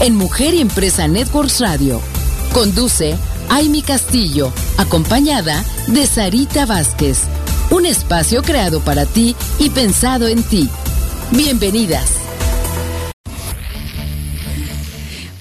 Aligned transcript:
en 0.00 0.16
Mujer 0.16 0.54
y 0.54 0.60
Empresa 0.60 1.06
Networks 1.06 1.60
Radio. 1.60 2.00
Conduce 2.52 3.16
Aimi 3.50 3.82
Castillo, 3.82 4.52
acompañada 4.78 5.62
de 5.88 6.06
Sarita 6.06 6.66
Vázquez. 6.66 7.24
Un 7.70 7.86
espacio 7.86 8.42
creado 8.42 8.80
para 8.80 9.04
ti 9.04 9.36
y 9.58 9.70
pensado 9.70 10.26
en 10.26 10.42
ti. 10.42 10.68
Bienvenidas. 11.32 12.14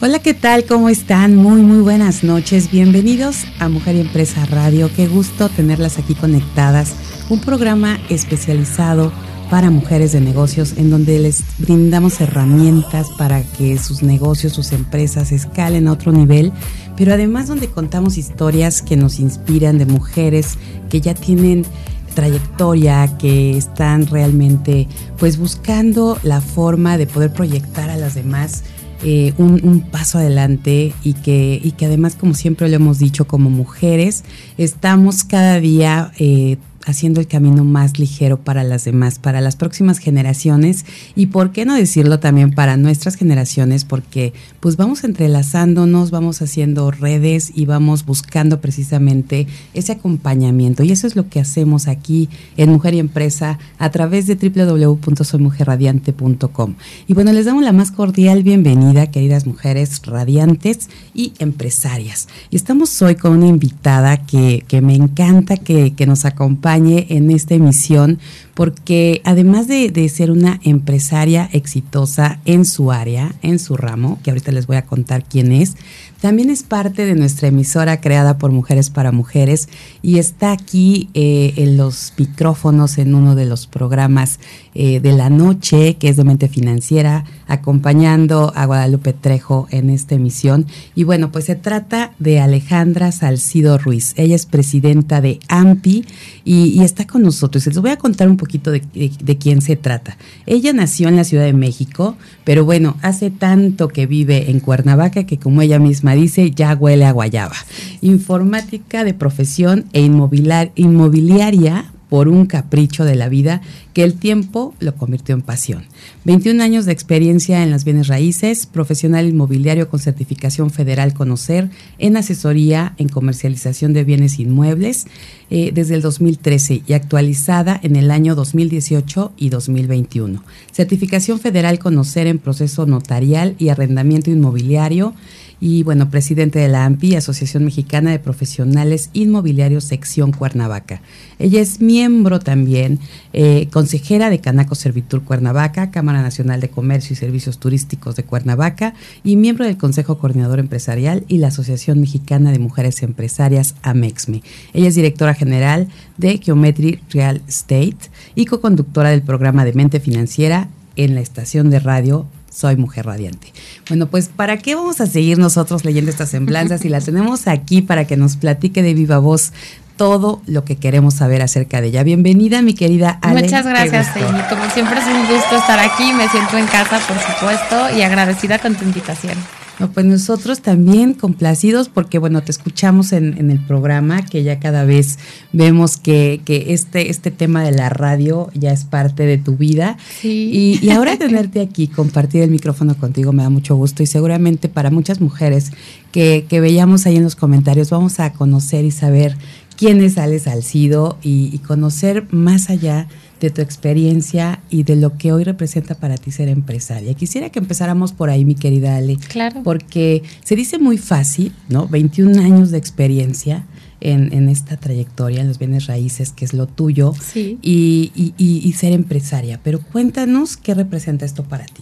Hola, 0.01 0.19
¿qué 0.19 0.33
tal? 0.33 0.65
¿Cómo 0.65 0.89
están? 0.89 1.35
Muy, 1.35 1.61
muy 1.61 1.79
buenas 1.79 2.23
noches. 2.23 2.71
Bienvenidos 2.71 3.45
a 3.59 3.67
Mujer 3.67 3.95
y 3.95 4.01
Empresa 4.01 4.45
Radio. 4.45 4.89
Qué 4.95 5.07
gusto 5.07 5.49
tenerlas 5.49 5.97
aquí 5.97 6.15
conectadas. 6.15 6.93
Un 7.29 7.41
programa 7.41 7.99
especializado 8.09 9.11
para 9.49 9.71
mujeres 9.71 10.11
de 10.11 10.21
negocios 10.21 10.75
en 10.77 10.89
donde 10.89 11.19
les 11.19 11.43
brindamos 11.57 12.21
herramientas 12.21 13.07
para 13.17 13.41
que 13.41 13.77
sus 13.77 14.03
negocios, 14.03 14.53
sus 14.53 14.71
empresas 14.71 15.31
escalen 15.31 15.87
a 15.87 15.93
otro 15.93 16.11
nivel, 16.11 16.51
pero 16.95 17.13
además 17.13 17.47
donde 17.47 17.67
contamos 17.67 18.17
historias 18.17 18.81
que 18.81 18.95
nos 18.95 19.19
inspiran 19.19 19.77
de 19.77 19.85
mujeres 19.85 20.57
que 20.89 21.01
ya 21.01 21.13
tienen 21.13 21.65
trayectoria, 22.13 23.17
que 23.17 23.57
están 23.57 24.05
realmente 24.07 24.87
pues 25.17 25.37
buscando 25.37 26.19
la 26.23 26.41
forma 26.41 26.97
de 26.97 27.07
poder 27.07 27.33
proyectar 27.33 27.89
a 27.89 27.97
las 27.97 28.15
demás 28.15 28.63
eh, 29.01 29.33
un, 29.37 29.79
paso 29.89 30.17
adelante 30.17 30.93
y 31.03 31.13
que, 31.13 31.59
y 31.63 31.71
que 31.71 31.85
además, 31.85 32.15
como 32.19 32.33
siempre 32.33 32.67
lo 32.67 32.75
hemos 32.75 32.99
dicho, 32.99 33.25
como 33.25 33.49
mujeres, 33.49 34.25
estamos 34.57 35.23
cada 35.23 35.61
día 35.61 36.11
eh, 36.19 36.57
haciendo 36.85 37.19
el 37.19 37.27
camino 37.27 37.63
más 37.63 37.97
ligero 37.99 38.37
para 38.37 38.63
las 38.63 38.85
demás, 38.85 39.19
para 39.19 39.41
las 39.41 39.55
próximas 39.55 39.99
generaciones 39.99 40.85
y 41.15 41.27
por 41.27 41.51
qué 41.51 41.65
no 41.65 41.75
decirlo 41.75 42.19
también 42.19 42.49
para 42.51 42.77
nuestras 42.77 43.13
generaciones, 43.15 43.85
porque 43.85 44.33
pues 44.59 44.75
vamos 44.77 45.03
entrelazándonos, 45.03 46.09
vamos 46.11 46.41
haciendo 46.41 46.89
redes 46.91 47.51
y 47.53 47.65
vamos 47.65 48.05
buscando 48.05 48.61
precisamente 48.61 49.47
ese 49.73 49.91
acompañamiento 49.93 50.83
y 50.83 50.91
eso 50.91 51.07
es 51.07 51.15
lo 51.15 51.27
que 51.29 51.39
hacemos 51.39 51.87
aquí 51.87 52.29
en 52.57 52.71
Mujer 52.71 52.93
y 52.93 52.99
Empresa 52.99 53.57
a 53.77 53.89
través 53.91 54.27
de 54.27 54.35
www.soymujerradiante.com. 54.35 56.75
Y 57.07 57.13
bueno, 57.13 57.31
les 57.33 57.45
damos 57.45 57.63
la 57.63 57.73
más 57.73 57.91
cordial 57.91 58.43
bienvenida, 58.43 59.11
queridas 59.11 59.47
mujeres 59.47 60.01
radiantes 60.05 60.89
y 61.13 61.33
empresarias. 61.39 62.29
Y 62.49 62.55
estamos 62.55 63.01
hoy 63.01 63.15
con 63.15 63.33
una 63.33 63.47
invitada 63.47 64.25
que, 64.25 64.63
que 64.67 64.81
me 64.81 64.95
encanta 64.95 65.57
que, 65.57 65.93
que 65.93 66.05
nos 66.05 66.23
acompañe 66.25 66.68
en 67.09 67.31
esta 67.31 67.55
emisión 67.55 68.19
porque 68.59 69.21
además 69.23 69.69
de, 69.69 70.09
ser 70.09 70.31
una 70.31 70.59
empresaria 70.65 71.49
exitosa 71.53 72.41
en 72.43 72.65
su 72.65 72.91
área, 72.91 73.33
en 73.41 73.57
su 73.57 73.77
ramo, 73.77 74.19
que 74.21 74.31
ahorita 74.31 74.51
les 74.51 74.67
voy 74.67 74.75
a 74.75 74.85
contar 74.85 75.23
quién 75.23 75.53
es, 75.53 75.77
también 76.19 76.49
es 76.49 76.63
parte 76.63 77.05
de 77.05 77.15
nuestra 77.15 77.47
emisora 77.47 78.01
creada 78.01 78.37
por 78.37 78.51
Mujeres 78.51 78.89
para 78.89 79.13
Mujeres 79.13 79.69
y 80.01 80.17
está 80.17 80.51
aquí 80.51 81.09
eh, 81.13 81.53
en 81.55 81.77
los 81.77 82.11
micrófonos 82.17 82.97
en 82.97 83.15
uno 83.15 83.35
de 83.35 83.45
los 83.45 83.67
programas 83.67 84.41
eh, 84.75 84.99
de 84.99 85.13
la 85.13 85.29
noche, 85.29 85.95
que 85.95 86.09
es 86.09 86.17
de 86.17 86.25
Mente 86.25 86.49
Financiera, 86.49 87.23
acompañando 87.47 88.51
a 88.53 88.65
Guadalupe 88.65 89.13
Trejo 89.13 89.69
en 89.71 89.89
esta 89.89 90.15
emisión. 90.15 90.65
Y 90.93 91.05
bueno, 91.05 91.31
pues 91.31 91.45
se 91.45 91.55
trata 91.55 92.11
de 92.19 92.41
Alejandra 92.41 93.13
Salcido 93.13 93.77
Ruiz. 93.77 94.13
Ella 94.17 94.35
es 94.35 94.45
presidenta 94.45 95.21
de 95.21 95.39
AMPI 95.47 96.05
y, 96.43 96.83
está 96.83 97.07
con 97.07 97.21
nosotros. 97.21 97.65
Les 97.65 97.79
voy 97.79 97.91
a 97.91 97.97
contar 97.97 98.27
un 98.27 98.35
poquito 98.35 98.48
de, 98.57 98.81
de 98.91 99.37
quién 99.37 99.61
se 99.61 99.75
trata. 99.75 100.17
Ella 100.45 100.73
nació 100.73 101.07
en 101.07 101.15
la 101.15 101.23
Ciudad 101.23 101.45
de 101.45 101.53
México, 101.53 102.17
pero 102.43 102.65
bueno, 102.65 102.97
hace 103.01 103.29
tanto 103.29 103.87
que 103.87 104.07
vive 104.07 104.49
en 104.49 104.59
Cuernavaca 104.59 105.25
que 105.25 105.37
como 105.37 105.61
ella 105.61 105.79
misma 105.79 106.15
dice, 106.15 106.51
ya 106.51 106.75
huele 106.75 107.05
a 107.05 107.11
guayaba. 107.11 107.55
Informática 108.01 109.03
de 109.03 109.13
profesión 109.13 109.85
e 109.93 110.01
inmobiliaria 110.01 111.85
por 112.09 112.27
un 112.27 112.47
capricho 112.47 113.05
de 113.05 113.15
la 113.15 113.29
vida 113.29 113.61
que 113.93 114.03
el 114.03 114.15
tiempo 114.15 114.73
lo 114.79 114.95
convirtió 114.95 115.35
en 115.35 115.41
pasión. 115.41 115.85
21 116.25 116.61
años 116.61 116.85
de 116.85 116.91
experiencia 116.91 117.63
en 117.63 117.71
las 117.71 117.85
bienes 117.85 118.07
raíces, 118.07 118.65
profesional 118.65 119.27
inmobiliario 119.27 119.89
con 119.89 119.99
certificación 119.99 120.71
federal 120.71 121.13
Conocer, 121.13 121.69
en 121.99 122.17
asesoría 122.17 122.93
en 122.97 123.09
comercialización 123.09 123.93
de 123.93 124.03
bienes 124.03 124.39
inmuebles 124.39 125.05
eh, 125.51 125.71
desde 125.73 125.95
el 125.95 126.01
2013 126.01 126.83
y 126.85 126.93
actualizada 126.93 127.79
en 127.81 127.95
el 127.95 128.11
año 128.11 128.35
2018 128.35 129.33
y 129.37 129.49
2021. 129.49 130.43
Certificación 130.71 131.39
federal 131.39 131.79
Conocer 131.79 132.27
en 132.27 132.39
proceso 132.39 132.85
notarial 132.85 133.55
y 133.59 133.69
arrendamiento 133.69 134.31
inmobiliario 134.31 135.13
y 135.61 135.83
bueno, 135.83 136.09
presidente 136.09 136.59
de 136.59 136.69
la 136.69 136.85
AMPI, 136.85 137.15
Asociación 137.15 137.65
Mexicana 137.65 138.11
de 138.11 138.19
Profesionales 138.19 139.09
Inmobiliarios, 139.13 139.83
sección 139.83 140.31
Cuernavaca. 140.31 141.01
Ella 141.37 141.61
es 141.61 141.81
miembro 141.81 142.39
también, 142.39 142.99
eh, 143.33 143.67
consejera 143.71 144.29
de 144.29 144.39
Canaco 144.39 144.75
Servitur 144.75 145.23
Cuernavaca, 145.23 145.91
Cámara 145.91 146.21
Nacional 146.21 146.61
de 146.61 146.69
Comercio 146.69 147.13
y 147.13 147.17
Servicios 147.17 147.59
Turísticos 147.59 148.15
de 148.15 148.23
Cuernavaca 148.23 148.93
y 149.23 149.35
miembro 149.35 149.65
del 149.65 149.77
Consejo 149.77 150.17
Coordinador 150.17 150.59
Empresarial 150.59 151.25
y 151.27 151.37
la 151.37 151.47
Asociación 151.47 151.99
Mexicana 151.99 152.51
de 152.51 152.59
Mujeres 152.59 153.03
Empresarias, 153.03 153.75
AMEXME. 153.81 154.43
Ella 154.73 154.87
es 154.87 154.95
directora 154.95 155.33
general 155.33 155.87
de 156.17 156.37
Geometry 156.37 156.99
Real 157.09 157.41
Estate 157.47 157.97
y 158.35 158.45
co-conductora 158.45 159.09
del 159.09 159.21
programa 159.21 159.65
de 159.65 159.73
Mente 159.73 159.99
Financiera 159.99 160.69
en 160.95 161.15
la 161.15 161.21
estación 161.21 161.69
de 161.69 161.79
radio 161.79 162.25
soy 162.59 162.75
mujer 162.75 163.05
radiante. 163.05 163.53
Bueno, 163.87 164.07
pues 164.07 164.27
¿para 164.27 164.57
qué 164.57 164.75
vamos 164.75 164.99
a 164.99 165.07
seguir 165.07 165.37
nosotros 165.37 165.85
leyendo 165.85 166.11
estas 166.11 166.29
semblanzas 166.29 166.83
y 166.83 166.89
la 166.89 166.99
tenemos 166.99 167.47
aquí 167.47 167.81
para 167.81 168.05
que 168.05 168.17
nos 168.17 168.35
platique 168.35 168.81
de 168.83 168.93
viva 168.93 169.17
voz 169.17 169.53
todo 169.95 170.41
lo 170.45 170.63
que 170.63 170.77
queremos 170.77 171.15
saber 171.15 171.41
acerca 171.41 171.81
de 171.81 171.87
ella. 171.87 172.03
Bienvenida, 172.03 172.61
mi 172.61 172.73
querida 172.73 173.19
Ale. 173.21 173.41
Muchas 173.41 173.65
gracias. 173.65 174.07
Como 174.47 174.69
siempre 174.69 174.97
es 174.97 175.05
un 175.05 175.27
gusto 175.27 175.57
estar 175.57 175.77
aquí. 175.77 176.13
Me 176.13 176.29
siento 176.29 176.57
en 176.57 176.67
casa, 176.67 177.01
por 177.05 177.19
supuesto, 177.19 177.97
y 177.97 178.01
agradecida 178.01 178.59
con 178.59 178.75
tu 178.75 178.85
invitación. 178.85 179.35
No, 179.79 179.89
pues 179.91 180.05
nosotros 180.05 180.61
también 180.61 181.13
complacidos 181.13 181.87
porque, 181.87 182.19
bueno, 182.19 182.43
te 182.43 182.51
escuchamos 182.51 183.13
en, 183.13 183.49
el 183.49 183.59
programa, 183.65 184.25
que 184.25 184.43
ya 184.43 184.59
cada 184.59 184.83
vez 184.83 185.19
vemos 185.53 185.97
que, 185.97 186.41
que, 186.43 186.73
este, 186.73 187.09
este 187.09 187.31
tema 187.31 187.63
de 187.63 187.71
la 187.71 187.89
radio 187.89 188.49
ya 188.53 188.71
es 188.71 188.83
parte 188.83 189.25
de 189.25 189.37
tu 189.37 189.55
vida. 189.55 189.97
Y, 190.21 190.79
y 190.81 190.89
ahora 190.89 191.17
tenerte 191.17 191.61
aquí, 191.61 191.87
compartir 191.87 192.43
el 192.43 192.51
micrófono 192.51 192.97
contigo, 192.97 193.31
me 193.31 193.43
da 193.43 193.49
mucho 193.49 193.75
gusto 193.75 194.03
y 194.03 194.05
seguramente 194.05 194.67
para 194.67 194.91
muchas 194.91 195.21
mujeres 195.21 195.71
que, 196.11 196.45
que 196.49 196.59
veíamos 196.59 197.05
ahí 197.05 197.15
en 197.15 197.23
los 197.23 197.35
comentarios, 197.35 197.89
vamos 197.89 198.19
a 198.19 198.33
conocer 198.33 198.83
y 198.83 198.91
saber 198.91 199.37
quién 199.77 200.01
es 200.01 200.17
Ale 200.17 200.39
Salcido 200.39 201.17
y, 201.23 201.49
y 201.53 201.59
conocer 201.59 202.25
más 202.31 202.69
allá 202.69 203.03
de 203.03 203.28
tu 203.49 203.61
experiencia 203.61 204.59
y 204.69 204.83
de 204.83 204.97
lo 204.97 205.17
que 205.17 205.31
hoy 205.31 205.45
representa 205.45 205.95
para 205.95 206.17
ti 206.17 206.31
ser 206.31 206.49
empresaria. 206.49 207.13
Quisiera 207.13 207.49
que 207.49 207.59
empezáramos 207.59 208.11
por 208.11 208.29
ahí, 208.29 208.43
mi 208.43 208.55
querida 208.55 208.97
Ale. 208.97 209.17
Claro. 209.29 209.63
Porque 209.63 210.23
se 210.43 210.57
dice 210.57 210.77
muy 210.77 210.97
fácil, 210.97 211.53
¿no? 211.69 211.87
21 211.87 212.41
años 212.41 212.71
de 212.71 212.77
experiencia 212.77 213.63
en, 214.01 214.49
esta 214.49 214.77
trayectoria, 214.77 215.41
en 215.41 215.47
los 215.47 215.57
bienes 215.57 215.87
raíces, 215.87 216.31
que 216.31 216.43
es 216.43 216.53
lo 216.53 216.67
tuyo, 216.67 217.13
sí. 217.21 217.57
y, 217.61 218.11
y, 218.15 218.33
y 218.37 218.73
ser 218.73 218.91
empresaria. 218.91 219.59
Pero 219.63 219.79
cuéntanos 219.79 220.57
qué 220.57 220.73
representa 220.73 221.25
esto 221.25 221.43
para 221.43 221.65
ti. 221.65 221.81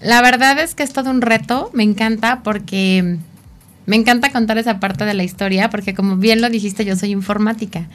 La 0.00 0.22
verdad 0.22 0.58
es 0.60 0.74
que 0.74 0.82
es 0.82 0.92
todo 0.92 1.10
un 1.10 1.20
reto, 1.20 1.70
me 1.74 1.82
encanta 1.84 2.42
porque 2.42 3.18
me 3.86 3.96
encanta 3.96 4.30
contar 4.30 4.58
esa 4.58 4.80
parte 4.80 5.04
de 5.04 5.14
la 5.14 5.24
historia, 5.24 5.70
porque 5.70 5.94
como 5.94 6.16
bien 6.16 6.40
lo 6.40 6.50
dijiste, 6.50 6.84
yo 6.84 6.96
soy 6.96 7.10
informática. 7.10 7.88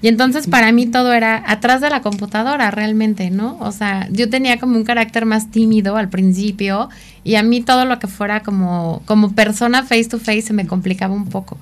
Y 0.00 0.08
entonces 0.08 0.46
para 0.46 0.70
mí 0.70 0.86
todo 0.86 1.12
era 1.12 1.42
atrás 1.46 1.80
de 1.80 1.90
la 1.90 2.02
computadora 2.02 2.70
realmente, 2.70 3.30
¿no? 3.30 3.58
O 3.60 3.72
sea, 3.72 4.08
yo 4.12 4.30
tenía 4.30 4.60
como 4.60 4.76
un 4.76 4.84
carácter 4.84 5.26
más 5.26 5.50
tímido 5.50 5.96
al 5.96 6.08
principio 6.08 6.88
y 7.24 7.34
a 7.34 7.42
mí 7.42 7.62
todo 7.62 7.84
lo 7.84 7.98
que 7.98 8.06
fuera 8.06 8.42
como, 8.42 9.02
como 9.06 9.32
persona 9.32 9.82
face 9.82 10.04
to 10.04 10.18
face 10.18 10.42
se 10.42 10.52
me 10.52 10.66
complicaba 10.66 11.14
un 11.14 11.26
poco. 11.26 11.58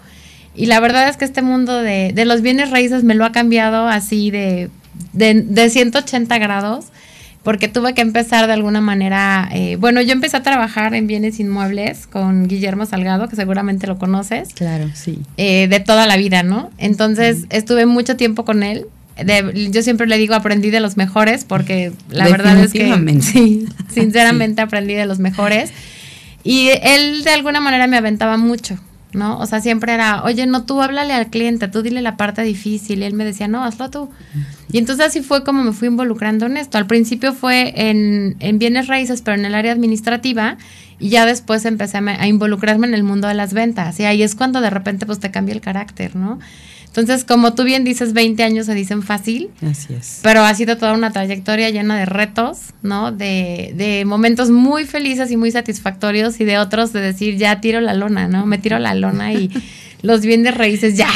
Y 0.54 0.66
la 0.66 0.80
verdad 0.80 1.08
es 1.08 1.16
que 1.16 1.24
este 1.24 1.40
mundo 1.42 1.80
de, 1.80 2.12
de 2.14 2.24
los 2.26 2.42
bienes 2.42 2.70
raíces 2.70 3.04
me 3.04 3.14
lo 3.14 3.24
ha 3.24 3.32
cambiado 3.32 3.88
así 3.88 4.30
de, 4.30 4.70
de, 5.12 5.42
de 5.42 5.70
180 5.70 6.38
grados 6.38 6.86
porque 7.46 7.68
tuve 7.68 7.94
que 7.94 8.00
empezar 8.00 8.48
de 8.48 8.54
alguna 8.54 8.80
manera, 8.80 9.48
eh, 9.52 9.76
bueno, 9.76 10.02
yo 10.02 10.10
empecé 10.10 10.36
a 10.36 10.42
trabajar 10.42 10.94
en 10.94 11.06
bienes 11.06 11.38
inmuebles 11.38 12.08
con 12.08 12.48
Guillermo 12.48 12.86
Salgado, 12.86 13.28
que 13.28 13.36
seguramente 13.36 13.86
lo 13.86 13.98
conoces. 13.98 14.48
Claro, 14.52 14.90
sí. 14.94 15.20
Eh, 15.36 15.68
de 15.68 15.78
toda 15.78 16.08
la 16.08 16.16
vida, 16.16 16.42
¿no? 16.42 16.72
Entonces 16.76 17.44
estuve 17.50 17.86
mucho 17.86 18.16
tiempo 18.16 18.44
con 18.44 18.64
él. 18.64 18.86
yo 19.70 19.82
siempre 19.82 20.08
le 20.08 20.18
digo 20.18 20.34
aprendí 20.34 20.70
de 20.70 20.80
los 20.80 20.96
mejores 20.96 21.44
porque 21.44 21.92
la 22.10 22.28
verdad 22.28 22.58
es 22.58 22.72
que 22.72 23.20
sí, 23.22 23.68
sinceramente 23.94 24.60
aprendí 24.60 24.94
de 24.94 25.06
los 25.06 25.20
mejores 25.20 25.70
y 26.42 26.70
él 26.82 27.22
de 27.22 27.30
alguna 27.30 27.60
manera 27.60 27.86
me 27.86 27.96
aventaba 27.96 28.38
mucho 28.38 28.76
¿no? 29.12 29.38
O 29.38 29.46
sea, 29.46 29.60
siempre 29.60 29.94
era, 29.94 30.22
oye, 30.24 30.46
no, 30.46 30.64
tú 30.64 30.80
háblale 30.80 31.12
al 31.12 31.28
cliente, 31.28 31.68
tú 31.68 31.82
dile 31.82 32.02
la 32.02 32.16
parte 32.16 32.42
difícil. 32.42 33.00
Y 33.00 33.04
él 33.04 33.14
me 33.14 33.24
decía, 33.24 33.48
no, 33.48 33.64
hazlo 33.64 33.90
tú. 33.90 34.10
Y 34.70 34.78
entonces 34.78 35.06
así 35.06 35.22
fue 35.22 35.44
como 35.44 35.62
me 35.62 35.72
fui 35.72 35.88
involucrando 35.88 36.46
en 36.46 36.56
esto. 36.56 36.78
Al 36.78 36.86
principio 36.86 37.32
fue 37.32 37.72
en, 37.88 38.36
en 38.40 38.58
bienes 38.58 38.88
raíces, 38.88 39.22
pero 39.22 39.38
en 39.38 39.44
el 39.44 39.54
área 39.54 39.72
administrativa. 39.72 40.56
Y 40.98 41.10
ya 41.10 41.26
después 41.26 41.64
empecé 41.64 41.98
a, 41.98 42.00
a, 42.00 42.26
involucrarme 42.26 42.86
en 42.86 42.94
el 42.94 43.02
mundo 43.02 43.28
de 43.28 43.34
las 43.34 43.52
ventas. 43.52 43.98
Y 44.00 44.04
ahí 44.04 44.22
es 44.22 44.34
cuando 44.34 44.60
de 44.60 44.70
repente 44.70 45.06
pues 45.06 45.18
te 45.18 45.30
cambia 45.30 45.54
el 45.54 45.60
carácter, 45.60 46.16
¿no? 46.16 46.38
Entonces, 46.96 47.24
como 47.24 47.54
tú 47.54 47.64
bien 47.64 47.84
dices, 47.84 48.12
20 48.12 48.42
años 48.42 48.66
se 48.66 48.74
dicen 48.74 49.02
fácil. 49.02 49.50
Así 49.68 49.94
es. 49.94 50.20
Pero 50.22 50.42
ha 50.42 50.54
sido 50.54 50.76
toda 50.76 50.94
una 50.94 51.12
trayectoria 51.12 51.68
llena 51.70 51.98
de 51.98 52.06
retos, 52.06 52.58
¿no? 52.82 53.12
De, 53.12 53.72
de 53.76 54.04
momentos 54.06 54.50
muy 54.50 54.84
felices 54.84 55.30
y 55.30 55.36
muy 55.36 55.50
satisfactorios 55.50 56.40
y 56.40 56.44
de 56.44 56.58
otros 56.58 56.92
de 56.92 57.00
decir, 57.00 57.36
ya 57.36 57.60
tiro 57.60 57.80
la 57.80 57.94
lona, 57.94 58.28
¿no? 58.28 58.46
Me 58.46 58.58
tiro 58.58 58.78
la 58.78 58.94
lona 58.94 59.32
y 59.32 59.50
los 60.02 60.22
bienes 60.22 60.56
raíces, 60.56 60.96
ya. 60.96 61.10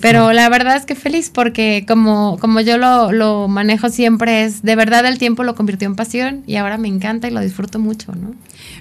Pero 0.00 0.32
la 0.32 0.48
verdad 0.48 0.76
es 0.76 0.84
que 0.84 0.94
feliz 0.94 1.30
porque 1.30 1.84
como, 1.86 2.38
como 2.40 2.60
yo 2.60 2.78
lo, 2.78 3.12
lo 3.12 3.48
manejo 3.48 3.90
siempre 3.90 4.44
es, 4.44 4.62
de 4.62 4.76
verdad 4.76 5.04
el 5.06 5.18
tiempo 5.18 5.44
lo 5.44 5.54
convirtió 5.54 5.86
en 5.86 5.96
pasión 5.96 6.42
y 6.46 6.56
ahora 6.56 6.78
me 6.78 6.88
encanta 6.88 7.28
y 7.28 7.30
lo 7.30 7.40
disfruto 7.40 7.78
mucho, 7.78 8.12
¿no? 8.12 8.34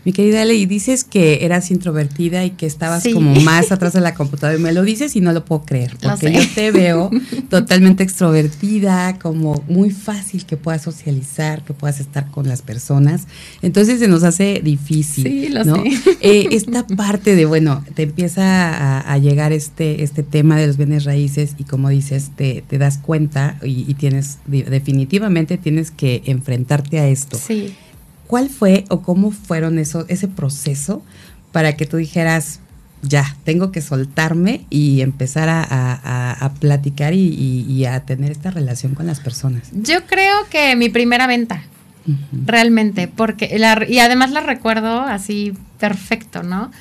Mi 0.04 0.14
querida 0.14 0.42
Ale, 0.42 0.56
y 0.56 0.66
dices 0.66 1.04
que 1.04 1.46
eras 1.46 1.72
introvertida 1.72 2.46
y 2.46 2.52
que 2.52 2.66
estabas 2.66 3.04
como 3.12 3.36
más 3.42 3.72
atrás 3.72 3.94
de 3.94 4.02
la 4.02 4.14
computadora. 4.14 4.58
Y 4.58 4.62
me 4.62 4.72
lo 4.72 4.84
dices 4.84 5.16
y 5.16 5.22
no 5.22 5.34
lo 5.34 5.44
puedo 5.44 5.64
creer, 5.64 5.98
porque 6.02 6.32
yo 6.32 6.42
te 6.56 6.72
veo 6.72 7.10
totalmente 7.50 8.04
extrovertida, 8.04 9.20
como 9.20 9.64
muy 9.68 9.92
fácil 9.92 10.46
que 10.46 10.58
puedas 10.58 10.82
socializar, 10.82 11.64
que 11.64 11.74
puedas 11.74 12.00
estar 12.00 12.30
con 12.32 12.48
las 12.48 12.62
personas. 12.62 13.28
Entonces 13.62 14.00
se 14.00 14.08
nos 14.08 14.24
hace 14.24 14.62
difícil. 14.64 15.24
Sí, 15.24 15.50
lo 15.50 15.64
¿no? 15.64 15.76
sé. 15.76 16.18
Eh, 16.22 16.50
esta 16.52 16.86
parte 16.88 17.36
de, 17.36 17.46
bueno, 17.46 17.84
te 17.94 18.04
empieza 18.04 18.70
a, 18.70 19.14
a, 19.14 19.18
llegar 19.18 19.52
este, 19.52 20.04
este 20.04 20.24
tema 20.24 20.58
de 20.58 20.68
los 20.68 20.78
bienes 20.78 21.06
raíces 21.08 21.56
y 21.58 21.64
como 21.64 21.90
dices, 21.90 22.32
te, 22.36 22.64
te 22.68 22.78
das 22.78 23.00
cuenta 23.00 23.58
y, 23.64 23.86
y 23.90 23.94
tienes, 23.96 24.38
definitivamente 24.46 25.58
tienes 25.58 25.90
que 25.90 26.22
enfrentarte 26.26 27.00
a 27.00 27.08
esto. 27.08 27.38
Sí. 27.38 27.74
¿Cuál 28.28 28.50
fue 28.50 28.86
o 28.90 29.02
cómo 29.02 29.32
fueron 29.32 29.80
eso, 29.80 30.06
ese 30.10 30.28
proceso 30.28 31.02
para 31.52 31.76
que 31.78 31.86
tú 31.86 31.98
dijeras, 31.98 32.60
ya, 33.02 33.36
tengo 33.44 33.72
que 33.72 33.82
soltarme 33.82 34.66
y 34.70 35.02
empezar 35.02 35.50
a, 35.50 35.64
a, 35.64 36.34
a 36.34 36.54
platicar 36.54 37.14
y, 37.14 37.28
y, 37.28 37.66
y, 37.68 37.86
a 37.86 38.02
tener 38.06 38.32
esta 38.32 38.52
relación 38.52 38.96
con 38.96 39.08
las 39.08 39.20
personas? 39.20 39.70
Yo 39.72 40.06
creo 40.06 40.36
que 40.50 40.76
mi 40.76 40.90
primera 40.90 41.26
venta, 41.28 41.64
uh 42.06 42.12
-huh. 42.12 42.46
realmente, 42.46 43.08
porque 43.08 43.58
la, 43.58 43.86
y 43.88 44.00
además 44.00 44.32
la 44.32 44.42
recuerdo 44.42 45.02
así 45.02 45.54
perfecto, 45.80 46.44
¿no? 46.44 46.72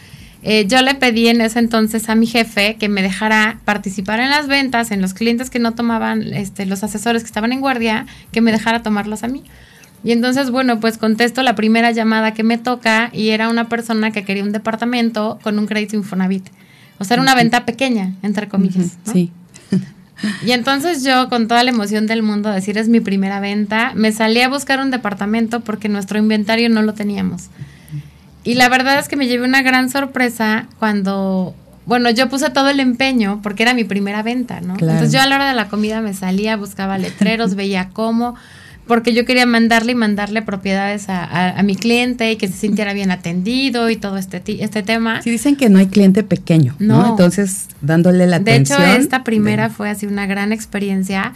Eh, 0.42 0.66
yo 0.68 0.80
le 0.82 0.94
pedí 0.94 1.28
en 1.28 1.40
ese 1.40 1.58
entonces 1.58 2.08
a 2.08 2.14
mi 2.14 2.26
jefe 2.26 2.76
que 2.78 2.88
me 2.88 3.02
dejara 3.02 3.58
participar 3.64 4.20
en 4.20 4.30
las 4.30 4.46
ventas, 4.46 4.90
en 4.90 5.02
los 5.02 5.14
clientes 5.14 5.50
que 5.50 5.58
no 5.58 5.74
tomaban, 5.74 6.22
este, 6.22 6.66
los 6.66 6.84
asesores 6.84 7.22
que 7.22 7.26
estaban 7.26 7.52
en 7.52 7.60
guardia, 7.60 8.06
que 8.32 8.40
me 8.40 8.52
dejara 8.52 8.82
tomarlos 8.82 9.22
a 9.22 9.28
mí. 9.28 9.42
Y 10.04 10.12
entonces, 10.12 10.50
bueno, 10.50 10.78
pues 10.78 10.98
contesto 10.98 11.42
la 11.42 11.54
primera 11.56 11.90
llamada 11.90 12.32
que 12.32 12.44
me 12.44 12.58
toca 12.58 13.10
y 13.12 13.30
era 13.30 13.48
una 13.48 13.68
persona 13.68 14.12
que 14.12 14.24
quería 14.24 14.44
un 14.44 14.52
departamento 14.52 15.38
con 15.42 15.58
un 15.58 15.66
crédito 15.66 15.96
Infonavit. 15.96 16.46
O 16.98 17.04
sea, 17.04 17.16
era 17.16 17.22
una 17.22 17.34
venta 17.34 17.64
pequeña, 17.64 18.14
entre 18.22 18.48
comillas. 18.48 18.98
¿no? 19.04 19.12
Sí. 19.12 19.32
Y 20.44 20.52
entonces 20.52 21.04
yo, 21.04 21.28
con 21.28 21.48
toda 21.48 21.62
la 21.62 21.70
emoción 21.70 22.06
del 22.06 22.22
mundo, 22.22 22.50
decir 22.50 22.78
es 22.78 22.88
mi 22.88 23.00
primera 23.00 23.40
venta, 23.40 23.92
me 23.94 24.12
salí 24.12 24.40
a 24.40 24.48
buscar 24.48 24.80
un 24.80 24.90
departamento 24.90 25.60
porque 25.60 25.88
nuestro 25.88 26.18
inventario 26.18 26.68
no 26.70 26.82
lo 26.82 26.94
teníamos. 26.94 27.50
Y 28.46 28.54
la 28.54 28.68
verdad 28.68 28.98
es 28.98 29.08
que 29.08 29.16
me 29.16 29.26
llevé 29.26 29.44
una 29.44 29.62
gran 29.62 29.90
sorpresa 29.90 30.68
cuando, 30.78 31.54
bueno, 31.84 32.10
yo 32.10 32.28
puse 32.28 32.48
todo 32.50 32.68
el 32.68 32.80
empeño 32.80 33.40
porque 33.42 33.64
era 33.64 33.74
mi 33.74 33.84
primera 33.84 34.22
venta, 34.22 34.60
¿no? 34.60 34.74
Claro. 34.74 34.92
Entonces 34.92 35.12
yo 35.12 35.20
a 35.20 35.26
la 35.26 35.34
hora 35.34 35.48
de 35.48 35.54
la 35.54 35.68
comida 35.68 36.00
me 36.00 36.14
salía, 36.14 36.56
buscaba 36.56 36.96
letreros, 36.96 37.54
veía 37.56 37.90
cómo 37.92 38.36
porque 38.86 39.12
yo 39.12 39.24
quería 39.24 39.46
mandarle 39.46 39.92
y 39.92 39.94
mandarle 39.96 40.42
propiedades 40.42 41.08
a, 41.08 41.24
a, 41.24 41.58
a, 41.58 41.62
mi 41.64 41.74
cliente 41.74 42.30
y 42.30 42.36
que 42.36 42.46
se 42.46 42.54
sintiera 42.54 42.92
bien 42.92 43.10
atendido 43.10 43.90
y 43.90 43.96
todo 43.96 44.16
este, 44.16 44.40
este 44.62 44.82
tema. 44.84 45.22
Sí, 45.22 45.30
dicen 45.30 45.56
que 45.56 45.68
no 45.68 45.78
hay 45.78 45.86
cliente 45.86 46.22
pequeño, 46.22 46.76
¿no? 46.78 47.02
¿no? 47.02 47.10
Entonces, 47.10 47.66
dándole 47.80 48.26
la 48.26 48.38
de 48.38 48.52
atención. 48.52 48.80
De 48.80 48.92
hecho, 48.92 49.00
esta 49.00 49.24
primera 49.24 49.68
de... 49.68 49.74
fue 49.74 49.90
así 49.90 50.06
una 50.06 50.26
gran 50.26 50.52
experiencia 50.52 51.32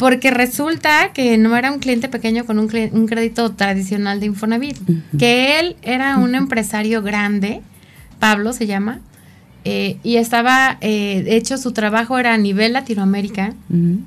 porque 0.00 0.30
resulta 0.30 1.12
que 1.12 1.36
no 1.36 1.54
era 1.58 1.70
un 1.70 1.78
cliente 1.78 2.08
pequeño 2.08 2.46
con 2.46 2.58
un, 2.58 2.70
un 2.92 3.06
crédito 3.06 3.52
tradicional 3.52 4.18
de 4.18 4.26
Infonavit, 4.26 4.78
uh 4.80 4.92
-huh. 4.92 5.18
que 5.18 5.60
él 5.60 5.76
era 5.82 6.16
un 6.16 6.34
empresario 6.34 7.02
grande, 7.02 7.60
Pablo 8.18 8.54
se 8.54 8.66
llama, 8.66 9.00
eh, 9.66 9.98
y 10.02 10.16
estaba, 10.16 10.78
eh, 10.80 11.20
de 11.22 11.36
hecho, 11.36 11.58
su 11.58 11.72
trabajo 11.72 12.18
era 12.18 12.32
a 12.32 12.38
nivel 12.38 12.72
Latinoamérica, 12.72 13.52
uh 13.68 13.74
-huh. 13.76 13.98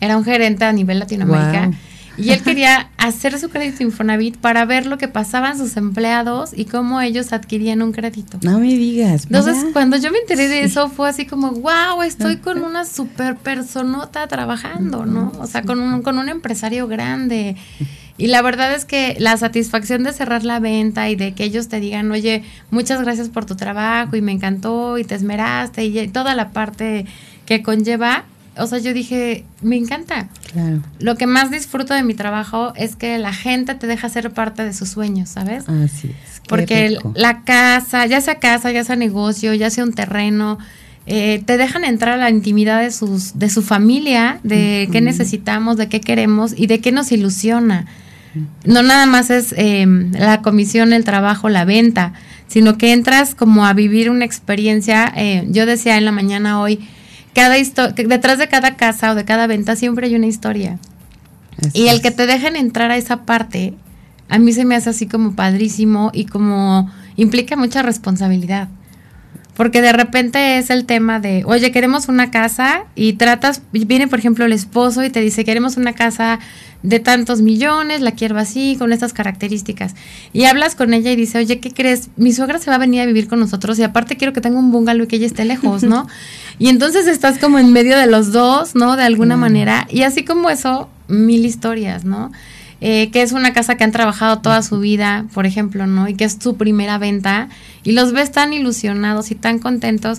era 0.00 0.16
un 0.16 0.24
gerente 0.24 0.64
a 0.64 0.72
nivel 0.72 1.00
Latinoamérica. 1.00 1.66
Wow 1.66 1.74
y 2.16 2.30
él 2.30 2.42
quería 2.42 2.90
hacer 2.98 3.38
su 3.38 3.48
crédito 3.48 3.82
Infonavit 3.82 4.36
para 4.36 4.64
ver 4.64 4.86
lo 4.86 4.98
que 4.98 5.08
pasaban 5.08 5.56
sus 5.56 5.76
empleados 5.76 6.50
y 6.54 6.66
cómo 6.66 7.00
ellos 7.00 7.32
adquirían 7.32 7.82
un 7.82 7.92
crédito. 7.92 8.38
No 8.42 8.58
me 8.58 8.68
digas. 8.74 9.24
Entonces, 9.24 9.64
cuando 9.72 9.96
yo 9.96 10.10
me 10.10 10.18
enteré 10.18 10.48
de 10.48 10.64
eso, 10.64 10.88
fue 10.88 11.08
así 11.08 11.26
como, 11.26 11.52
wow, 11.52 12.02
estoy 12.02 12.36
con 12.36 12.62
una 12.62 12.84
super 12.84 13.36
personota 13.36 14.26
trabajando, 14.28 15.06
¿no? 15.06 15.32
O 15.38 15.46
sea, 15.46 15.62
con 15.62 15.80
un, 15.80 16.02
con 16.02 16.18
un 16.18 16.28
empresario 16.28 16.86
grande. 16.86 17.56
Y 18.18 18.26
la 18.26 18.42
verdad 18.42 18.74
es 18.74 18.84
que 18.84 19.16
la 19.18 19.36
satisfacción 19.36 20.02
de 20.02 20.12
cerrar 20.12 20.44
la 20.44 20.60
venta 20.60 21.08
y 21.08 21.16
de 21.16 21.32
que 21.32 21.44
ellos 21.44 21.68
te 21.68 21.80
digan, 21.80 22.10
oye, 22.10 22.44
muchas 22.70 23.00
gracias 23.00 23.28
por 23.30 23.46
tu 23.46 23.56
trabajo 23.56 24.16
y 24.16 24.20
me 24.20 24.32
encantó 24.32 24.98
y 24.98 25.04
te 25.04 25.14
esmeraste 25.14 25.84
y 25.84 26.08
toda 26.08 26.34
la 26.34 26.50
parte 26.50 27.06
que 27.46 27.62
conlleva, 27.62 28.24
o 28.56 28.66
sea, 28.66 28.78
yo 28.78 28.92
dije, 28.92 29.44
me 29.62 29.76
encanta. 29.76 30.28
Claro. 30.52 30.82
Lo 30.98 31.16
que 31.16 31.26
más 31.26 31.50
disfruto 31.50 31.94
de 31.94 32.02
mi 32.02 32.14
trabajo 32.14 32.72
es 32.76 32.96
que 32.96 33.18
la 33.18 33.32
gente 33.32 33.74
te 33.74 33.86
deja 33.86 34.08
ser 34.08 34.30
parte 34.32 34.64
de 34.64 34.72
sus 34.74 34.90
sueños, 34.90 35.30
¿sabes? 35.30 35.68
Así 35.68 36.08
es. 36.08 36.40
Qué 36.40 36.48
Porque 36.48 36.88
rico. 36.88 37.12
la 37.16 37.44
casa, 37.44 38.04
ya 38.06 38.20
sea 38.20 38.36
casa, 38.36 38.70
ya 38.70 38.84
sea 38.84 38.96
negocio, 38.96 39.54
ya 39.54 39.70
sea 39.70 39.84
un 39.84 39.92
terreno, 39.94 40.58
eh, 41.06 41.42
te 41.46 41.56
dejan 41.56 41.84
entrar 41.84 42.14
a 42.14 42.16
la 42.18 42.30
intimidad 42.30 42.80
de 42.82 42.90
sus, 42.90 43.38
de 43.38 43.48
su 43.48 43.62
familia, 43.62 44.38
de 44.42 44.84
uh 44.86 44.88
-huh. 44.88 44.92
qué 44.92 45.00
necesitamos, 45.00 45.76
de 45.76 45.88
qué 45.88 46.00
queremos 46.00 46.52
y 46.56 46.66
de 46.66 46.80
qué 46.80 46.92
nos 46.92 47.10
ilusiona. 47.10 47.86
Uh 48.34 48.38
-huh. 48.38 48.46
No 48.66 48.82
nada 48.82 49.06
más 49.06 49.30
es 49.30 49.54
eh, 49.56 49.86
la 50.12 50.42
comisión, 50.42 50.92
el 50.92 51.04
trabajo, 51.04 51.48
la 51.48 51.64
venta, 51.64 52.12
sino 52.48 52.76
que 52.76 52.92
entras 52.92 53.34
como 53.34 53.64
a 53.64 53.72
vivir 53.72 54.10
una 54.10 54.24
experiencia. 54.24 55.10
Eh, 55.16 55.44
yo 55.48 55.64
decía 55.64 55.96
en 55.96 56.04
la 56.04 56.12
mañana 56.12 56.60
hoy, 56.60 56.86
cada 57.34 57.56
detrás 57.56 58.38
de 58.38 58.48
cada 58.48 58.76
casa 58.76 59.12
o 59.12 59.14
de 59.14 59.24
cada 59.24 59.46
venta 59.46 59.76
siempre 59.76 60.06
hay 60.06 60.14
una 60.14 60.26
historia. 60.26 60.78
Y 61.72 61.88
el 61.88 62.02
que 62.02 62.10
te 62.10 62.26
dejen 62.26 62.56
entrar 62.56 62.90
a 62.90 62.96
esa 62.96 63.24
parte, 63.24 63.74
a 64.28 64.38
mí 64.38 64.52
se 64.52 64.64
me 64.64 64.74
hace 64.74 64.90
así 64.90 65.06
como 65.06 65.34
padrísimo 65.34 66.10
y 66.12 66.26
como 66.26 66.90
implica 67.16 67.56
mucha 67.56 67.82
responsabilidad. 67.82 68.68
Porque 69.62 69.80
de 69.80 69.92
repente 69.92 70.58
es 70.58 70.70
el 70.70 70.86
tema 70.86 71.20
de, 71.20 71.44
oye, 71.46 71.70
queremos 71.70 72.08
una 72.08 72.32
casa 72.32 72.82
y 72.96 73.12
tratas, 73.12 73.62
viene 73.70 74.08
por 74.08 74.18
ejemplo 74.18 74.44
el 74.44 74.52
esposo 74.52 75.04
y 75.04 75.08
te 75.10 75.20
dice, 75.20 75.44
queremos 75.44 75.76
una 75.76 75.92
casa 75.92 76.40
de 76.82 76.98
tantos 76.98 77.42
millones, 77.42 78.00
la 78.00 78.10
quiero 78.10 78.36
así, 78.38 78.74
con 78.76 78.92
estas 78.92 79.12
características. 79.12 79.94
Y 80.32 80.46
hablas 80.46 80.74
con 80.74 80.92
ella 80.94 81.12
y 81.12 81.14
dice, 81.14 81.38
oye, 81.38 81.60
¿qué 81.60 81.70
crees? 81.70 82.08
Mi 82.16 82.32
suegra 82.32 82.58
se 82.58 82.70
va 82.70 82.74
a 82.74 82.78
venir 82.80 83.02
a 83.02 83.06
vivir 83.06 83.28
con 83.28 83.38
nosotros 83.38 83.78
y 83.78 83.84
aparte 83.84 84.16
quiero 84.16 84.32
que 84.32 84.40
tenga 84.40 84.58
un 84.58 84.72
bungalow 84.72 85.04
y 85.04 85.06
que 85.06 85.14
ella 85.14 85.26
esté 85.26 85.44
lejos, 85.44 85.84
¿no? 85.84 86.08
y 86.58 86.66
entonces 86.66 87.06
estás 87.06 87.38
como 87.38 87.60
en 87.60 87.72
medio 87.72 87.96
de 87.96 88.08
los 88.08 88.32
dos, 88.32 88.74
¿no? 88.74 88.96
De 88.96 89.04
alguna 89.04 89.36
mm. 89.36 89.40
manera. 89.40 89.86
Y 89.88 90.02
así 90.02 90.24
como 90.24 90.50
eso, 90.50 90.88
mil 91.06 91.46
historias, 91.46 92.04
¿no? 92.04 92.32
Eh, 92.84 93.10
que 93.12 93.22
es 93.22 93.30
una 93.30 93.52
casa 93.52 93.76
que 93.76 93.84
han 93.84 93.92
trabajado 93.92 94.40
toda 94.40 94.60
su 94.62 94.80
vida, 94.80 95.26
por 95.32 95.46
ejemplo, 95.46 95.86
¿no? 95.86 96.08
Y 96.08 96.14
que 96.14 96.24
es 96.24 96.36
su 96.42 96.56
primera 96.56 96.98
venta, 96.98 97.48
y 97.84 97.92
los 97.92 98.12
ves 98.12 98.32
tan 98.32 98.52
ilusionados 98.52 99.30
y 99.30 99.36
tan 99.36 99.60
contentos. 99.60 100.18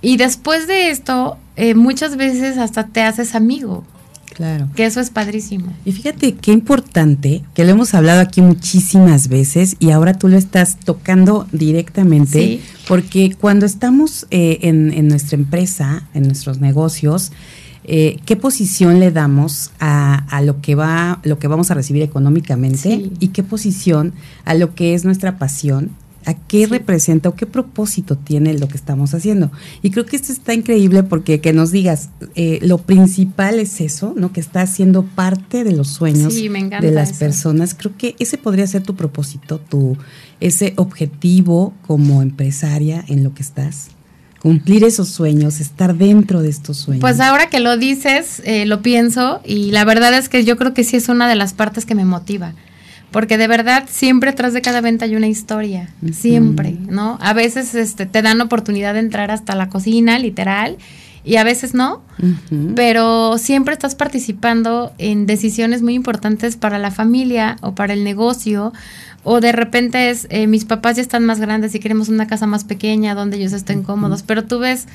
Y 0.00 0.16
después 0.16 0.68
de 0.68 0.90
esto, 0.90 1.36
eh, 1.56 1.74
muchas 1.74 2.16
veces 2.16 2.56
hasta 2.56 2.86
te 2.86 3.02
haces 3.02 3.34
amigo. 3.34 3.84
Claro. 4.32 4.68
Que 4.76 4.84
eso 4.86 5.00
es 5.00 5.10
padrísimo. 5.10 5.72
Y 5.84 5.90
fíjate 5.90 6.34
qué 6.34 6.52
importante, 6.52 7.42
que 7.54 7.64
lo 7.64 7.72
hemos 7.72 7.92
hablado 7.94 8.20
aquí 8.20 8.40
muchísimas 8.42 9.26
veces 9.26 9.74
y 9.80 9.90
ahora 9.90 10.14
tú 10.14 10.28
lo 10.28 10.36
estás 10.36 10.78
tocando 10.78 11.48
directamente, 11.50 12.38
Sí. 12.40 12.60
porque 12.86 13.34
cuando 13.40 13.66
estamos 13.66 14.28
eh, 14.30 14.58
en, 14.62 14.92
en 14.92 15.08
nuestra 15.08 15.36
empresa, 15.36 16.04
en 16.14 16.22
nuestros 16.28 16.60
negocios, 16.60 17.32
eh, 17.90 18.18
¿qué 18.26 18.36
posición 18.36 19.00
le 19.00 19.10
damos 19.10 19.70
a, 19.80 20.14
a 20.36 20.42
lo 20.42 20.60
que 20.60 20.74
va, 20.74 21.20
lo 21.24 21.38
que 21.38 21.48
vamos 21.48 21.70
a 21.70 21.74
recibir 21.74 22.02
económicamente 22.02 22.78
Sí. 22.90 23.12
y 23.18 23.28
qué 23.28 23.42
posición 23.42 24.12
a 24.44 24.54
lo 24.54 24.74
que 24.74 24.94
es 24.94 25.04
nuestra 25.04 25.38
pasión? 25.38 25.90
¿A 26.26 26.34
qué 26.34 26.66
representa 26.66 27.30
o 27.30 27.34
qué 27.34 27.46
propósito 27.46 28.18
tiene 28.18 28.52
lo 28.52 28.68
que 28.68 28.76
estamos 28.76 29.14
haciendo? 29.14 29.50
Y 29.80 29.90
creo 29.90 30.04
que 30.04 30.16
esto 30.16 30.30
está 30.30 30.52
increíble 30.52 31.02
porque 31.02 31.40
que 31.40 31.54
nos 31.54 31.70
digas, 31.70 32.10
eh, 32.34 32.58
lo 32.60 32.76
principal 32.76 33.58
es 33.58 33.80
eso, 33.80 34.12
¿no? 34.14 34.30
Que 34.30 34.40
está 34.40 34.66
siendo 34.66 35.04
parte 35.04 35.64
de 35.64 35.72
los 35.72 35.88
sueños 35.88 36.34
Sí, 36.34 36.48
de 36.50 36.90
las 36.90 37.10
eso. 37.12 37.18
personas. 37.20 37.74
Creo 37.74 37.96
que 37.96 38.14
ese 38.18 38.36
podría 38.36 38.66
ser 38.66 38.82
tu 38.82 38.94
propósito, 38.94 39.58
tu 39.58 39.96
ese 40.40 40.74
objetivo 40.76 41.72
como 41.86 42.20
empresaria 42.20 43.02
en 43.08 43.24
lo 43.24 43.32
que 43.32 43.42
estás. 43.42 43.88
Cumplir 44.40 44.84
esos 44.84 45.08
sueños, 45.08 45.60
estar 45.60 45.94
dentro 45.96 46.42
de 46.42 46.48
estos 46.48 46.76
sueños. 46.76 47.00
Pues 47.00 47.20
ahora 47.20 47.48
que 47.48 47.60
lo 47.60 47.76
dices, 47.76 48.40
eh, 48.44 48.66
lo 48.66 48.82
pienso 48.82 49.40
y 49.44 49.72
la 49.72 49.84
verdad 49.84 50.14
es 50.14 50.28
que 50.28 50.44
yo 50.44 50.56
creo 50.56 50.74
que 50.74 50.84
sí 50.84 50.96
es 50.96 51.08
una 51.08 51.28
de 51.28 51.34
las 51.34 51.54
partes 51.54 51.84
que 51.84 51.94
me 51.94 52.04
motiva. 52.04 52.54
Porque 53.10 53.38
de 53.38 53.48
verdad 53.48 53.84
siempre 53.88 54.30
atrás 54.30 54.52
de 54.52 54.60
cada 54.60 54.80
venta 54.80 55.06
hay 55.06 55.16
una 55.16 55.28
historia, 55.28 55.88
siempre, 56.12 56.76
¿no? 56.88 57.18
A 57.22 57.32
veces 57.32 57.74
este, 57.74 58.04
te 58.04 58.20
dan 58.20 58.40
oportunidad 58.42 58.92
de 58.92 59.00
entrar 59.00 59.30
hasta 59.30 59.54
la 59.54 59.70
cocina, 59.70 60.18
literal, 60.18 60.76
y 61.24 61.36
a 61.36 61.44
veces 61.44 61.74
no, 61.74 62.02
pero 62.74 63.36
siempre 63.38 63.74
estás 63.74 63.94
participando 63.94 64.92
en 64.98 65.26
decisiones 65.26 65.82
muy 65.82 65.94
importantes 65.94 66.56
para 66.56 66.78
la 66.78 66.90
familia 66.90 67.56
o 67.60 67.74
para 67.74 67.92
el 67.92 68.02
negocio. 68.02 68.72
O 69.30 69.42
de 69.42 69.52
repente 69.52 70.08
es, 70.08 70.26
eh, 70.30 70.46
mis 70.46 70.64
papás 70.64 70.96
ya 70.96 71.02
están 71.02 71.26
más 71.26 71.38
grandes 71.38 71.74
y 71.74 71.80
queremos 71.80 72.08
una 72.08 72.26
casa 72.26 72.46
más 72.46 72.64
pequeña 72.64 73.14
donde 73.14 73.36
ellos 73.36 73.52
estén 73.52 73.82
cómodos, 73.82 74.22
pero 74.22 74.44
tú 74.44 74.58
ves 74.58 74.86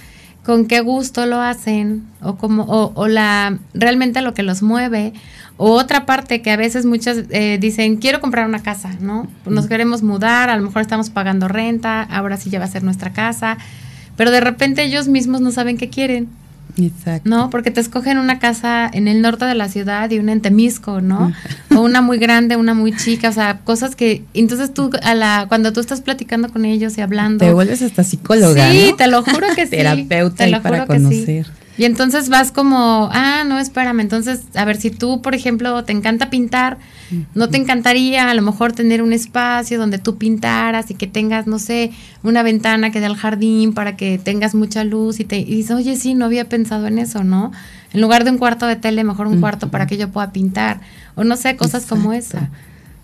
con 0.43 0.65
qué 0.65 0.79
gusto 0.79 1.27
lo 1.27 1.39
hacen 1.39 2.03
o 2.19 2.35
como 2.35 2.63
o, 2.63 2.91
o 2.95 3.07
la 3.07 3.59
realmente 3.75 4.21
lo 4.21 4.33
que 4.33 4.41
los 4.41 4.63
mueve 4.63 5.13
o 5.57 5.73
otra 5.73 6.07
parte 6.07 6.41
que 6.41 6.49
a 6.49 6.57
veces 6.57 6.83
muchas 6.83 7.25
eh, 7.29 7.59
dicen 7.61 7.97
quiero 7.97 8.21
comprar 8.21 8.47
una 8.47 8.63
casa 8.63 8.89
no 8.99 9.27
nos 9.45 9.67
queremos 9.67 10.01
mudar 10.01 10.49
a 10.49 10.57
lo 10.57 10.63
mejor 10.63 10.81
estamos 10.81 11.11
pagando 11.11 11.47
renta 11.47 12.01
ahora 12.01 12.35
sí 12.37 12.49
ya 12.49 12.57
va 12.57 12.65
a 12.65 12.69
ser 12.69 12.83
nuestra 12.83 13.13
casa 13.13 13.59
pero 14.17 14.31
de 14.31 14.41
repente 14.41 14.83
ellos 14.83 15.07
mismos 15.07 15.41
no 15.41 15.51
saben 15.51 15.77
qué 15.77 15.89
quieren 15.89 16.27
Exacto. 16.77 17.29
¿no? 17.29 17.49
Porque 17.49 17.71
te 17.71 17.81
escogen 17.81 18.17
una 18.17 18.39
casa 18.39 18.89
en 18.91 19.07
el 19.07 19.21
norte 19.21 19.45
de 19.45 19.55
la 19.55 19.69
ciudad 19.69 20.09
y 20.11 20.19
una 20.19 20.31
en 20.31 20.41
Temisco, 20.41 21.01
¿no? 21.01 21.31
o 21.75 21.81
una 21.81 22.01
muy 22.01 22.17
grande, 22.17 22.55
una 22.55 22.73
muy 22.73 22.95
chica, 22.95 23.29
o 23.29 23.33
sea, 23.33 23.59
cosas 23.59 23.95
que 23.95 24.23
entonces 24.33 24.73
tú 24.73 24.91
a 25.03 25.13
la 25.13 25.45
cuando 25.47 25.73
tú 25.73 25.79
estás 25.79 26.01
platicando 26.01 26.49
con 26.49 26.65
ellos 26.65 26.97
y 26.97 27.01
hablando 27.01 27.45
Te 27.45 27.53
vuelves 27.53 27.81
hasta 27.81 28.03
psicóloga. 28.03 28.71
Sí, 28.71 28.87
¿no? 28.91 28.95
te 28.95 29.07
lo 29.07 29.23
juro 29.23 29.47
que 29.55 29.65
sí. 29.65 29.71
Terapeuta 29.71 30.35
te 30.35 30.43
ahí 30.45 30.51
lo 30.51 30.61
para 30.61 30.85
juro 30.85 30.93
que 30.93 30.99
sí. 30.99 31.43
Y 31.77 31.85
entonces 31.85 32.29
vas 32.29 32.51
como, 32.51 33.09
ah, 33.11 33.43
no, 33.47 33.57
espérame. 33.57 33.99
Entonces, 34.01 34.41
a 34.53 34.63
ver, 34.63 34.77
si 34.77 34.91
tú, 34.91 35.21
por 35.21 35.33
ejemplo, 35.33 35.83
te 35.83 35.91
encanta 35.91 36.29
pintar, 36.29 36.77
¿no 37.33 37.49
te 37.49 37.57
encantaría 37.57 38.29
a 38.29 38.33
lo 38.35 38.41
mejor 38.43 38.73
tener 38.73 39.01
un 39.01 39.11
espacio 39.13 39.79
donde 39.79 39.97
tú 39.97 40.17
pintaras 40.17 40.91
y 40.91 40.93
que 40.95 41.07
tengas, 41.07 41.47
no 41.47 41.57
sé, 41.59 41.91
una 42.21 42.43
ventana 42.43 42.91
que 42.91 42.99
dé 42.99 43.07
al 43.07 43.15
jardín 43.15 43.73
para 43.73 43.95
que 43.97 44.19
tengas 44.19 44.53
mucha 44.53 44.83
luz 44.83 45.19
y 45.19 45.23
te 45.25 45.39
y 45.39 45.45
dices, 45.45 45.71
oye, 45.71 45.95
sí, 45.95 46.13
no 46.13 46.25
había 46.25 46.47
pensado 46.47 46.85
en 46.87 46.99
eso, 46.99 47.23
¿no? 47.23 47.51
En 47.91 48.01
lugar 48.01 48.23
de 48.23 48.31
un 48.31 48.37
cuarto 48.37 48.65
de 48.67 48.75
tele, 48.75 49.03
mejor 49.03 49.27
un 49.27 49.39
cuarto 49.39 49.69
para 49.69 49.87
que 49.87 49.97
yo 49.97 50.09
pueda 50.09 50.31
pintar. 50.31 50.79
O 51.15 51.23
no 51.23 51.35
sé, 51.37 51.55
cosas 51.55 51.85
como 51.85 52.13
esa. 52.13 52.49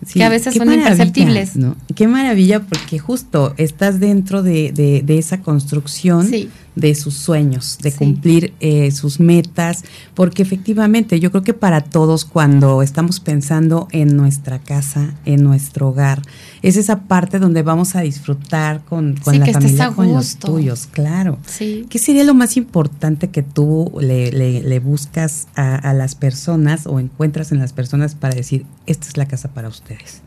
Sí, 0.06 0.14
que 0.14 0.24
a 0.24 0.28
veces 0.30 0.54
son 0.54 0.66
imperceptibles. 0.72 1.56
¿no? 1.56 1.76
Qué 1.94 2.08
maravilla 2.08 2.60
porque 2.60 2.98
justo 2.98 3.52
estás 3.58 4.00
dentro 4.00 4.42
de, 4.42 4.72
de- 4.72 5.02
de 5.04 5.18
esa 5.18 5.42
construcción 5.42 6.26
Sí. 6.26 6.48
De 6.76 6.94
sus 6.94 7.14
sueños, 7.14 7.78
de 7.82 7.90
Sí. 7.90 7.98
cumplir 7.98 8.54
eh, 8.60 8.90
sus 8.92 9.18
metas, 9.20 9.84
porque 10.14 10.42
efectivamente 10.42 11.18
yo 11.20 11.30
creo 11.30 11.42
que 11.42 11.52
para 11.54 11.80
todos 11.82 12.24
cuando 12.24 12.82
estamos 12.82 13.20
pensando 13.20 13.88
en 13.90 14.16
nuestra 14.16 14.58
casa, 14.60 15.14
en 15.24 15.42
nuestro 15.42 15.88
hogar, 15.88 16.22
es 16.62 16.76
esa 16.76 17.00
parte 17.02 17.38
donde 17.38 17.62
vamos 17.62 17.96
a 17.96 18.00
disfrutar 18.02 18.84
con, 18.84 19.16
con 19.16 19.34
Sí, 19.34 19.40
la 19.40 19.46
que 19.46 19.52
familia, 19.52 19.86
a 19.86 19.90
con 19.94 20.12
los 20.12 20.36
tuyos, 20.36 20.86
claro. 20.90 21.38
Sí. 21.46 21.86
¿Qué 21.90 21.98
sería 21.98 22.24
lo 22.24 22.34
más 22.34 22.56
importante 22.56 23.30
que 23.30 23.42
tú 23.42 23.92
le, 24.00 24.30
le- 24.30 24.62
le 24.62 24.78
buscas 24.78 25.48
a, 25.56 25.74
a 25.74 25.92
las 25.92 26.14
personas 26.14 26.86
o 26.86 27.00
encuentras 27.00 27.50
en 27.52 27.58
las 27.58 27.72
personas 27.72 28.14
para 28.14 28.34
decir, 28.34 28.64
esta 28.86 29.08
es 29.08 29.16
la 29.16 29.26
casa 29.26 29.48
para 29.52 29.68
ustedes? 29.68 30.22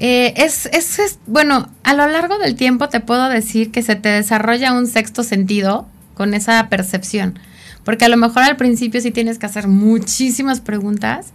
Eh, 0.00 0.32
es, 0.36 0.66
es, 0.72 0.98
es- 0.98 1.18
bueno, 1.26 1.68
a 1.84 1.94
lo 1.94 2.08
largo 2.08 2.38
del 2.38 2.56
tiempo 2.56 2.88
te 2.88 3.00
puedo 3.00 3.28
decir 3.28 3.70
que 3.70 3.82
se 3.82 3.94
te 3.96 4.08
desarrolla 4.08 4.72
un 4.72 4.86
sexto 4.86 5.22
sentido 5.22 5.86
con 6.14 6.34
esa 6.34 6.68
percepción. 6.68 7.38
Porque 7.84 8.04
a 8.04 8.08
lo 8.08 8.16
mejor 8.16 8.42
al 8.42 8.56
principio 8.56 9.00
sí 9.00 9.10
tienes 9.10 9.38
que 9.38 9.46
hacer 9.46 9.66
muchísimas 9.68 10.60
preguntas 10.60 11.32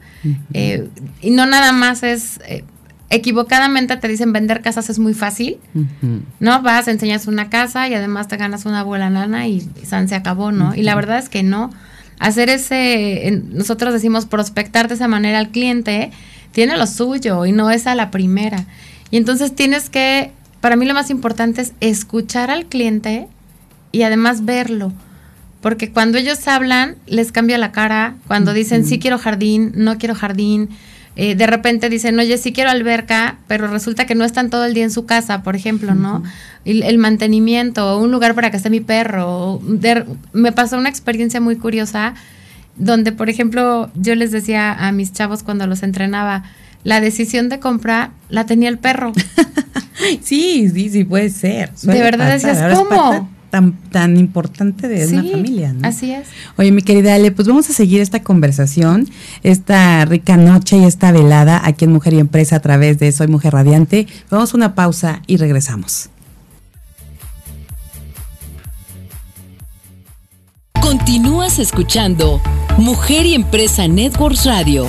eh, 0.54 0.90
y 1.22 1.32
no 1.32 1.46
nada 1.46 1.72
más 1.72 2.04
es, 2.04 2.40
eh, 2.48 2.64
equivocadamente 3.10 3.98
te 3.98 4.08
dicen 4.08 4.32
vender 4.34 4.62
casas 4.62 4.90
es 4.90 5.00
muy 5.00 5.14
fácil. 5.14 5.58
¿no? 6.40 6.62
Vas, 6.62 6.88
enseñas 6.88 7.28
una 7.28 7.50
casa 7.50 7.88
y 7.88 7.94
además 7.94 8.28
te 8.28 8.38
ganas 8.38 8.66
una 8.66 8.84
buena 8.84 9.10
lana 9.10 9.48
y 9.48 9.68
San 9.86 10.08
se 10.08 10.16
acabó, 10.16 10.52
¿no? 10.52 10.76
Y 10.76 10.84
la 10.84 10.96
verdad 10.96 11.18
es 11.20 11.30
que 11.30 11.44
no. 11.44 11.72
Hacer 12.20 12.50
ese, 12.50 13.42
nosotros 13.52 13.92
decimos 13.94 14.26
prospectar 14.26 14.88
de 14.88 14.94
esa 14.96 15.08
manera 15.08 15.40
al 15.40 15.50
cliente, 15.50 16.12
tiene 16.56 16.78
lo 16.78 16.88
suyo 16.88 17.46
y 17.46 17.52
no 17.52 17.70
es 17.70 17.86
a 17.86 17.96
la 17.96 18.10
primera. 18.12 18.66
Y 19.12 19.18
entonces 19.18 19.54
tienes 19.54 19.90
que, 19.90 20.32
para 20.62 20.78
mí 20.78 20.86
lo 20.86 20.94
más 20.94 21.10
importante 21.10 21.62
es 21.62 21.74
escuchar 21.82 22.50
al 22.50 22.66
cliente 22.66 23.28
y 23.92 24.04
además 24.04 24.46
verlo. 24.46 24.94
Porque 25.60 25.92
cuando 25.92 26.18
ellos 26.18 26.48
hablan, 26.48 26.96
les 27.08 27.32
cambia 27.34 27.58
la 27.58 27.72
cara. 27.74 28.16
Cuando 28.28 28.54
dicen, 28.54 28.86
sí 28.86 29.00
quiero 29.00 29.18
jardín, 29.18 29.74
no 29.76 29.98
quiero 29.98 30.16
jardín. 30.16 30.70
eh, 31.18 31.34
de 31.36 31.48
repente 31.48 31.90
dicen, 31.90 32.18
oye, 32.20 32.38
sí 32.38 32.52
quiero 32.54 32.70
alberca, 32.70 33.38
pero 33.48 33.68
resulta 33.68 34.06
que 34.06 34.16
no 34.16 34.24
están 34.26 34.50
todo 34.50 34.66
el 34.66 34.74
día 34.74 34.84
en 34.84 34.92
su 34.92 35.06
casa, 35.06 35.44
por 35.44 35.56
ejemplo, 35.56 35.94
¿no? 35.96 36.24
El, 36.66 36.84
el 36.84 36.98
mantenimiento, 36.98 37.98
un 38.00 38.12
lugar 38.12 38.34
para 38.36 38.50
que 38.52 38.58
esté 38.58 38.70
mi 38.70 38.80
perro. 38.82 39.60
de- 39.64 40.06
me 40.34 40.52
pasó 40.52 40.78
una 40.78 40.90
experiencia 40.90 41.40
muy 41.42 41.56
curiosa 41.56 42.14
donde, 42.78 43.12
por 43.12 43.30
ejemplo, 43.30 43.90
yo 43.96 44.16
les 44.16 44.32
decía 44.32 44.74
a 44.74 44.92
mis 44.92 45.14
chavos 45.14 45.44
cuando 45.44 45.68
los 45.68 45.84
entrenaba, 45.84 46.44
la 46.84 47.02
decisión 47.02 47.50
de 47.50 47.60
compra 47.60 48.12
la 48.30 48.46
tenía 48.46 48.70
el 48.70 48.78
perro. 48.78 49.14
Sí, 50.22 50.70
sí, 50.74 50.90
sí, 50.90 51.04
puede 51.06 51.30
ser. 51.30 51.72
De 51.82 52.02
verdad 52.02 52.34
decías, 52.34 52.78
¿cómo? 52.78 53.30
tan, 53.50 53.72
tan 53.90 54.18
importante 54.18 54.90
de 54.90 55.08
una 55.08 55.24
familia, 55.24 55.72
¿no? 55.72 55.88
Así 55.88 56.12
es. 56.12 56.28
Oye, 56.58 56.74
mi 56.74 56.82
querida 56.82 57.16
Ale, 57.16 57.32
pues 57.32 57.48
vamos 57.48 57.70
a 57.70 57.74
seguir 57.74 58.02
esta 58.02 58.22
conversación, 58.22 59.08
esta 59.44 60.04
rica 60.04 60.36
noche 60.36 60.78
y 60.78 60.84
esta 60.84 61.14
velada 61.14 61.62
aquí 61.64 61.86
en 61.86 61.94
Mujer 61.94 62.14
y 62.14 62.20
Empresa 62.20 62.58
a 62.58 62.60
través 62.60 63.00
de 63.00 63.12
Soy 63.14 63.28
Mujer 63.28 63.54
Radiante. 63.54 64.08
Vamos 64.30 64.54
a 64.54 64.58
una 64.58 64.76
pausa 64.76 65.22
y 65.26 65.38
regresamos. 65.38 66.10
Continúas 70.86 71.58
escuchando 71.58 72.40
Mujer 72.78 73.26
y 73.26 73.34
Empresa 73.34 73.88
Networks 73.88 74.46
Radio. 74.46 74.86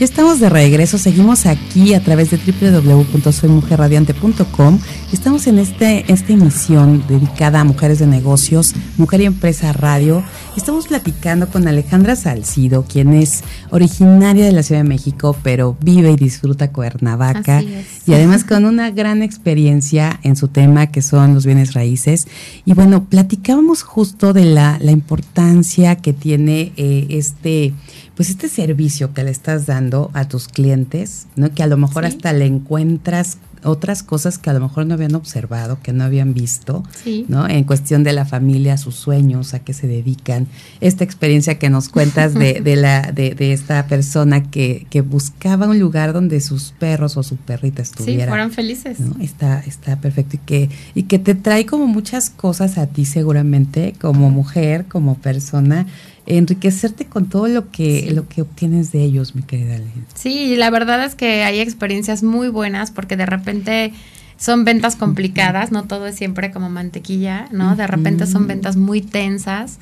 Estamos 0.00 0.40
de 0.40 0.48
regreso, 0.50 0.98
seguimos 0.98 1.46
aquí 1.46 1.94
a 1.94 2.02
través 2.02 2.30
de 2.30 2.38
www.soymujerradiante.com. 2.38 4.78
Estamos 5.12 5.46
en 5.46 5.58
este, 5.58 6.10
esta 6.12 6.32
emisión 6.32 7.04
dedicada 7.08 7.60
a 7.60 7.64
mujeres 7.64 7.98
de 7.98 8.06
negocios, 8.06 8.74
Mujer 8.98 9.22
y 9.22 9.24
Empresa 9.24 9.72
Radio. 9.72 10.22
Estamos 10.56 10.86
platicando 10.88 11.48
con 11.48 11.66
Alejandra 11.68 12.16
Salcido, 12.16 12.84
quien 12.84 13.14
es 13.14 13.42
originaria 13.70 14.44
de 14.44 14.52
la 14.52 14.62
Ciudad 14.62 14.82
de 14.82 14.88
México, 14.88 15.34
pero 15.42 15.76
vive 15.80 16.12
y 16.12 16.16
disfruta 16.16 16.70
Cuernavaca. 16.72 17.62
Y 18.06 18.12
además 18.12 18.44
con 18.44 18.64
una 18.64 18.90
gran 18.90 19.22
experiencia 19.22 20.20
en 20.22 20.36
su 20.36 20.48
tema 20.48 20.88
que 20.88 21.02
son 21.02 21.34
los 21.34 21.44
bienes 21.46 21.74
raíces. 21.74 22.26
Y 22.64 22.72
bueno, 22.74 23.04
platicábamos 23.04 23.82
justo 23.82 24.32
de 24.32 24.44
la, 24.44 24.78
la 24.80 24.92
importancia 24.92 25.96
que 25.96 26.12
tiene 26.12 26.72
eh, 26.76 27.06
este, 27.10 27.74
pues 28.16 28.30
este 28.30 28.48
servicio 28.48 29.12
que 29.12 29.22
le 29.22 29.30
estás 29.30 29.66
dando 29.66 30.10
a 30.14 30.26
tus 30.26 30.48
clientes, 30.48 31.26
¿no? 31.36 31.52
Que 31.52 31.62
a 31.62 31.66
lo 31.66 31.76
mejor 31.76 32.06
hasta 32.06 32.32
le 32.32 32.46
encuentras 32.46 33.36
otras 33.62 34.02
cosas 34.02 34.38
que 34.38 34.48
a 34.50 34.52
lo 34.52 34.60
mejor 34.60 34.86
no 34.86 34.94
habían 34.94 35.14
observado, 35.14 35.78
que 35.82 35.92
no 35.92 36.04
habían 36.04 36.34
visto, 36.34 36.82
¿no? 37.28 37.48
En 37.48 37.64
cuestión 37.64 38.04
de 38.04 38.12
la 38.12 38.24
familia, 38.24 38.78
sus 38.78 38.94
sueños, 38.94 39.54
a 39.54 39.58
qué 39.60 39.74
se 39.74 39.86
dedican. 39.86 40.46
Esta 40.80 41.04
experiencia 41.04 41.58
que 41.58 41.68
nos 41.68 41.88
cuentas 41.88 42.34
de, 42.34 42.60
de 42.60 42.76
la, 42.76 43.12
de, 43.12 43.34
de, 43.34 43.52
esta 43.52 43.86
persona 43.86 44.50
que, 44.50 44.86
que, 44.88 45.00
buscaba 45.00 45.66
un 45.66 45.78
lugar 45.78 46.12
donde 46.12 46.40
sus 46.40 46.72
perros 46.78 47.16
o 47.16 47.22
su 47.22 47.36
perrita 47.36 47.82
estuvieran. 47.82 48.26
Sí, 48.26 48.28
fueran 48.28 48.50
felices. 48.52 49.00
¿no? 49.00 49.16
Está, 49.20 49.60
está 49.60 49.96
perfecto. 50.00 50.36
Y 50.36 50.38
que, 50.38 50.70
y 50.94 51.02
que 51.04 51.18
te 51.18 51.34
trae 51.34 51.66
como 51.66 51.86
muchas 51.86 52.30
cosas 52.30 52.78
a 52.78 52.86
ti 52.86 53.04
seguramente, 53.04 53.94
como 54.00 54.30
mujer, 54.30 54.86
como 54.86 55.16
persona 55.16 55.86
enriquecerte 56.26 57.06
con 57.06 57.28
todo 57.28 57.48
lo 57.48 57.70
que, 57.70 58.10
lo 58.12 58.28
que 58.28 58.42
obtienes 58.42 58.92
de 58.92 59.02
ellos, 59.02 59.34
mi 59.34 59.42
querida 59.42 59.78
Lena. 59.78 59.90
Sí, 60.14 60.56
la 60.56 60.70
verdad 60.70 61.04
es 61.04 61.14
que 61.14 61.44
hay 61.44 61.60
experiencias 61.60 62.22
muy 62.22 62.48
buenas 62.48 62.90
porque 62.90 63.16
de 63.16 63.26
repente 63.26 63.92
son 64.36 64.64
ventas 64.64 64.96
complicadas, 64.96 65.72
no 65.72 65.84
todo 65.84 66.06
es 66.06 66.16
siempre 66.16 66.50
como 66.50 66.68
mantequilla, 66.68 67.48
¿no? 67.52 67.76
De 67.76 67.86
repente 67.86 68.26
son 68.26 68.46
ventas 68.46 68.76
muy 68.76 69.00
tensas 69.00 69.78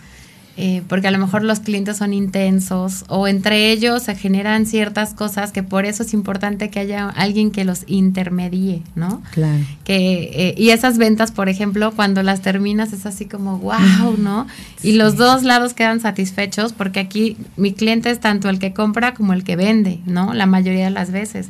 eh, 0.56 0.82
porque 0.88 1.08
a 1.08 1.10
lo 1.10 1.18
mejor 1.18 1.42
los 1.42 1.58
clientes 1.58 1.96
son 1.96 2.12
intensos 2.12 3.04
o 3.08 3.26
entre 3.26 3.72
ellos 3.72 4.04
se 4.04 4.14
generan 4.14 4.66
ciertas 4.66 5.12
cosas 5.12 5.50
que 5.50 5.64
por 5.64 5.84
eso 5.84 6.04
es 6.04 6.14
importante 6.14 6.70
que 6.70 6.78
haya 6.78 7.08
alguien 7.08 7.50
que 7.50 7.64
los 7.64 7.82
intermedie, 7.88 8.82
¿no? 8.94 9.20
Claro. 9.32 9.64
Que, 9.82 10.30
eh, 10.32 10.54
y 10.56 10.70
esas 10.70 10.96
ventas, 10.96 11.32
por 11.32 11.48
ejemplo, 11.48 11.92
cuando 11.96 12.22
las 12.22 12.40
terminas 12.40 12.92
es 12.92 13.04
así 13.04 13.24
como, 13.24 13.58
wow, 13.58 14.16
¿no? 14.16 14.46
Y 14.82 14.92
los 14.92 15.16
dos 15.16 15.42
lados 15.42 15.74
quedan 15.74 15.98
satisfechos 15.98 16.72
porque 16.72 17.00
aquí 17.00 17.36
mi 17.56 17.72
cliente 17.72 18.10
es 18.10 18.20
tanto 18.20 18.48
el 18.48 18.60
que 18.60 18.72
compra 18.72 19.14
como 19.14 19.32
el 19.32 19.42
que 19.42 19.56
vende, 19.56 19.98
¿no? 20.06 20.34
La 20.34 20.46
mayoría 20.46 20.84
de 20.84 20.90
las 20.90 21.10
veces. 21.10 21.48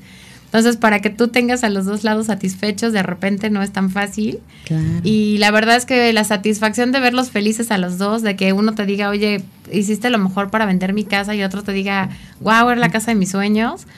Entonces, 0.55 0.77
para 0.77 1.01
que 1.01 1.11
tú 1.11 1.27
tengas 1.27 1.65
a 1.65 1.69
los 1.69 1.85
dos 1.85 2.05
lados 2.05 2.27
satisfechos, 2.27 2.93
de 2.93 3.03
repente 3.03 3.51
no 3.51 3.61
es 3.61 3.73
tan 3.73 3.91
fácil. 3.91 4.39
Y 5.03 5.37
la 5.39 5.51
verdad 5.51 5.75
es 5.75 5.85
que 5.85 6.13
la 6.13 6.23
satisfacción 6.23 6.93
de 6.93 7.01
verlos 7.01 7.33
felices 7.33 7.73
a 7.73 7.79
los 7.79 7.99
dos, 7.99 8.23
de 8.23 8.37
que 8.37 8.53
uno 8.53 8.73
te 8.73 8.87
diga, 8.87 9.09
oye, 9.09 9.43
hiciste 9.73 10.11
lo 10.11 10.19
mejor 10.19 10.51
para 10.51 10.65
vender 10.65 10.93
mi 10.93 11.03
casa 11.03 11.35
y 11.35 11.43
otro 11.43 11.65
te 11.65 11.73
diga, 11.73 12.11
wow, 12.41 12.71
era 12.71 12.77
la 12.77 12.91
casa 12.91 13.11
de 13.11 13.17
mis 13.17 13.33
sueños 13.33 13.89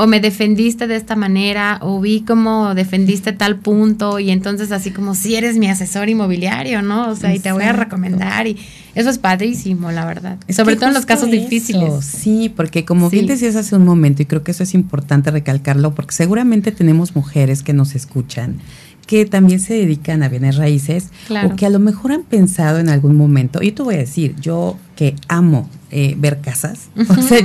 o 0.00 0.06
me 0.06 0.20
defendiste 0.20 0.86
de 0.86 0.94
esta 0.94 1.16
manera, 1.16 1.80
o 1.82 2.00
vi 2.00 2.20
cómo 2.20 2.76
defendiste 2.76 3.32
tal 3.32 3.56
punto, 3.56 4.20
y 4.20 4.30
entonces 4.30 4.70
así 4.70 4.92
como 4.92 5.16
si 5.16 5.34
eres 5.34 5.58
mi 5.58 5.68
asesor 5.68 6.08
inmobiliario, 6.08 6.82
¿no? 6.82 7.08
O 7.10 7.16
sea, 7.16 7.34
y 7.34 7.40
te 7.40 7.50
voy 7.50 7.64
a 7.64 7.72
recomendar, 7.72 8.46
y 8.46 8.56
eso 8.94 9.10
es 9.10 9.18
padrísimo, 9.18 9.90
la 9.90 10.06
verdad. 10.06 10.38
Sobre 10.50 10.76
todo 10.76 10.86
en 10.86 10.94
los 10.94 11.04
casos 11.04 11.32
difíciles. 11.32 12.04
Sí, 12.04 12.48
porque 12.48 12.84
como 12.84 13.10
bien 13.10 13.26
decías 13.26 13.56
hace 13.56 13.74
un 13.74 13.84
momento, 13.84 14.22
y 14.22 14.26
creo 14.26 14.44
que 14.44 14.52
eso 14.52 14.62
es 14.62 14.72
importante 14.72 15.32
recalcarlo, 15.32 15.92
porque 15.96 16.14
seguramente 16.14 16.70
tenemos 16.70 17.16
mujeres 17.16 17.64
que 17.64 17.72
nos 17.72 17.96
escuchan 17.96 18.60
que 19.08 19.24
también 19.24 19.58
se 19.58 19.72
dedican 19.72 20.22
a 20.22 20.28
bienes 20.28 20.56
raíces 20.56 21.08
o 21.30 21.56
que 21.56 21.64
a 21.64 21.70
lo 21.70 21.78
mejor 21.78 22.12
han 22.12 22.24
pensado 22.24 22.78
en 22.78 22.90
algún 22.90 23.16
momento, 23.16 23.62
y 23.62 23.72
te 23.72 23.82
voy 23.82 23.94
a 23.94 23.98
decir, 23.98 24.36
yo 24.38 24.76
que 24.96 25.16
amo 25.28 25.66
eh, 25.90 26.14
ver 26.18 26.42
casas, 26.42 26.88
o 27.08 27.22
sea, 27.22 27.38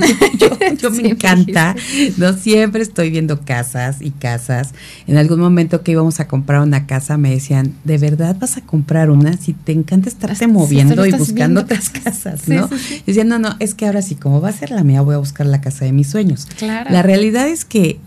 yo, 0.76 0.90
me 0.90 1.08
encanta, 1.08 1.74
no 2.18 2.34
siempre 2.34 2.82
estoy 2.82 3.08
viendo 3.08 3.40
casas 3.46 4.02
y 4.02 4.10
casas. 4.10 4.74
En 5.06 5.16
algún 5.16 5.40
momento 5.40 5.82
que 5.82 5.92
íbamos 5.92 6.20
a 6.20 6.28
comprar 6.28 6.60
una 6.60 6.86
casa 6.86 7.16
me 7.16 7.30
decían, 7.30 7.72
¿de 7.84 7.96
verdad 7.96 8.36
vas 8.38 8.58
a 8.58 8.60
comprar 8.60 9.08
una? 9.08 9.38
Si 9.38 9.54
te 9.54 9.72
encanta 9.72 10.10
estarte 10.10 10.46
moviendo 10.46 11.06
y 11.06 11.12
buscando 11.12 11.62
otras 11.62 11.88
casas, 11.88 12.46
¿no? 12.46 12.68
Y 12.92 13.04
decían, 13.06 13.28
no, 13.28 13.38
no, 13.38 13.56
es 13.58 13.72
que 13.72 13.86
ahora 13.86 14.02
sí, 14.02 14.16
como 14.16 14.42
va 14.42 14.50
a 14.50 14.52
ser 14.52 14.70
la 14.70 14.84
mía, 14.84 15.00
voy 15.00 15.14
a 15.14 15.18
buscar 15.18 15.46
la 15.46 15.62
casa 15.62 15.86
de 15.86 15.92
mis 15.92 16.10
sueños. 16.10 16.46
La 16.60 17.00
realidad 17.00 17.48
es 17.48 17.64
que 17.64 17.98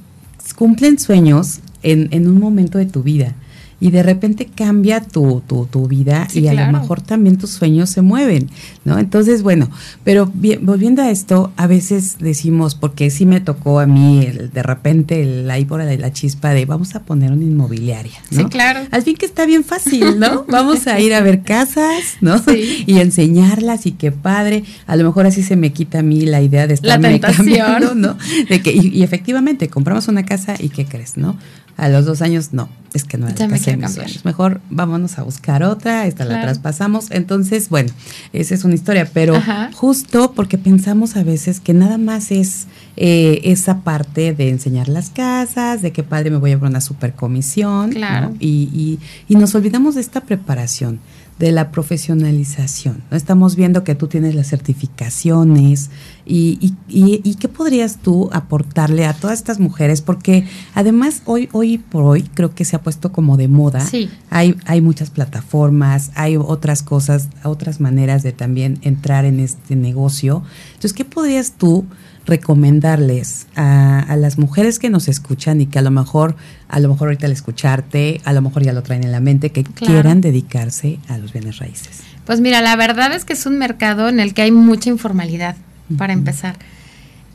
cumplen 0.55 0.99
sueños 0.99 1.61
en, 1.81 2.09
en 2.11 2.27
un 2.27 2.39
momento 2.39 2.77
de 2.77 2.85
tu 2.85 3.01
vida 3.01 3.33
y 3.79 3.91
de 3.91 4.01
repente 4.01 4.47
cambia 4.53 5.01
tu, 5.01 5.41
tu, 5.45 5.65
tu 5.65 5.87
vida 5.87 6.27
y 6.33 6.47
a 6.47 6.53
lo 6.53 6.79
mejor 6.79 7.01
también 7.01 7.37
tus 7.37 7.51
sueños 7.51 7.89
se 7.89 8.01
mueven, 8.01 8.49
¿no? 8.85 8.97
Entonces, 8.97 9.43
bueno, 9.43 9.69
pero 10.03 10.31
volviendo 10.61 11.03
a 11.03 11.11
esto, 11.11 11.51
a 11.57 11.67
veces 11.67 12.17
decimos, 12.19 12.73
porque 12.75 13.09
sí 13.11 13.25
me 13.25 13.39
tocó 13.39 13.79
a 13.79 13.85
mí 13.85 14.25
el, 14.25 14.51
de 14.51 14.63
repente 14.63 15.21
el, 15.21 15.49
ahí 15.51 15.65
por 15.65 15.83
la 15.83 16.13
chispa 16.13 16.49
de 16.51 16.65
vamos 16.65 16.95
a 16.95 17.03
poner 17.03 17.31
una 17.31 17.43
inmobiliaria, 17.43 18.19
¿no? 18.31 18.39
Sí, 18.39 18.45
claro. 18.45 18.81
Al 18.89 19.03
fin 19.03 19.15
que 19.15 19.25
está 19.25 19.45
bien 19.45 19.63
fácil, 19.63 20.19
¿no? 20.19 20.45
vamos 20.49 20.87
a 20.87 20.99
ir 20.99 21.13
a 21.13 21.21
ver 21.21 21.43
casas, 21.43 22.17
¿no? 22.21 22.39
Sí. 22.39 22.83
Y 22.87 22.99
enseñarlas 22.99 23.85
y 23.85 23.91
qué 23.91 24.11
padre. 24.11 24.63
A 24.87 24.95
lo 24.95 25.03
mejor 25.03 25.27
así 25.27 25.43
se 25.43 25.55
me 25.55 25.71
quita 25.71 25.99
a 25.99 26.03
mí 26.03 26.21
la 26.21 26.41
idea 26.41 26.65
de 26.65 26.73
estar 26.73 26.99
cambiando, 27.19 27.93
¿no? 27.95 28.17
De 28.49 28.61
que, 28.61 28.73
y, 28.73 28.87
y 28.87 29.03
efectivamente, 29.03 29.69
compramos 29.69 30.07
una 30.07 30.25
casa 30.25 30.55
y 30.57 30.69
¿qué 30.69 30.85
crees, 30.85 31.17
no? 31.17 31.37
A 31.77 31.89
los 31.89 32.05
dos 32.05 32.23
años, 32.23 32.53
no, 32.53 32.69
es 32.93 33.03
que 33.03 33.17
no 33.17 33.27
sueños. 33.35 34.25
Mejor 34.25 34.61
vámonos 34.69 35.19
a 35.19 35.23
buscar 35.23 35.61
otra, 35.63 36.07
esta 36.07 36.25
la 36.25 36.41
traspasamos. 36.41 37.11
Entonces, 37.11 37.69
bueno, 37.69 37.91
esa 38.33 38.55
es 38.55 38.63
una 38.63 38.73
historia, 38.73 39.09
pero 39.13 39.39
justo 39.73 40.33
porque 40.33 40.57
pensamos 40.57 41.15
a 41.15 41.23
veces 41.23 41.59
que 41.59 41.75
nada 41.75 41.99
más 41.99 42.31
es 42.31 42.65
eh, 42.95 43.41
esa 43.43 43.81
parte 43.81 44.33
de 44.33 44.49
enseñar 44.49 44.89
las 44.89 45.11
casas, 45.11 45.83
de 45.83 45.91
qué 45.91 46.01
padre 46.01 46.31
me 46.31 46.37
voy 46.37 46.51
a 46.51 46.57
poner 46.57 46.71
una 46.71 46.81
super 46.81 47.13
comisión, 47.13 47.91
claro. 47.91 48.33
y, 48.39 48.69
y, 48.73 48.99
y 49.27 49.35
nos 49.35 49.53
olvidamos 49.53 49.95
de 49.95 50.01
esta 50.01 50.21
preparación 50.21 50.99
de 51.39 51.51
la 51.51 51.71
profesionalización. 51.71 53.03
¿no? 53.11 53.17
Estamos 53.17 53.55
viendo 53.55 53.83
que 53.83 53.95
tú 53.95 54.07
tienes 54.07 54.33
las 54.33 54.47
certificaciones 54.47 55.89
y, 56.25 56.73
y, 56.87 57.21
y, 57.23 57.35
qué 57.35 57.47
podrías 57.47 57.97
tú 57.97 58.29
aportarle 58.33 59.05
a 59.05 59.13
todas 59.13 59.39
estas 59.39 59.59
mujeres, 59.59 60.01
porque 60.01 60.45
además 60.73 61.21
hoy, 61.25 61.47
hoy 61.53 61.77
por 61.77 62.03
hoy 62.03 62.23
creo 62.23 62.53
que 62.53 62.65
se 62.65 62.75
ha 62.75 62.81
puesto 62.81 63.11
como 63.11 63.37
de 63.37 63.47
moda. 63.47 63.81
Sí. 63.81 64.09
Hay, 64.29 64.55
hay 64.65 64.81
muchas 64.81 65.09
plataformas, 65.09 66.11
hay 66.15 66.35
otras 66.37 66.83
cosas, 66.83 67.29
otras 67.43 67.79
maneras 67.79 68.23
de 68.23 68.31
también 68.31 68.79
entrar 68.81 69.23
en 69.25 69.39
este 69.39 69.75
negocio. 69.75 70.43
Entonces, 70.69 70.93
¿qué 70.93 71.05
podrías 71.05 71.53
tú 71.53 71.85
recomendarles 72.27 73.47
a, 73.55 73.99
a, 73.99 74.15
las 74.17 74.37
mujeres 74.37 74.77
que 74.77 74.89
nos 74.89 75.07
escuchan 75.07 75.61
y 75.61 75.65
que 75.65 75.79
a 75.79 75.81
lo 75.81 75.91
mejor, 75.91 76.35
a 76.67 76.79
lo 76.79 76.89
mejor 76.89 77.07
ahorita 77.07 77.25
al 77.25 77.31
escucharte, 77.31 78.21
a 78.25 78.33
lo 78.33 78.41
mejor 78.41 78.63
ya 78.63 78.73
lo 78.73 78.83
traen 78.83 79.03
en 79.03 79.11
la 79.11 79.21
mente, 79.21 79.51
que 79.51 79.63
claro. 79.63 79.93
quieran 79.93 80.21
dedicarse 80.21 80.99
a 81.07 81.17
los 81.17 81.33
bienes 81.33 81.57
raíces? 81.57 82.01
Pues 82.25 82.41
mira, 82.41 82.61
la 82.61 82.75
verdad 82.75 83.13
es 83.13 83.23
que 83.25 83.33
es 83.33 83.45
un 83.45 83.57
mercado 83.57 84.09
en 84.09 84.19
el 84.19 84.33
que 84.33 84.43
hay 84.43 84.51
mucha 84.51 84.89
informalidad, 84.89 85.55
uh 85.55 85.93
-huh. 85.93 85.97
para 85.97 86.13
empezar. 86.13 86.57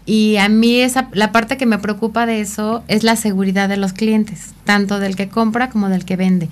Y 0.05 0.37
a 0.37 0.49
mí 0.49 0.81
esa, 0.81 1.09
la 1.13 1.33
parte 1.33 1.57
que 1.57 1.67
me 1.67 1.79
preocupa 1.79 2.27
de 2.27 2.41
eso 2.41 2.83
es 2.89 3.05
la 3.05 3.17
seguridad 3.17 3.69
de 3.69 3.77
los 3.77 3.93
clientes, 3.93 4.51
tanto 4.65 4.99
del 4.99 5.17
que 5.17 5.29
compra 5.29 5.71
como 5.71 5.89
del 5.89 6.05
que 6.05 6.17
vende. 6.17 6.49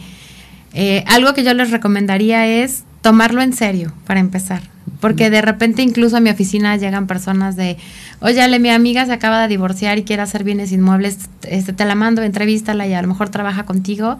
Eh, 0.72 1.05
algo 1.09 1.35
que 1.35 1.42
yo 1.42 1.53
les 1.53 1.70
recomendaría 1.70 2.46
es 2.46 2.85
tomarlo 3.03 3.42
en 3.42 3.53
serio, 3.53 3.92
para 4.07 4.20
empezar. 4.20 4.62
Porque 5.01 5.31
de 5.31 5.43
repente 5.43 5.83
incluso 5.83 6.19
a 6.19 6.21
mi 6.21 6.31
oficina 6.31 6.77
llegan 6.77 7.07
personas 7.07 7.57
de, 7.57 7.79
oye, 8.21 8.59
mi 8.59 8.69
amiga 8.71 9.07
se 9.07 9.13
acaba 9.13 9.43
de 9.43 9.49
divorciar 9.49 9.99
y 9.99 10.05
quiere 10.05 10.23
hacer 10.23 10.45
bienes 10.45 10.73
inmuebles, 10.73 11.19
este, 11.43 11.73
te 11.73 11.85
la 11.85 11.95
mando, 11.95 12.23
entrevístala 12.23 12.87
y 12.87 12.93
a 12.93 13.03
lo 13.03 13.09
mejor 13.09 13.31
trabaja 13.31 13.65
contigo. 13.65 14.19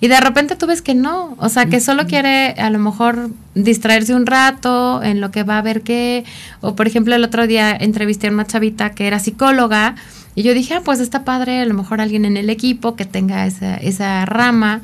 Y 0.00 0.08
de 0.08 0.20
repente 0.20 0.56
tú 0.56 0.66
ves 0.66 0.82
que 0.82 0.94
no, 0.94 1.34
o 1.38 1.48
sea, 1.48 1.66
que 1.66 1.80
solo 1.80 2.06
quiere 2.06 2.50
a 2.58 2.68
lo 2.68 2.78
mejor 2.78 3.30
distraerse 3.54 4.14
un 4.14 4.26
rato 4.26 5.02
en 5.02 5.20
lo 5.20 5.30
que 5.30 5.44
va 5.44 5.58
a 5.58 5.62
ver 5.62 5.82
qué. 5.82 6.24
O 6.60 6.74
por 6.74 6.86
ejemplo, 6.86 7.14
el 7.14 7.24
otro 7.24 7.46
día 7.46 7.74
entrevisté 7.74 8.26
a 8.26 8.30
una 8.30 8.46
chavita 8.46 8.90
que 8.90 9.06
era 9.06 9.18
psicóloga 9.18 9.94
y 10.34 10.42
yo 10.42 10.52
dije, 10.52 10.74
ah, 10.74 10.82
pues 10.84 11.00
está 11.00 11.24
padre, 11.24 11.60
a 11.60 11.64
lo 11.64 11.74
mejor 11.74 12.00
alguien 12.00 12.24
en 12.24 12.36
el 12.36 12.50
equipo 12.50 12.96
que 12.96 13.04
tenga 13.04 13.46
esa, 13.46 13.76
esa 13.76 14.26
rama. 14.26 14.82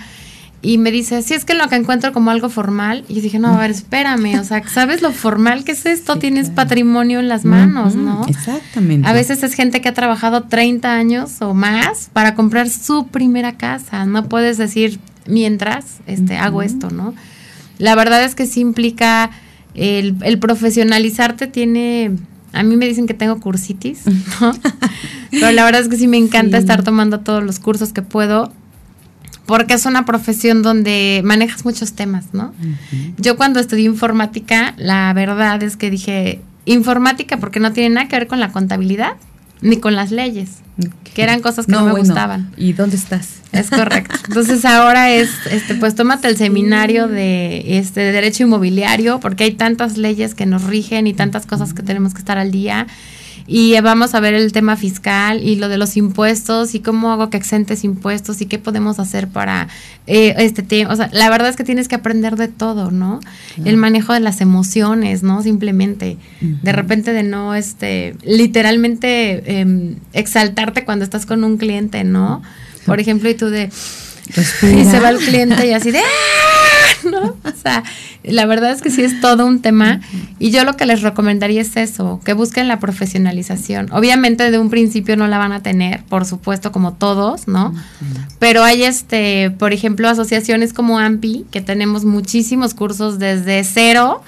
Y 0.62 0.76
me 0.76 0.90
dice, 0.90 1.22
sí, 1.22 1.32
es 1.32 1.46
que 1.46 1.54
lo 1.54 1.68
que 1.68 1.76
encuentro 1.76 2.12
como 2.12 2.30
algo 2.30 2.50
formal. 2.50 3.04
Y 3.08 3.14
yo 3.14 3.22
dije, 3.22 3.38
no, 3.38 3.48
a 3.48 3.58
ver, 3.58 3.70
espérame, 3.70 4.38
o 4.38 4.44
sea, 4.44 4.62
¿sabes 4.68 5.00
lo 5.00 5.10
formal 5.10 5.64
que 5.64 5.72
es 5.72 5.86
esto? 5.86 6.14
Sí, 6.14 6.20
Tienes 6.20 6.46
claro. 6.46 6.56
patrimonio 6.56 7.20
en 7.20 7.28
las 7.28 7.46
manos, 7.46 7.94
uh 7.94 7.98
-huh, 7.98 8.02
¿no? 8.02 8.26
Exactamente. 8.28 9.08
A 9.08 9.14
veces 9.14 9.42
es 9.42 9.54
gente 9.54 9.80
que 9.80 9.88
ha 9.88 9.94
trabajado 9.94 10.42
30 10.42 10.92
años 10.92 11.40
o 11.40 11.54
más 11.54 12.10
para 12.12 12.34
comprar 12.34 12.68
su 12.68 13.06
primera 13.06 13.56
casa. 13.56 14.04
No 14.04 14.28
puedes 14.28 14.58
decir, 14.58 15.00
mientras 15.26 16.00
este, 16.06 16.34
uh 16.34 16.36
-huh. 16.36 16.42
hago 16.42 16.62
esto, 16.62 16.90
¿no? 16.90 17.14
La 17.78 17.94
verdad 17.94 18.22
es 18.22 18.34
que 18.34 18.44
sí 18.44 18.60
implica 18.60 19.30
el, 19.74 20.16
el 20.22 20.38
profesionalizarte 20.38 21.46
tiene... 21.46 22.12
A 22.52 22.64
mí 22.64 22.76
me 22.76 22.86
dicen 22.86 23.06
que 23.06 23.14
tengo 23.14 23.40
cursitis, 23.40 24.02
¿no? 24.40 24.52
Pero 25.30 25.52
la 25.52 25.64
verdad 25.64 25.80
es 25.82 25.88
que 25.88 25.96
sí 25.96 26.08
me 26.08 26.18
encanta 26.18 26.58
sí. 26.58 26.62
estar 26.62 26.82
tomando 26.82 27.20
todos 27.20 27.42
los 27.42 27.60
cursos 27.60 27.92
que 27.92 28.02
puedo 28.02 28.52
porque 29.50 29.74
es 29.74 29.84
una 29.84 30.04
profesión 30.04 30.62
donde 30.62 31.22
manejas 31.24 31.64
muchos 31.64 31.94
temas, 31.94 32.26
¿no? 32.32 32.54
Uh 32.62 32.66
-huh. 32.66 33.14
Yo 33.18 33.36
cuando 33.36 33.58
estudié 33.58 33.86
informática, 33.86 34.74
la 34.76 35.12
verdad 35.12 35.60
es 35.64 35.76
que 35.76 35.90
dije, 35.90 36.40
informática 36.66 37.36
porque 37.38 37.58
no 37.58 37.72
tiene 37.72 37.92
nada 37.96 38.06
que 38.06 38.14
ver 38.14 38.28
con 38.28 38.38
la 38.38 38.52
contabilidad 38.52 39.14
ni 39.60 39.78
con 39.78 39.96
las 39.96 40.12
leyes, 40.12 40.58
okay. 40.78 41.12
que 41.14 41.22
eran 41.24 41.40
cosas 41.40 41.66
que 41.66 41.72
no, 41.72 41.80
no 41.80 41.86
me 41.86 41.90
bueno, 41.90 42.06
gustaban. 42.06 42.52
¿Y 42.56 42.74
dónde 42.74 42.94
estás? 42.94 43.40
Es 43.50 43.70
correcto. 43.70 44.14
Entonces 44.28 44.64
ahora 44.64 45.10
es, 45.10 45.30
este, 45.50 45.74
pues 45.74 45.96
tómate 45.96 46.28
el 46.28 46.36
seminario 46.36 47.08
de, 47.08 47.76
este, 47.78 48.02
de 48.02 48.12
derecho 48.12 48.44
inmobiliario, 48.44 49.18
porque 49.18 49.42
hay 49.42 49.54
tantas 49.54 49.96
leyes 49.96 50.36
que 50.36 50.46
nos 50.46 50.62
rigen 50.62 51.08
y 51.08 51.12
tantas 51.12 51.44
cosas 51.44 51.74
que 51.74 51.82
tenemos 51.82 52.14
que 52.14 52.20
estar 52.20 52.38
al 52.38 52.52
día 52.52 52.86
y 53.52 53.78
vamos 53.80 54.14
a 54.14 54.20
ver 54.20 54.34
el 54.34 54.52
tema 54.52 54.76
fiscal 54.76 55.42
y 55.42 55.56
lo 55.56 55.68
de 55.68 55.76
los 55.76 55.96
impuestos 55.96 56.76
y 56.76 56.78
cómo 56.78 57.10
hago 57.10 57.30
que 57.30 57.36
exentes 57.36 57.82
impuestos 57.82 58.40
y 58.40 58.46
qué 58.46 58.60
podemos 58.60 59.00
hacer 59.00 59.26
para 59.26 59.66
eh, 60.06 60.36
este 60.38 60.62
tema. 60.62 60.92
O 60.92 60.94
sea, 60.94 61.10
la 61.12 61.28
verdad 61.30 61.48
es 61.48 61.56
que 61.56 61.64
tienes 61.64 61.88
que 61.88 61.96
aprender 61.96 62.36
de 62.36 62.46
todo, 62.46 62.92
¿no? 62.92 63.18
El 63.64 63.76
manejo 63.76 64.12
de 64.12 64.20
las 64.20 64.40
emociones, 64.40 65.24
¿no? 65.24 65.42
Simplemente, 65.42 66.16
de 66.40 66.70
repente 66.70 67.12
de 67.12 67.24
no, 67.24 67.56
este, 67.56 68.14
literalmente 68.22 69.58
em, 69.58 69.96
exaltarte 70.12 70.84
cuando 70.84 71.04
estás 71.04 71.26
con 71.26 71.42
un 71.42 71.56
cliente, 71.56 72.04
¿no? 72.04 72.42
Por 72.86 73.00
ejemplo, 73.00 73.28
y 73.28 73.34
tú 73.34 73.46
de... 73.46 73.68
Y 74.62 74.84
se 74.84 75.00
va 75.00 75.08
el 75.08 75.18
cliente 75.18 75.66
y 75.66 75.72
así 75.72 75.90
de... 75.90 75.98
¡Ah! 75.98 76.79
¿no? 77.10 77.36
O 77.44 77.52
sea, 77.62 77.82
la 78.22 78.46
verdad 78.46 78.72
es 78.72 78.82
que 78.82 78.90
sí 78.90 79.02
es 79.02 79.20
todo 79.20 79.46
un 79.46 79.60
tema 79.60 80.00
y 80.38 80.50
yo 80.50 80.64
lo 80.64 80.76
que 80.76 80.86
les 80.86 81.02
recomendaría 81.02 81.60
es 81.60 81.76
eso, 81.76 82.20
que 82.24 82.32
busquen 82.32 82.68
la 82.68 82.78
profesionalización. 82.78 83.92
Obviamente 83.92 84.50
de 84.50 84.58
un 84.58 84.70
principio 84.70 85.16
no 85.16 85.26
la 85.26 85.38
van 85.38 85.52
a 85.52 85.62
tener, 85.62 86.04
por 86.04 86.24
supuesto 86.24 86.72
como 86.72 86.92
todos, 86.92 87.48
¿no? 87.48 87.74
Pero 88.38 88.62
hay 88.62 88.82
este, 88.82 89.50
por 89.50 89.72
ejemplo, 89.72 90.08
asociaciones 90.08 90.72
como 90.72 90.98
AMPI, 90.98 91.46
que 91.50 91.60
tenemos 91.60 92.04
muchísimos 92.04 92.74
cursos 92.74 93.18
desde 93.18 93.64
cero 93.64 94.22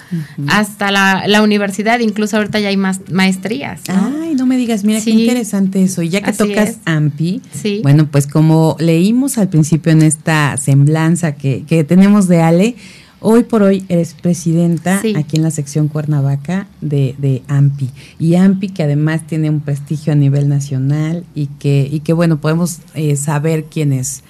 hasta 0.49 0.91
la, 0.91 1.43
universidad, 1.43 1.99
incluso 1.99 2.37
ahorita 2.37 2.61
ya 2.61 2.69
hay 2.69 2.77
más 2.77 3.01
maestrías. 3.11 3.81
Ay, 3.89 4.35
no 4.37 4.47
me 4.47 4.57
digas, 4.57 4.85
mira 4.85 5.01
qué 5.01 5.11
interesante 5.11 5.83
eso. 5.83 6.03
Y 6.03 6.09
ya 6.09 6.21
que 6.21 6.33
tocas 6.33 6.77
AMPI, 6.85 7.43
bueno, 7.83 8.07
pues 8.07 8.27
como 8.27 8.77
leímos 8.79 9.39
al 9.39 9.49
principio 9.49 9.93
en 9.93 10.03
esta 10.03 10.57
semblanza 10.57 11.33
que, 11.33 11.65
que 11.67 11.85
tenemos 11.85 12.29
de 12.29 12.43
Ale, 12.53 12.77
Hoy 13.25 13.45
por 13.45 13.63
hoy 13.63 13.85
eres 13.89 14.15
presidenta 14.15 15.01
aquí 15.17 15.37
en 15.37 15.45
la 15.45 15.53
sección 15.53 15.87
Cuernavaca 15.87 16.67
de, 16.81 17.15
de, 17.19 17.43
AMPI. 17.47 17.91
Y 18.19 18.35
AMPI 18.35 18.71
que 18.71 18.83
además 18.83 19.25
tiene 19.29 19.49
un 19.49 19.61
prestigio 19.61 20.13
a 20.13 20.17
nivel 20.17 20.49
nacional 20.49 21.25
y 21.33 21.47
que, 21.47 21.89
y 21.89 22.01
que 22.01 22.15
bueno, 22.15 22.41
podemos 22.41 22.81
eh, 22.95 23.15
saber 23.15 23.67
quiénes 23.67 24.25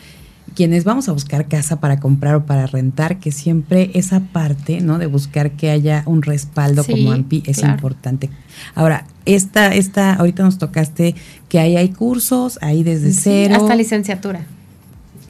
quienes 0.54 0.84
vamos 0.84 1.08
a 1.08 1.12
buscar 1.12 1.48
casa 1.48 1.80
para 1.80 1.98
comprar 1.98 2.34
o 2.34 2.44
para 2.44 2.66
rentar, 2.66 3.18
que 3.18 3.32
siempre 3.32 3.90
esa 3.94 4.20
parte, 4.20 4.82
¿no? 4.82 4.98
De 4.98 5.06
buscar 5.06 5.52
que 5.52 5.70
haya 5.70 6.02
un 6.04 6.20
respaldo 6.20 6.84
como 6.84 7.12
AMPI 7.12 7.44
es 7.46 7.62
importante. 7.62 8.28
Ahora, 8.74 9.06
esta, 9.24 9.74
esta, 9.74 10.12
ahorita 10.12 10.42
nos 10.42 10.58
tocaste 10.58 11.14
que 11.48 11.58
ahí 11.58 11.78
hay 11.78 11.88
cursos, 11.88 12.58
ahí 12.60 12.82
desde 12.82 13.12
cero. 13.12 13.54
Hasta 13.56 13.74
licenciatura. 13.74 14.44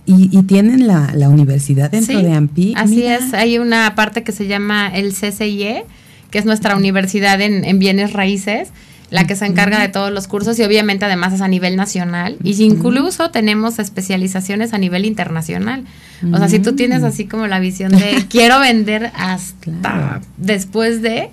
Y, 0.05 0.43
tienen 0.43 0.89
la, 0.89 1.13
la, 1.15 1.29
universidad 1.29 1.91
dentro 1.91 2.21
de 2.21 2.33
AMPI. 2.33 2.75
Así 2.77 3.05
es, 3.05 3.35
hay 3.35 3.59
una 3.59 3.95
parte 3.95 4.25
que 4.25 4.33
se 4.33 4.49
llama 4.49 4.89
el 4.89 5.13
CCIE, 5.13 5.85
que 6.31 6.39
es 6.39 6.45
nuestra 6.45 6.77
universidad 6.77 7.41
en, 7.41 7.65
en 7.65 7.79
bienes 7.79 8.13
raíces, 8.13 8.71
la 9.13 9.27
que 9.27 9.37
se 9.37 9.45
encarga 9.45 9.79
de 9.79 9.89
todos 9.89 10.11
los 10.11 10.27
cursos 10.27 10.59
y 10.59 10.65
obviamente 10.65 11.05
además 11.05 11.35
es 11.35 11.43
a 11.43 11.49
nivel 11.49 11.77
nacional. 11.77 12.39
Y 12.43 12.61
incluso 12.63 13.31
tenemos 13.31 13.79
especializaciones 13.79 14.73
a 14.73 14.79
nivel 14.79 15.05
internacional. 15.05 15.85
O 16.33 16.39
sea, 16.39 16.49
si 16.49 16.59
tú 16.61 16.75
tienes 16.75 17.03
así 17.03 17.27
como 17.27 17.47
la 17.47 17.61
visión 17.61 17.93
de 17.93 18.25
quiero 18.31 18.59
vender 18.59 19.13
hasta 19.15 20.23
después 20.39 21.03
de, 21.03 21.29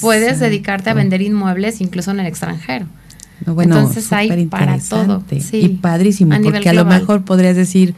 puedes 0.00 0.38
dedicarte 0.38 0.90
a 0.90 0.94
vender 0.94 1.22
inmuebles 1.22 1.80
incluso 1.80 2.12
en 2.12 2.20
el 2.20 2.26
extranjero. 2.26 2.86
Bueno, 3.46 3.78
Entonces 3.78 4.12
hay 4.12 4.46
para 4.46 4.78
todo. 4.78 5.22
y 5.52 5.68
padrísimo, 5.68 6.34
porque 6.42 6.68
a 6.68 6.74
lo 6.74 6.84
mejor 6.84 7.24
podrías 7.24 7.56
decir, 7.56 7.94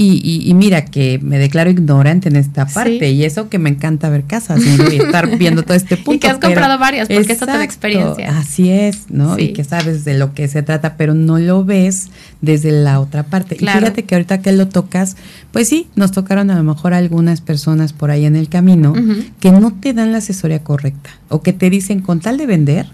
y, 0.00 0.48
y, 0.48 0.54
mira 0.54 0.84
que 0.84 1.18
me 1.20 1.38
declaro 1.38 1.70
ignorante 1.70 2.28
en 2.28 2.36
esta 2.36 2.66
parte 2.66 3.10
y 3.10 3.24
eso 3.24 3.48
que 3.48 3.58
me 3.58 3.68
encanta 3.68 4.08
ver 4.08 4.22
casas 4.22 4.60
y 4.64 4.96
estar 4.96 5.36
viendo 5.38 5.64
todo 5.64 5.74
este 5.74 5.96
punto. 5.96 6.12
y 6.12 6.18
que 6.20 6.28
has 6.28 6.38
comprado 6.38 6.78
varias 6.78 7.08
porque 7.08 7.34
te 7.34 7.46
da 7.46 7.64
experiencia. 7.64 8.38
Así 8.38 8.70
es, 8.70 9.10
¿no? 9.10 9.36
Y 9.40 9.52
que 9.52 9.64
sabes 9.64 10.04
de 10.04 10.16
lo 10.16 10.34
que 10.34 10.46
se 10.46 10.62
trata, 10.62 10.96
pero 10.96 11.14
no 11.14 11.40
lo 11.40 11.64
ves 11.64 12.10
desde 12.40 12.70
la 12.70 13.00
otra 13.00 13.24
parte. 13.24 13.56
Y 13.56 13.66
fíjate 13.66 14.04
que 14.04 14.14
ahorita 14.14 14.40
que 14.40 14.52
lo 14.52 14.68
tocas, 14.68 15.16
pues 15.50 15.68
sí, 15.68 15.88
nos 15.96 16.12
tocaron 16.12 16.52
a 16.52 16.56
lo 16.56 16.62
mejor 16.62 16.94
algunas 16.94 17.40
personas 17.40 17.92
por 17.92 18.12
ahí 18.12 18.24
en 18.24 18.36
el 18.36 18.48
camino 18.48 18.94
que 19.40 19.50
no 19.50 19.72
te 19.72 19.94
dan 19.94 20.12
la 20.12 20.18
asesoría 20.18 20.62
correcta 20.62 21.10
o 21.28 21.42
que 21.42 21.52
te 21.52 21.70
dicen 21.70 22.02
con 22.02 22.20
tal 22.20 22.36
de 22.36 22.46
vender, 22.46 22.86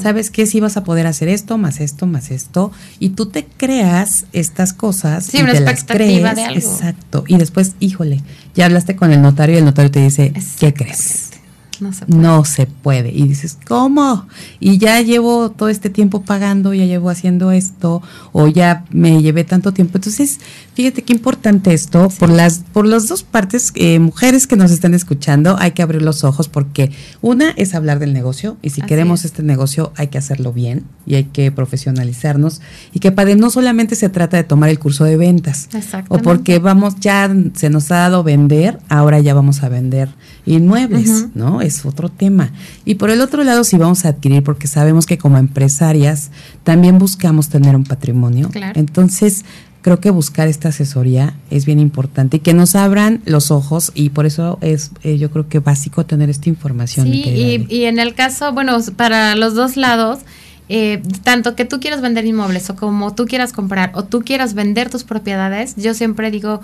¿Sabes 0.00 0.30
qué? 0.30 0.46
Si 0.46 0.60
vas 0.60 0.76
a 0.76 0.84
poder 0.84 1.06
hacer 1.06 1.28
esto, 1.28 1.58
más 1.58 1.80
esto, 1.80 2.06
más 2.06 2.30
esto. 2.30 2.72
Y 2.98 3.10
tú 3.10 3.26
te 3.26 3.44
creas 3.44 4.26
estas 4.32 4.72
cosas. 4.72 5.26
Sí, 5.26 5.40
una 5.42 5.52
expectativa 5.52 6.34
de 6.34 6.44
algo. 6.48 6.60
Exacto. 6.60 7.24
Y 7.26 7.36
después, 7.36 7.74
híjole, 7.80 8.22
ya 8.54 8.66
hablaste 8.66 8.96
con 8.96 9.12
el 9.12 9.22
notario 9.22 9.56
y 9.56 9.58
el 9.58 9.64
notario 9.64 9.90
te 9.90 10.00
dice, 10.00 10.32
¿qué 10.58 10.74
crees? 10.74 11.28
No 12.08 12.44
se, 12.44 12.66
puede. 12.66 13.10
Y 13.10 13.28
dices, 13.28 13.56
¿cómo? 13.66 14.26
Y 14.58 14.78
ya 14.78 15.00
llevo 15.00 15.50
todo 15.50 15.68
este 15.68 15.90
tiempo 15.90 16.22
pagando, 16.22 16.74
ya 16.74 16.84
llevo 16.84 17.08
haciendo 17.08 17.52
esto, 17.52 18.02
o 18.32 18.48
ya 18.48 18.84
me 18.90 19.22
llevé 19.22 19.44
tanto 19.44 19.72
tiempo. 19.72 19.98
Entonces, 19.98 20.40
fíjate 20.78 21.02
qué 21.02 21.12
importante 21.12 21.74
esto, 21.74 22.08
por 22.20 22.30
las, 22.30 22.60
por 22.72 22.86
las 22.86 23.08
dos 23.08 23.24
partes, 23.24 23.72
eh, 23.74 23.98
mujeres 23.98 24.46
que 24.46 24.54
nos 24.54 24.70
están 24.70 24.94
escuchando, 24.94 25.56
hay 25.58 25.72
que 25.72 25.82
abrir 25.82 26.02
los 26.02 26.22
ojos 26.22 26.48
porque 26.48 26.92
una 27.20 27.50
es 27.50 27.74
hablar 27.74 27.98
del 27.98 28.12
negocio, 28.12 28.58
y 28.62 28.70
si 28.70 28.82
queremos 28.82 29.24
este 29.24 29.42
negocio 29.42 29.92
hay 29.96 30.06
que 30.06 30.18
hacerlo 30.18 30.52
bien 30.52 30.84
y 31.04 31.16
hay 31.16 31.24
que 31.24 31.50
profesionalizarnos. 31.50 32.60
Y 32.92 33.00
que 33.00 33.10
padre, 33.10 33.34
no 33.34 33.50
solamente 33.50 33.96
se 33.96 34.08
trata 34.08 34.36
de 34.36 34.44
tomar 34.44 34.70
el 34.70 34.78
curso 34.78 35.02
de 35.02 35.16
ventas, 35.16 35.68
o 36.06 36.18
porque 36.18 36.60
vamos, 36.60 36.94
ya 37.00 37.28
se 37.54 37.70
nos 37.70 37.90
ha 37.90 37.96
dado 37.96 38.22
vender, 38.22 38.78
ahora 38.88 39.18
ya 39.18 39.34
vamos 39.34 39.64
a 39.64 39.68
vender 39.68 40.10
inmuebles, 40.46 41.26
¿no? 41.34 41.60
Es 41.60 41.84
otro 41.84 42.08
tema. 42.08 42.52
Y 42.84 42.94
por 42.94 43.10
el 43.10 43.20
otro 43.20 43.42
lado, 43.42 43.64
si 43.64 43.78
vamos 43.78 44.04
a 44.04 44.10
adquirir, 44.10 44.44
porque 44.44 44.68
sabemos 44.68 45.06
que 45.06 45.18
como 45.18 45.38
empresarias 45.38 46.30
también 46.62 47.00
buscamos 47.00 47.48
tener 47.48 47.74
un 47.74 47.82
patrimonio. 47.82 48.48
Entonces, 48.74 49.44
creo 49.82 50.00
que 50.00 50.10
buscar 50.10 50.48
esta 50.48 50.68
asesoría 50.68 51.34
es 51.50 51.66
bien 51.66 51.78
importante 51.78 52.38
y 52.38 52.40
que 52.40 52.54
nos 52.54 52.74
abran 52.74 53.22
los 53.24 53.50
ojos 53.50 53.92
y 53.94 54.10
por 54.10 54.26
eso 54.26 54.58
es 54.60 54.90
eh, 55.02 55.18
yo 55.18 55.30
creo 55.30 55.48
que 55.48 55.60
básico 55.60 56.04
tener 56.04 56.30
esta 56.30 56.48
información. 56.48 57.06
Sí, 57.06 57.22
y, 57.24 57.66
y, 57.74 57.84
en 57.84 57.98
el 57.98 58.14
caso, 58.14 58.52
bueno, 58.52 58.78
para 58.96 59.34
los 59.34 59.54
dos 59.54 59.76
lados, 59.76 60.20
eh, 60.68 61.02
tanto 61.22 61.56
que 61.56 61.64
tú 61.64 61.80
quieras 61.80 62.02
vender 62.02 62.26
inmuebles 62.26 62.68
o 62.70 62.76
como 62.76 63.14
tú 63.14 63.26
quieras 63.26 63.52
comprar 63.52 63.92
o 63.94 64.04
tú 64.04 64.22
quieras 64.22 64.54
vender 64.54 64.90
tus 64.90 65.04
propiedades, 65.04 65.76
yo 65.76 65.94
siempre 65.94 66.30
digo, 66.30 66.60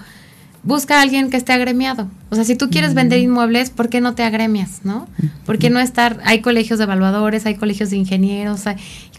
busca 0.64 0.98
a 0.98 1.02
alguien 1.02 1.30
que 1.30 1.36
esté 1.36 1.52
agremiado. 1.52 2.08
O 2.30 2.34
sea, 2.34 2.44
si 2.44 2.56
tú 2.56 2.68
quieres 2.68 2.94
vender 2.94 3.20
inmuebles, 3.20 3.70
¿por 3.70 3.88
qué 3.88 4.00
no 4.00 4.14
te 4.14 4.22
agremias, 4.22 4.80
no? 4.82 5.06
¿Por 5.46 5.58
qué 5.58 5.70
no 5.70 5.78
estar? 5.78 6.20
Hay 6.24 6.40
colegios 6.40 6.78
de 6.78 6.84
evaluadores, 6.84 7.46
hay 7.46 7.54
colegios 7.54 7.90
de 7.90 7.96
ingenieros. 7.96 8.62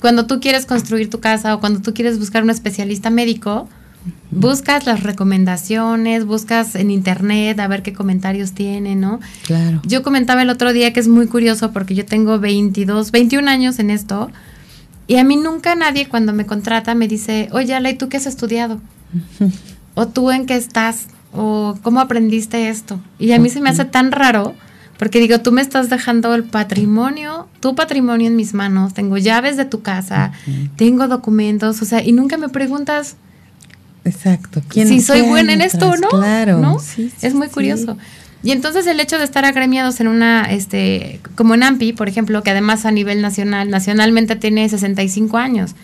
cuando 0.01 0.27
tú 0.27 0.39
quieres 0.39 0.65
construir 0.65 1.10
tu 1.10 1.19
casa 1.19 1.55
o 1.55 1.60
cuando 1.60 1.81
tú 1.81 1.93
quieres 1.93 2.19
buscar 2.19 2.43
un 2.43 2.49
especialista 2.49 3.10
médico, 3.10 3.69
buscas 4.32 4.86
las 4.86 5.04
recomendaciones, 5.04 6.26
buscas 6.26 6.76
en 6.76 6.91
internet 6.91 7.60
a 7.60 7.68
ver 7.68 7.84
qué 7.84 7.94
comentarios 7.94 8.54
tiene, 8.54 8.96
¿no? 8.96 9.20
Claro. 9.46 9.82
Yo 9.86 10.04
comentaba 10.04 10.41
el 10.41 10.50
otro 10.50 10.74
día 10.74 10.94
que 10.94 11.00
es 11.00 11.08
muy 11.08 11.28
curioso 11.28 11.72
porque 11.72 11.96
yo 11.96 12.06
tengo 12.06 12.39
22, 12.39 13.12
21 13.12 13.50
años 13.50 13.80
en 13.80 13.89
esto 13.89 14.32
y 15.08 15.18
a 15.18 15.24
mí 15.24 15.38
nunca 15.38 15.76
nadie 15.76 16.08
cuando 16.08 16.34
me 16.34 16.46
contrata 16.46 16.96
me 16.96 17.08
dice, 17.08 17.50
oye, 17.52 17.74
Ale, 17.74 17.94
¿tú 17.94 18.10
qué 18.10 18.18
has 18.18 18.26
estudiado? 18.26 18.82
¿O 19.94 20.08
tú 20.08 20.32
en 20.32 20.46
qué 20.46 20.56
estás? 20.56 21.08
o 21.36 21.78
cómo 21.82 22.00
aprendiste 22.00 22.70
esto. 22.70 23.00
Y 23.20 23.32
a 23.34 23.39
mí 23.39 23.50
se 23.50 23.62
me 23.62 23.70
hace 23.70 23.86
tan 23.86 24.12
raro 24.12 24.54
porque 24.98 25.20
digo, 25.20 25.39
tú 25.39 25.52
me 25.52 25.62
estás 25.62 25.89
dejando 25.89 26.34
el 26.34 26.46
patrimonio, 26.46 27.48
tu 27.60 27.76
patrimonio 27.76 28.28
en 28.28 28.36
mis 28.38 28.54
manos, 28.54 28.94
tengo 28.94 29.18
llaves 29.18 29.58
de 29.58 29.65
tu 29.65 29.82
casa, 29.82 30.32
tengo 30.78 31.08
documentos, 31.10 31.82
o 31.82 31.86
sea, 31.86 32.02
y 32.02 32.13
nunca 32.13 32.38
me 32.38 32.50
preguntas. 32.50 33.18
Exacto. 34.06 34.62
si 34.72 35.02
soy 35.02 35.22
buena 35.22 35.54
en 35.54 35.62
esto 35.62 35.89
o 35.89 35.98
no. 35.98 36.10
Claro. 36.10 36.60
¿no? 36.60 36.78
es 37.22 37.34
muy 37.34 37.50
curioso. 37.50 37.98
Y 38.44 38.52
entonces 38.52 38.86
el 38.86 39.00
hecho 39.00 39.18
de 39.18 39.24
estar 39.24 39.44
agremiados 39.44 40.00
en 40.00 40.08
una, 40.08 40.44
este, 40.44 41.20
como 41.34 41.56
en 41.56 41.63
AMPI, 41.63 41.94
por 41.94 42.08
ejemplo, 42.08 42.44
que 42.44 42.52
además 42.52 42.86
a 42.86 42.91
nivel 42.91 43.22
nacional, 43.22 43.72
nacionalmente 43.72 44.36
tiene 44.36 44.70
65 44.70 45.38
años, 45.38 45.76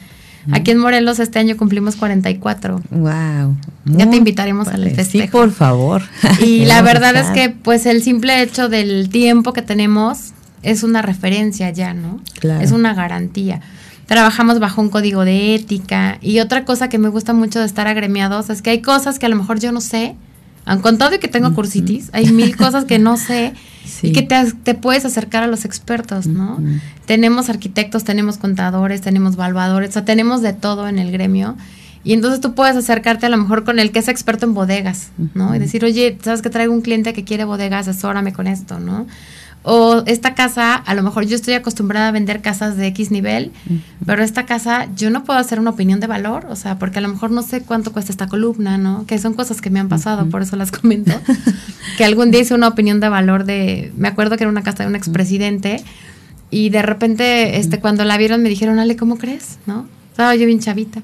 Aquí 0.52 0.72
en 0.72 0.80
Morelos 0.80 1.20
este 1.20 1.40
año 1.40 1.56
cumplimos 1.56 1.96
44. 1.96 2.82
Wow. 2.90 3.58
Ya 3.86 4.10
te 4.10 4.18
invitaremos 4.18 4.68
al 4.68 4.90
festejo. 4.92 5.26
Sí, 5.26 5.32
por 5.32 5.52
favor. 5.52 6.02
Y 6.42 6.66
la 6.66 6.82
verdad 6.82 7.16
es 7.16 7.28
que 7.28 7.50
pues 7.50 7.86
el 7.86 8.02
simple 8.02 8.42
hecho 8.42 8.70
del 8.70 9.10
tiempo 9.10 9.54
que 9.54 9.62
tenemos 9.62 10.32
es 10.64 10.84
una 10.84 11.02
referencia 11.02 11.70
ya, 11.70 11.94
¿no? 11.94 12.22
Claro. 12.40 12.62
Es 12.62 12.72
una 12.72 12.94
garantía. 12.94 13.62
Trabajamos 14.12 14.60
bajo 14.60 14.82
un 14.82 14.90
código 14.90 15.24
de 15.24 15.56
ética 15.56 16.18
y 16.20 16.42
otra 16.42 16.66
cosa 16.66 16.90
que 16.90 16.98
me 16.98 17.08
gusta 17.08 17.32
mucho 17.32 17.60
de 17.60 17.66
estar 17.66 17.88
agremiados 17.88 18.50
es 18.50 18.62
que 18.62 18.72
hay 18.72 18.82
cosas 18.82 19.20
que 19.20 19.26
a 19.26 19.30
lo 19.30 19.38
mejor 19.38 19.62
yo 19.62 19.72
no 19.72 19.80
sé, 19.80 20.18
aun 20.66 20.82
con 20.82 20.98
todo 20.98 21.16
y 21.16 21.20
que 21.20 21.30
tengo 21.30 21.54
cursitis, 21.56 22.10
hay 22.12 22.30
mil 22.30 22.58
cosas 22.58 22.84
que 22.84 23.00
no 23.00 23.16
sé 23.16 23.54
y 24.02 24.12
que 24.12 24.22
te, 24.22 24.74
puedes 24.74 25.06
acercar 25.06 25.44
a 25.44 25.48
los 25.48 25.64
expertos, 25.64 26.28
¿no? 26.28 26.62
Tenemos 27.06 27.50
arquitectos, 27.50 28.04
tenemos 28.04 28.38
contadores, 28.38 29.00
tenemos 29.00 29.38
valvadores, 29.38 29.92
o 29.92 29.94
sea, 29.94 30.04
tenemos 30.04 30.42
de 30.42 30.52
todo 30.52 30.90
en 30.90 31.00
el 31.00 31.14
gremio. 31.14 31.56
Y 32.04 32.12
entonces 32.12 32.42
tú 32.42 32.54
puedes 32.54 32.76
acercarte 32.76 33.28
a 33.28 33.30
lo 33.30 33.38
mejor 33.38 33.64
con 33.64 33.80
el 33.80 33.94
que 33.94 34.00
es 34.00 34.10
experto 34.10 34.46
en 34.46 34.54
bodegas, 34.54 35.12
¿no? 35.36 35.56
Y 35.56 35.60
decir, 35.60 35.86
oye, 35.86 36.18
¿sabes 36.22 36.42
que 36.42 36.50
traigo 36.50 36.74
un 36.74 36.82
cliente 36.82 37.14
que 37.14 37.24
quiere 37.24 37.46
bodegas? 37.46 37.88
Asesórame 37.88 38.34
con 38.34 38.48
esto, 38.48 38.78
¿no? 38.78 39.08
O 39.64 40.02
esta 40.08 40.34
casa, 40.34 40.74
a 40.74 40.96
lo 40.96 41.04
mejor 41.04 41.26
yo 41.26 41.36
estoy 41.36 41.54
acostumbrada 41.54 42.08
a 42.08 42.12
vender 42.12 42.42
casas 42.42 42.78
de 42.78 42.88
X 42.88 43.12
nivel, 43.12 43.52
pero 44.08 44.24
esta 44.24 44.48
casa 44.48 44.88
yo 44.96 45.12
no 45.12 45.24
puedo 45.24 45.38
hacer 45.38 45.60
una 45.60 45.70
opinión 45.70 46.00
de 46.00 46.08
valor, 46.08 46.48
o 46.50 46.56
sea, 46.56 46.80
porque 46.80 46.98
a 46.98 47.02
lo 47.02 47.10
mejor 47.10 47.30
no 47.30 47.44
sé 47.44 47.62
cuánto 47.62 47.94
cuesta 47.94 48.12
esta 48.12 48.28
columna, 48.28 48.80
¿no? 48.80 49.06
Que 49.06 49.20
son 49.20 49.34
cosas 49.34 49.62
que 49.62 49.70
me 49.70 49.80
han 49.80 49.88
pasado, 49.88 50.28
por 50.30 50.42
eso 50.42 50.56
las 50.56 50.72
comento. 50.72 51.14
que 51.98 52.06
algún 52.06 52.32
día 52.32 52.42
hice 52.42 52.56
una 52.56 52.70
opinión 52.70 53.00
de 53.00 53.10
valor 53.10 53.44
de, 53.44 53.92
me 53.96 54.08
acuerdo 54.08 54.36
que 54.36 54.46
era 54.46 54.52
una 54.52 54.64
casa 54.64 54.84
de 54.84 54.90
un 54.90 54.96
expresidente, 54.96 55.84
y 56.50 56.70
de 56.70 56.82
repente, 56.82 57.58
este, 57.58 57.80
cuando 57.80 58.04
la 58.04 58.18
vieron 58.18 58.42
me 58.42 58.50
dijeron, 58.50 58.80
Ale, 58.80 58.96
¿cómo 58.96 59.18
crees? 59.18 59.60
¿No? 59.68 59.88
Estaba 60.12 60.36
yo 60.36 60.46
bien 60.46 60.60
chavita. 60.60 61.02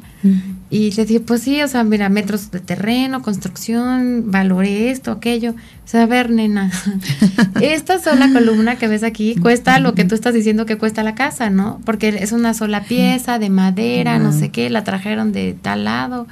Y 0.70 0.92
le 0.92 1.06
dije, 1.06 1.22
pues 1.22 1.42
sí, 1.42 1.62
o 1.62 1.68
sea, 1.70 1.86
mira, 1.86 2.10
metros 2.10 2.52
de 2.52 2.60
terreno, 2.60 3.22
construcción, 3.22 4.26
valoré 4.32 4.92
esto, 4.92 5.12
aquello. 5.12 5.52
O 5.52 5.88
sea, 5.88 6.04
a 6.04 6.06
ver, 6.06 6.30
nena, 6.30 6.70
esta 7.62 8.00
sola 8.00 8.30
columna 8.34 8.76
que 8.76 8.90
ves 8.90 9.04
aquí 9.04 9.36
cuesta 9.36 9.80
lo 9.80 9.96
que 9.96 10.04
tú 10.04 10.14
estás 10.14 10.34
diciendo 10.34 10.66
que 10.66 10.78
cuesta 10.78 11.04
la 11.04 11.16
casa, 11.16 11.50
¿no? 11.50 11.80
Porque 11.86 12.10
es 12.10 12.34
una 12.34 12.54
sola 12.54 12.84
pieza 12.84 13.40
de 13.40 13.50
madera, 13.50 14.20
no 14.20 14.34
sé 14.34 14.50
qué, 14.50 14.70
la 14.70 14.84
trajeron 14.84 15.32
de 15.32 15.56
tal 15.62 15.86
lado. 15.86 16.28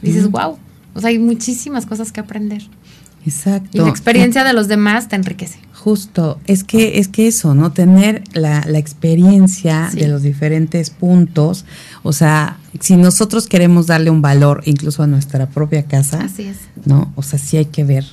Dices, 0.00 0.30
wow, 0.30 0.56
o 0.94 1.00
sea, 1.00 1.10
hay 1.10 1.18
muchísimas 1.18 1.84
cosas 1.84 2.10
que 2.10 2.20
aprender. 2.20 2.62
Exacto. 3.26 3.68
Y 3.72 3.80
la 3.80 3.88
experiencia 3.88 4.44
de 4.44 4.52
los 4.52 4.68
demás 4.68 5.08
te 5.08 5.16
enriquece. 5.16 5.58
Justo, 5.72 6.40
es 6.46 6.64
que, 6.64 6.98
es 6.98 7.08
que 7.08 7.26
eso, 7.26 7.54
¿no? 7.54 7.72
Tener 7.72 8.22
la, 8.32 8.64
la 8.66 8.78
experiencia 8.78 9.90
de 9.92 10.08
los 10.08 10.22
diferentes 10.22 10.88
puntos, 10.88 11.66
o 12.04 12.12
sea, 12.12 12.58
si 12.80 12.96
nosotros 12.96 13.48
queremos 13.48 13.86
darle 13.86 14.10
un 14.10 14.20
valor 14.20 14.62
incluso 14.66 15.02
a 15.02 15.06
nuestra 15.06 15.46
propia 15.46 15.84
casa, 15.84 16.20
Así 16.20 16.42
es. 16.42 16.58
¿no? 16.84 17.10
O 17.16 17.22
sea, 17.22 17.38
sí 17.38 17.56
hay 17.56 17.64
que 17.64 17.82
ver 17.82 18.04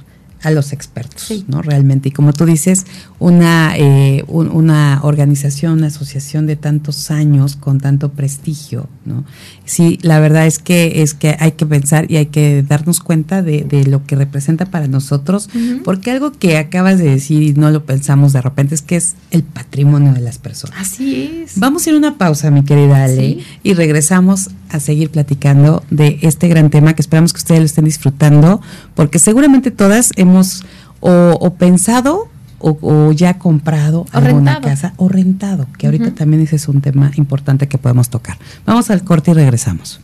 a 0.41 0.49
los 0.49 0.71
expertos, 0.71 1.29
¿no? 1.47 1.61
Realmente. 1.61 2.09
Y 2.09 2.11
como 2.13 2.31
tú 2.31 2.45
dices, 2.45 2.85
una, 3.21 3.77
eh, 3.77 4.23
una 4.29 4.99
organización, 5.03 5.73
una 5.73 5.87
asociación 5.87 6.47
de 6.47 6.55
tantos 6.55 7.11
años 7.11 7.55
con 7.55 7.79
tanto 7.79 8.09
prestigio, 8.09 8.89
¿no? 9.05 9.23
Sí, 9.63 9.99
la 10.01 10.19
verdad 10.19 10.47
es 10.47 10.57
que, 10.57 11.03
es 11.03 11.13
que 11.13 11.37
hay 11.39 11.51
que 11.51 11.67
pensar 11.67 12.09
y 12.09 12.15
hay 12.17 12.25
que 12.25 12.63
darnos 12.67 12.99
cuenta 12.99 13.43
de, 13.43 13.61
de 13.61 13.85
lo 13.85 14.07
que 14.07 14.15
representa 14.15 14.65
para 14.65 14.87
nosotros, 14.87 15.49
porque 15.85 16.09
algo 16.09 16.31
que 16.31 16.57
acabas 16.57 16.97
de 16.97 17.11
decir 17.11 17.43
y 17.43 17.53
no 17.53 17.69
lo 17.69 17.85
pensamos 17.85 18.33
de 18.33 18.41
repente 18.41 18.73
es 18.73 18.81
que 18.81 18.95
es 18.95 19.13
el 19.29 19.43
patrimonio 19.43 20.13
de 20.13 20.21
las 20.21 20.39
personas. 20.39 20.79
Así 20.79 21.43
es. 21.43 21.59
Vamos 21.59 21.85
a 21.85 21.89
ir 21.91 21.95
a 21.95 21.99
una 21.99 22.17
pausa, 22.17 22.49
mi 22.49 22.63
querida 22.63 23.03
Ale, 23.03 23.21
Sí. 23.21 23.43
y 23.61 23.73
regresamos 23.75 24.49
a 24.71 24.79
seguir 24.79 25.11
platicando 25.11 25.83
de 25.91 26.17
este 26.23 26.47
gran 26.47 26.71
tema 26.71 26.95
que 26.95 27.03
esperamos 27.03 27.33
que 27.33 27.37
ustedes 27.37 27.59
lo 27.59 27.65
estén 27.67 27.85
disfrutando, 27.85 28.61
porque 28.95 29.19
seguramente 29.19 29.69
todas 29.69 30.09
hemos 30.15 30.63
o, 31.01 31.37
o 31.39 31.53
pensado 31.53 32.29
o, 32.61 32.77
o 32.81 33.11
ya 33.11 33.37
comprado 33.39 34.01
O 34.01 34.17
alguna 34.17 34.53
rentado. 34.55 34.61
casa 34.61 34.93
o 34.97 35.07
rentado, 35.09 35.67
que 35.77 35.87
ahorita 35.87 36.11
también 36.15 36.41
ese 36.43 36.55
es 36.55 36.67
un 36.67 36.81
tema 36.81 37.11
importante 37.15 37.67
que 37.67 37.77
podemos 37.77 38.09
tocar. 38.09 38.37
Vamos 38.65 38.89
al 38.89 39.03
corte 39.03 39.31
y 39.31 39.33
regresamos. 39.33 39.99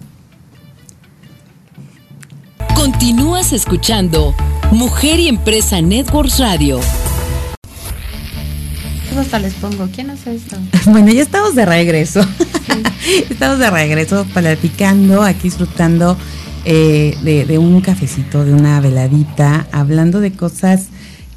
Continúas 2.75 3.53
escuchando 3.53 4.35
Mujer 4.71 5.19
y 5.19 5.27
Empresa 5.27 5.81
Networks 5.81 6.39
Radio. 6.39 6.79
Yo 9.13 9.21
hasta 9.21 9.39
les 9.39 9.53
pongo, 9.55 9.87
¿quién 9.93 10.09
hace 10.09 10.35
esto? 10.35 10.57
Bueno, 10.91 11.11
ya 11.11 11.21
estamos 11.21 11.55
de 11.55 11.65
regreso. 11.65 12.21
estamos 13.29 13.59
de 13.59 13.69
regreso 13.69 14.25
platicando, 14.33 15.23
aquí 15.23 15.43
disfrutando 15.43 16.17
eh, 16.65 17.17
de, 17.23 17.45
de 17.45 17.57
un 17.57 17.81
cafecito, 17.81 18.45
de 18.45 18.53
una 18.53 18.79
veladita, 18.79 19.67
hablando 19.71 20.19
de 20.19 20.31
cosas 20.33 20.87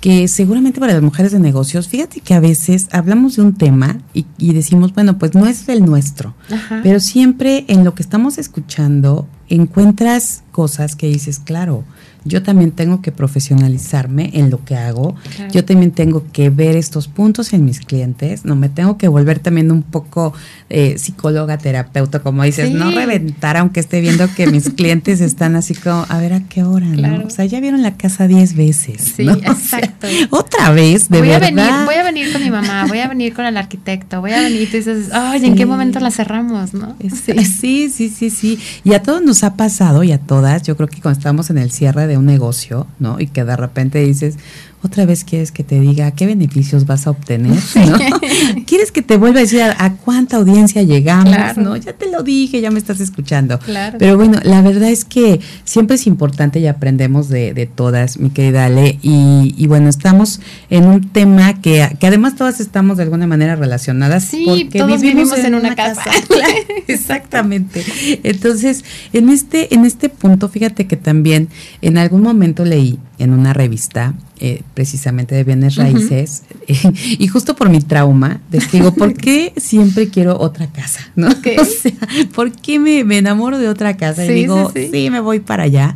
que 0.00 0.28
seguramente 0.28 0.80
para 0.80 0.94
las 0.94 1.02
mujeres 1.02 1.32
de 1.32 1.38
negocios, 1.38 1.88
fíjate 1.88 2.20
que 2.20 2.34
a 2.34 2.40
veces 2.40 2.88
hablamos 2.90 3.36
de 3.36 3.42
un 3.42 3.54
tema 3.54 3.98
y, 4.14 4.26
y 4.38 4.54
decimos, 4.54 4.94
bueno, 4.94 5.18
pues 5.18 5.34
no 5.34 5.46
es 5.46 5.68
el 5.68 5.84
nuestro, 5.84 6.34
Ajá. 6.50 6.80
pero 6.82 7.00
siempre 7.00 7.64
en 7.68 7.84
lo 7.84 7.94
que 7.94 8.02
estamos 8.02 8.38
escuchando 8.38 9.28
encuentras 9.48 10.42
cosas 10.52 10.96
que 10.96 11.08
dices, 11.08 11.38
claro, 11.38 11.84
yo 12.24 12.42
también 12.42 12.70
tengo 12.72 13.00
que 13.02 13.12
profesionalizarme 13.12 14.30
en 14.34 14.50
lo 14.50 14.64
que 14.64 14.76
hago, 14.76 15.14
Claro. 15.36 15.52
yo 15.52 15.64
también 15.64 15.90
tengo 15.92 16.24
que 16.32 16.50
ver 16.50 16.76
estos 16.76 17.08
puntos 17.08 17.52
en 17.52 17.64
mis 17.64 17.80
clientes, 17.80 18.44
no 18.44 18.56
me 18.56 18.68
tengo 18.68 18.96
que 18.98 19.08
volver 19.08 19.38
también 19.38 19.70
un 19.70 19.82
poco 19.82 20.32
eh, 20.68 20.96
psicóloga, 20.98 21.58
terapeuta, 21.58 22.20
como 22.20 22.42
dices, 22.44 22.68
Sí. 22.68 22.74
no 22.74 22.90
reventar 22.90 23.56
aunque 23.56 23.80
esté 23.80 24.00
viendo 24.00 24.32
que 24.34 24.46
mis 24.46 24.70
clientes 24.76 25.20
están 25.20 25.56
así 25.56 25.74
como, 25.74 26.06
a 26.08 26.18
ver 26.18 26.32
a 26.32 26.40
qué 26.48 26.62
hora, 26.62 26.86
Claro. 26.94 27.18
¿no? 27.18 27.26
O 27.26 27.30
sea, 27.30 27.44
ya 27.44 27.60
vieron 27.60 27.82
la 27.82 27.96
casa 27.96 28.26
10 28.28 28.54
veces. 28.54 29.12
Sí, 29.16 29.24
¿no? 29.24 29.32
O 29.50 29.54
sea, 29.54 29.80
exacto. 29.80 30.06
otra 30.30 30.70
vez, 30.70 31.08
de 31.08 31.18
voy 31.18 31.30
a 31.32 31.38
verdad. 31.38 31.54
venir, 31.54 31.84
voy 31.86 31.94
a 31.96 32.02
venir 32.04 32.32
con 32.32 32.42
mi 32.42 32.50
mamá, 32.50 32.86
voy 32.86 32.98
a 33.00 33.08
venir 33.08 33.34
con 33.34 33.44
el 33.46 33.56
arquitecto, 33.56 34.20
voy 34.20 34.32
a 34.32 34.40
venir 34.40 34.62
y 34.62 34.66
tú 34.66 34.76
dices, 34.76 35.08
ay, 35.12 35.44
¿en 35.44 35.54
qué 35.56 35.66
momento 35.66 35.98
la 36.00 36.10
cerramos, 36.10 36.72
no? 36.74 36.96
Sí. 37.00 37.44
sí, 37.44 37.88
sí, 37.90 38.08
sí, 38.08 38.30
sí. 38.30 38.58
Y 38.84 38.94
a 38.94 39.02
todos 39.02 39.22
nos 39.22 39.42
ha 39.44 39.54
pasado 39.54 40.02
y 40.04 40.12
a 40.12 40.18
todas, 40.18 40.62
yo 40.62 40.76
creo 40.76 40.88
que 40.88 41.00
cuando 41.00 41.18
estamos 41.18 41.50
en 41.50 41.58
el 41.58 41.70
cierre 41.70 42.06
de 42.10 42.18
un 42.18 42.26
negocio, 42.26 42.86
¿no? 42.98 43.20
Y 43.20 43.28
que 43.28 43.44
de 43.44 43.56
repente 43.56 44.00
dices, 44.00 44.36
otra 44.82 45.04
vez 45.04 45.24
quieres 45.24 45.52
que 45.52 45.62
te 45.64 45.78
diga 45.78 46.10
qué 46.12 46.26
beneficios 46.26 46.86
vas 46.86 47.06
a 47.06 47.10
obtener, 47.10 47.58
¿no? 47.74 47.98
quieres 48.66 48.92
que 48.92 49.02
te 49.02 49.16
vuelva 49.16 49.38
a 49.40 49.42
decir 49.42 49.60
a, 49.62 49.76
a 49.84 49.94
cuánta 49.96 50.36
audiencia 50.38 50.82
llegamos, 50.82 51.34
Claro. 51.34 51.62
¿no? 51.62 51.76
Ya 51.76 51.92
te 51.92 52.10
lo 52.10 52.22
dije, 52.22 52.60
ya 52.60 52.70
me 52.70 52.78
estás 52.78 53.00
escuchando. 53.00 53.58
Claro. 53.58 53.98
Pero 53.98 54.16
bueno, 54.16 54.38
la 54.42 54.62
verdad 54.62 54.88
es 54.88 55.04
que 55.04 55.40
siempre 55.64 55.96
es 55.96 56.06
importante 56.06 56.60
y 56.60 56.66
aprendemos 56.66 57.28
de, 57.28 57.52
de 57.52 57.66
todas, 57.66 58.18
mi 58.18 58.30
querida 58.30 58.64
Ale. 58.66 58.98
Y, 59.02 59.54
y 59.56 59.66
bueno, 59.66 59.88
estamos 59.88 60.40
en 60.70 60.86
un 60.86 61.08
tema 61.10 61.60
que, 61.60 61.86
que 62.00 62.06
además 62.06 62.36
todas 62.36 62.60
estamos 62.60 62.96
de 62.96 63.02
alguna 63.02 63.26
manera 63.26 63.56
relacionadas. 63.56 64.24
Sí, 64.24 64.44
porque 64.46 64.78
todos 64.78 65.00
vivimos 65.00 65.38
en 65.38 65.54
una 65.54 65.74
casa. 65.74 66.02
Claro, 66.28 66.54
Exactamente. 66.86 67.84
Entonces, 68.22 68.84
en 69.12 69.28
este, 69.30 69.74
en 69.74 69.84
este 69.84 70.08
punto, 70.08 70.48
fíjate 70.48 70.86
que 70.86 70.96
también 70.96 71.48
en 71.82 71.98
algún 71.98 72.22
momento 72.22 72.64
leí 72.64 72.98
en 73.18 73.32
una 73.32 73.52
revista, 73.52 74.14
eh, 74.40 74.62
precisamente 74.74 75.34
de 75.34 75.44
bienes 75.44 75.76
raíces, 75.76 76.42
eh, 76.66 76.74
y 77.18 77.28
justo 77.28 77.54
por 77.54 77.68
mi 77.68 77.80
trauma, 77.80 78.40
que 78.50 78.58
digo, 78.72 78.92
¿por 78.94 79.14
qué 79.14 79.52
siempre 79.56 80.08
quiero 80.08 80.38
otra 80.40 80.66
casa? 80.68 81.00
¿No? 81.16 81.28
Ok. 81.28 81.46
O 81.60 81.64
sea, 81.64 81.92
¿por 82.34 82.52
qué 82.52 82.78
me, 82.78 83.04
me 83.04 83.18
enamoro 83.18 83.58
de 83.58 83.68
otra 83.68 83.96
casa? 83.96 84.24
Sí, 84.24 84.32
y 84.32 84.34
digo, 84.34 84.70
sí, 84.74 84.84
sí, 84.84 84.90
sí. 85.04 85.10
me 85.10 85.20
voy 85.20 85.40
para 85.40 85.64
allá. 85.64 85.94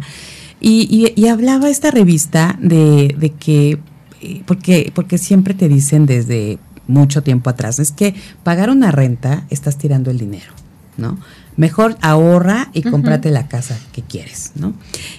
Y, 0.61 0.87
y- 0.91 1.21
y 1.21 1.29
hablaba 1.29 1.69
esta 1.69 1.91
revista 1.91 2.59
de, 2.61 3.15
de 3.19 3.31
que, 3.31 3.79
eh, 4.23 4.43
porque, 4.47 4.93
porque 4.95 5.19
siempre 5.19 5.55
te 5.55 5.69
dicen 5.69 6.07
desde 6.07 6.59
mucho 6.87 7.23
tiempo 7.23 7.51
atrás, 7.51 7.79
es 7.79 7.93
que 7.93 8.15
pagar 8.43 8.71
una 8.71 8.91
renta 8.91 9.45
estás 9.51 9.79
tirando 9.79 10.11
el 10.11 10.19
dinero, 10.19 10.53
¿no? 10.97 11.19
Mejor 11.57 11.97
ahorra 12.01 12.71
y 12.73 12.83
cómprate 12.83 13.31
la 13.31 13.47
casa 13.49 13.79
que 13.93 14.03
quieres, 14.03 14.53
¿no? 14.57 14.73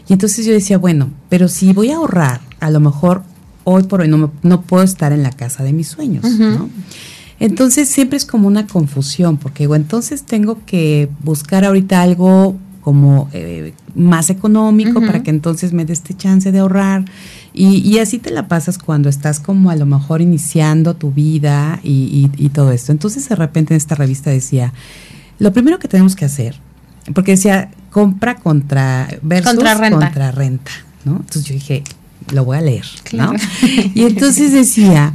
Y 0.08 0.14
entonces 0.14 0.46
yo 0.46 0.52
decía, 0.54 0.78
bueno, 0.78 1.10
pero 1.30 1.48
si 1.48 1.72
voy 1.74 1.92
a 1.92 1.96
ahorrar, 1.98 2.42
a 2.60 2.70
lo 2.70 2.80
mejor 2.80 3.24
hoy 3.64 3.84
por 3.84 4.02
hoy 4.02 4.08
no, 4.08 4.18
me- 4.18 4.30
no 4.44 4.62
puedo 4.62 4.84
estar 4.84 5.12
en 5.14 5.24
la 5.24 5.32
casa 5.32 5.64
de 5.64 5.72
mis 5.74 5.88
sueños. 5.88 6.24
¿no? 6.58 6.70
Entonces 7.40 7.90
siempre 7.90 8.18
es 8.18 8.26
como 8.26 8.48
una 8.48 8.66
confusión, 8.68 9.38
porque 9.38 9.64
digo, 9.64 9.76
entonces 9.76 10.24
tengo 10.24 10.60
que 10.66 11.10
buscar 11.24 11.66
ahorita 11.66 12.02
algo 12.02 12.58
como 12.82 13.30
eh, 13.34 13.74
más 13.96 14.30
económico 14.30 15.00
para 15.08 15.24
que 15.24 15.32
entonces 15.32 15.74
me 15.74 15.86
dé 15.86 15.94
este 15.94 16.14
chance 16.14 16.52
de 16.52 16.60
ahorrar. 16.60 17.04
Y, 17.52 17.78
y 17.78 18.00
así 18.00 18.20
te 18.20 18.30
la 18.32 18.48
pasas 18.48 18.78
cuando 18.78 19.10
estás 19.10 19.40
como 19.40 19.70
a 19.72 19.76
lo 19.76 19.86
mejor 19.86 20.22
iniciando 20.22 20.94
tu 20.96 21.12
vida 21.12 21.80
y, 21.84 22.30
y- 22.38 22.46
y 22.46 22.50
todo 22.50 22.72
esto. 22.72 22.92
Entonces 22.92 23.28
de 23.28 23.36
repente 23.36 23.74
en 23.74 23.78
esta 23.78 23.96
revista 23.96 24.30
decía, 24.30 24.72
lo 25.40 25.52
primero 25.54 25.80
que 25.80 25.88
tenemos 25.88 26.16
que 26.16 26.26
hacer, 26.26 26.56
porque 27.14 27.32
decía 27.32 27.72
compra 27.92 28.36
contra 28.36 29.08
versus 29.22 29.52
Contra 29.54 29.74
renta. 29.76 30.00
contra 30.06 30.32
renta, 30.32 30.72
¿no? 31.06 31.18
Entonces 31.18 31.46
yo 31.46 31.54
dije, 31.56 31.84
lo 32.32 32.44
voy 32.46 32.58
a 32.58 32.62
leer, 32.62 32.86
¿no? 33.14 33.32
Claro. 33.34 33.34
Y 33.94 34.04
entonces 34.04 34.52
decía 34.52 35.14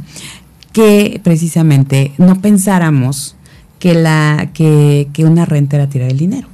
que 0.73 1.19
precisamente 1.23 2.13
no 2.17 2.41
pensáramos 2.41 3.35
que 3.79 3.93
la 3.93 4.49
que, 4.53 5.09
que 5.13 5.25
una 5.25 5.45
renta 5.45 5.75
era 5.77 5.89
tirar 5.89 6.09
el 6.09 6.17
dinero, 6.17 6.47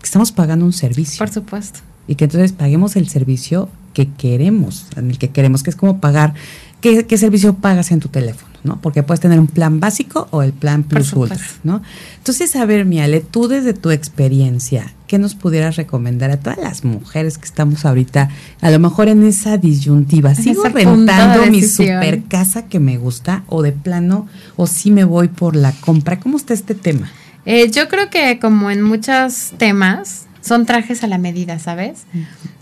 que 0.00 0.06
estamos 0.06 0.32
pagando 0.32 0.64
un 0.64 0.72
servicio 0.72 1.18
Por 1.18 1.30
supuesto. 1.32 1.80
y 2.06 2.16
que 2.16 2.24
entonces 2.24 2.52
paguemos 2.52 2.96
el 2.96 3.08
servicio 3.08 3.68
que 3.94 4.08
queremos, 4.08 4.86
en 4.96 5.10
el 5.10 5.18
que 5.18 5.30
queremos, 5.30 5.62
que 5.62 5.70
es 5.70 5.76
como 5.76 6.00
pagar, 6.00 6.34
¿qué, 6.82 7.06
qué 7.06 7.16
servicio 7.16 7.54
pagas 7.54 7.90
en 7.90 8.00
tu 8.00 8.08
teléfono? 8.08 8.52
¿no? 8.64 8.80
Porque 8.80 9.02
puedes 9.02 9.20
tener 9.20 9.40
un 9.40 9.46
plan 9.46 9.80
básico 9.80 10.28
o 10.30 10.42
el 10.42 10.52
plan 10.52 10.84
plus 10.84 11.12
ultra. 11.12 11.38
¿no? 11.64 11.82
Entonces, 12.18 12.54
a 12.56 12.64
ver, 12.64 12.84
Miale, 12.84 13.20
tú 13.20 13.48
desde 13.48 13.74
tu 13.74 13.90
experiencia, 13.90 14.92
¿qué 15.06 15.18
nos 15.18 15.34
pudieras 15.34 15.76
recomendar 15.76 16.30
a 16.30 16.36
todas 16.38 16.58
las 16.58 16.84
mujeres 16.84 17.38
que 17.38 17.46
estamos 17.46 17.84
ahorita, 17.84 18.30
a 18.60 18.70
lo 18.70 18.78
mejor 18.78 19.08
en 19.08 19.24
esa 19.24 19.56
disyuntiva? 19.58 20.30
En 20.30 20.36
¿Sigo 20.36 20.62
de 20.64 20.70
rentando 20.70 21.46
mi 21.46 21.62
super 21.62 22.22
casa 22.24 22.66
que 22.66 22.78
me 22.78 22.98
gusta 22.98 23.42
o 23.48 23.62
de 23.62 23.72
plano 23.72 24.28
o 24.56 24.66
sí 24.66 24.90
me 24.90 25.04
voy 25.04 25.28
por 25.28 25.56
la 25.56 25.72
compra? 25.72 26.20
¿Cómo 26.20 26.36
está 26.36 26.54
este 26.54 26.74
tema? 26.74 27.10
Eh, 27.44 27.70
yo 27.70 27.88
creo 27.88 28.10
que 28.10 28.38
como 28.38 28.70
en 28.70 28.82
muchos 28.82 29.52
temas, 29.58 30.26
son 30.40 30.66
trajes 30.66 31.02
a 31.02 31.08
la 31.08 31.18
medida, 31.18 31.58
¿sabes? 31.58 32.04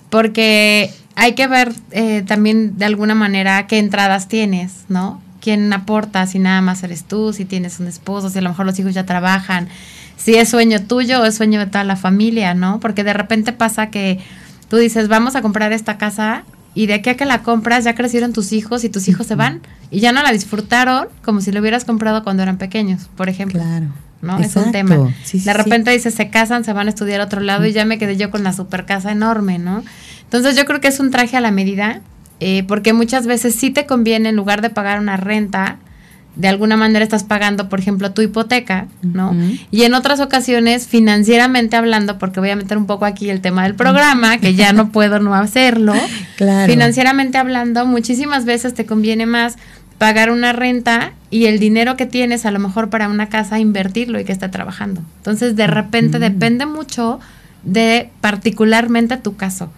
Porque 0.09 0.91
hay 1.17 1.35
que 1.35 1.47
ver 1.47 1.73
eh, 1.91 2.23
también 2.27 2.79
de 2.79 2.85
alguna 2.85 3.15
manera 3.15 3.67
qué 3.67 3.79
entradas 3.79 4.29
tienes, 4.29 4.85
¿no? 4.89 5.21
quién 5.41 5.73
aporta, 5.73 6.27
si 6.27 6.39
nada 6.39 6.61
más 6.61 6.83
eres 6.83 7.05
tú, 7.05 7.33
si 7.33 7.45
tienes 7.45 7.81
un 7.81 7.87
esposo, 7.87 8.31
si 8.31 8.39
a 8.39 8.43
lo 8.43 8.51
mejor 8.51 8.67
los 8.67 8.79
hijos 8.79 8.95
ya 8.95 9.05
trabajan, 9.05 9.69
si 10.17 10.35
es 10.35 10.49
sueño 10.51 10.83
tuyo 10.83 11.23
o 11.23 11.25
es 11.25 11.35
sueño 11.35 11.59
de 11.59 11.67
toda 11.67 11.85
la 11.85 11.97
familia, 11.97 12.55
¿no? 12.55 12.79
Porque 12.79 13.05
de 13.05 13.13
repente 13.13 13.53
pasa 13.53 13.91
que 13.91 14.21
tú 14.69 14.77
dices, 14.77 15.09
vamos 15.09 15.35
a 15.35 15.43
comprar 15.43 15.73
esta 15.73 15.99
casa 15.99 16.45
y 16.75 16.87
de 16.87 16.95
aquí 16.95 17.11
a 17.11 17.17
que 17.17 17.25
la 17.25 17.43
compras 17.43 17.85
ya 17.85 17.95
crecieron 17.95 18.33
tus 18.33 18.53
hijos 18.53 18.85
y 18.85 18.91
tus 18.91 19.09
hijos 19.09 19.27
se 19.27 19.35
van 19.35 19.61
y 19.91 20.01
ya 20.01 20.13
no 20.13 20.23
la 20.23 20.31
disfrutaron 20.31 21.09
como 21.25 21.41
si 21.41 21.51
lo 21.51 21.61
hubieras 21.61 21.85
comprado 21.85 22.23
cuando 22.23 22.43
eran 22.43 22.59
pequeños, 22.59 23.09
por 23.17 23.29
ejemplo. 23.29 23.61
Claro. 23.61 23.89
¿no? 24.23 24.39
Es 24.39 24.55
un 24.55 24.71
tema. 24.71 25.15
de 25.33 25.53
repente 25.55 25.91
dices, 25.91 26.15
se 26.15 26.29
casan, 26.29 26.63
se 26.63 26.75
van 26.75 26.87
a 26.87 26.91
estudiar 26.91 27.23
a 27.23 27.25
otro 27.25 27.41
lado 27.41 27.65
y 27.65 27.73
ya 27.73 27.87
me 27.87 27.99
quedé 27.99 28.19
yo 28.19 28.31
con 28.31 28.45
la 28.45 28.53
super 28.53 28.85
casa 28.85 29.11
enorme, 29.11 29.59
¿no? 29.59 29.83
Entonces 30.31 30.57
yo 30.57 30.65
creo 30.65 30.81
que 30.81 30.87
es 30.87 31.01
un 31.01 31.11
traje 31.11 31.37
a 31.37 31.41
la 31.41 31.51
medida, 31.51 32.03
eh, 32.39 32.63
porque 32.69 32.93
muchas 32.93 33.27
veces 33.27 33.57
sí 33.57 33.71
te 33.71 33.85
conviene, 33.85 34.29
en 34.29 34.37
lugar 34.37 34.63
de 34.63 34.71
pagar 34.71 35.01
una 35.01 35.17
renta, 35.17 35.79
de 36.37 36.47
alguna 36.47 36.77
manera 36.77 37.03
estás 37.03 37.25
pagando, 37.25 37.69
por 37.69 37.81
ejemplo, 37.81 38.13
tu 38.13 38.23
hipoteca, 38.23 38.87
¿no? 39.03 39.35
Y 39.73 39.83
en 39.83 39.95
otras 39.95 40.21
ocasiones, 40.21 40.87
financieramente 40.87 41.77
hablando, 41.77 42.17
porque 42.19 42.39
voy 42.39 42.51
a 42.51 42.55
meter 42.57 42.79
un 42.79 42.87
poco 42.87 43.07
aquí 43.07 43.29
el 43.29 43.41
tema 43.41 43.65
del 43.65 43.75
programa, 43.75 44.39
que 44.39 44.55
ya 44.55 44.73
no 44.73 44.93
puedo 44.93 45.19
no 45.19 45.35
hacerlo, 45.35 45.95
claro. 46.37 46.71
financieramente 46.73 47.37
hablando, 47.37 47.85
muchísimas 47.85 48.45
veces 48.45 48.73
te 48.73 48.87
conviene 48.87 49.27
más 49.27 49.57
pagar 49.99 50.31
una 50.31 50.53
renta 50.53 51.13
y 51.29 51.47
el 51.47 51.59
dinero 51.59 51.97
que 51.97 52.07
tienes 52.07 52.47
a 52.47 52.53
lo 52.53 52.61
mejor 52.61 52.89
para 52.89 53.09
una 53.09 53.29
casa 53.29 53.59
invertirlo 53.59 54.21
y 54.21 54.25
que 54.25 54.33
esté 54.33 54.49
trabajando. 54.49 55.03
Entonces, 55.17 55.57
de 55.57 55.67
repente 55.67 56.21
depende 56.21 56.67
mucho 56.67 57.19
de 57.65 58.11
particularmente 58.21 59.17
tu 59.17 59.35
caso. 59.35 59.71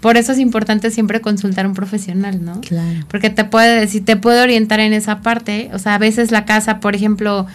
Por 0.00 0.16
eso 0.16 0.32
es 0.32 0.38
importante 0.38 0.90
siempre 0.90 1.20
consultar 1.20 1.64
a 1.64 1.68
un 1.68 1.74
profesional, 1.74 2.44
¿no? 2.44 2.60
Claro. 2.60 3.00
Porque 3.08 3.30
te 3.30 3.44
puede 3.44 3.80
decir, 3.80 4.04
te 4.04 4.16
puede 4.16 4.42
orientar 4.42 4.78
en 4.80 4.92
esa 4.92 5.22
parte. 5.22 5.70
O 5.72 5.78
sea, 5.78 5.96
a 5.96 5.98
veces 5.98 6.30
la 6.30 6.44
casa, 6.44 6.78
por 6.78 6.94
ejemplo, 6.94 7.46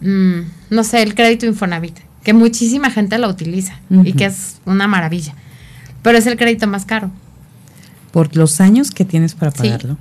mm, 0.00 0.40
no 0.70 0.84
sé, 0.84 1.02
el 1.02 1.14
crédito 1.14 1.46
Infonavit, 1.46 1.98
que 2.22 2.34
muchísima 2.34 2.90
gente 2.90 3.18
lo 3.18 3.28
utiliza 3.28 3.80
y 4.04 4.12
que 4.12 4.26
es 4.26 4.58
una 4.64 4.86
maravilla. 4.86 5.34
Pero 6.02 6.18
es 6.18 6.26
el 6.26 6.36
crédito 6.36 6.68
más 6.68 6.84
caro. 6.84 7.10
Por 8.12 8.36
los 8.36 8.60
años 8.60 8.90
que 8.90 9.04
tienes 9.04 9.34
para 9.34 9.50
pagarlo. 9.50 9.96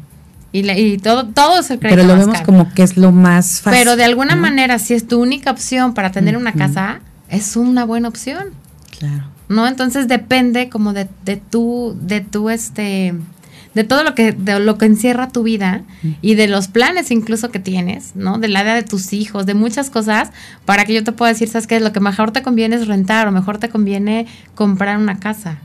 Y, 0.51 0.69
y, 0.69 0.97
todo, 0.97 1.27
todo 1.27 1.59
es 1.59 1.71
el 1.71 1.79
crédito 1.79 2.01
Pero 2.01 2.07
lo 2.07 2.19
vemos 2.19 2.41
como 2.41 2.73
que 2.73 2.83
es 2.83 2.97
lo 2.97 3.11
más 3.11 3.61
fácil. 3.61 3.79
Pero 3.79 3.95
de 3.95 4.03
alguna 4.03 4.35
manera, 4.35 4.79
si 4.79 4.93
es 4.93 5.07
tu 5.07 5.19
única 5.21 5.49
opción 5.49 5.93
para 5.93 6.11
tener 6.11 6.35
una 6.35 6.53
casa, 6.53 6.99
es 7.29 7.55
una 7.55 7.85
buena 7.85 8.09
opción. 8.09 8.49
Claro. 8.99 9.23
¿No? 9.51 9.67
Entonces 9.67 10.07
depende 10.07 10.69
como 10.69 10.93
de, 10.93 11.07
de 11.25 11.35
tu, 11.37 11.95
de 12.01 12.21
tu 12.21 12.49
este, 12.49 13.13
de 13.73 13.83
todo 13.83 14.03
lo 14.03 14.15
que, 14.15 14.31
de 14.31 14.59
lo 14.59 14.77
que 14.77 14.85
encierra 14.85 15.29
tu 15.29 15.43
vida 15.43 15.83
y 16.21 16.35
de 16.35 16.47
los 16.47 16.67
planes 16.67 17.11
incluso 17.11 17.51
que 17.51 17.59
tienes, 17.59 18.15
¿no? 18.15 18.37
De 18.37 18.47
la 18.47 18.61
edad 18.61 18.75
de 18.75 18.83
tus 18.83 19.13
hijos, 19.13 19.45
de 19.45 19.53
muchas 19.53 19.89
cosas, 19.89 20.31
para 20.65 20.85
que 20.85 20.93
yo 20.93 21.03
te 21.03 21.11
pueda 21.11 21.31
decir, 21.31 21.47
¿sabes 21.47 21.67
qué? 21.67 21.79
Lo 21.79 21.93
que 21.93 21.99
mejor 21.99 22.31
te 22.31 22.41
conviene 22.41 22.75
es 22.75 22.87
rentar 22.87 23.27
o 23.27 23.31
mejor 23.31 23.57
te 23.57 23.69
conviene 23.69 24.25
comprar 24.55 24.97
una 24.97 25.19
casa. 25.19 25.59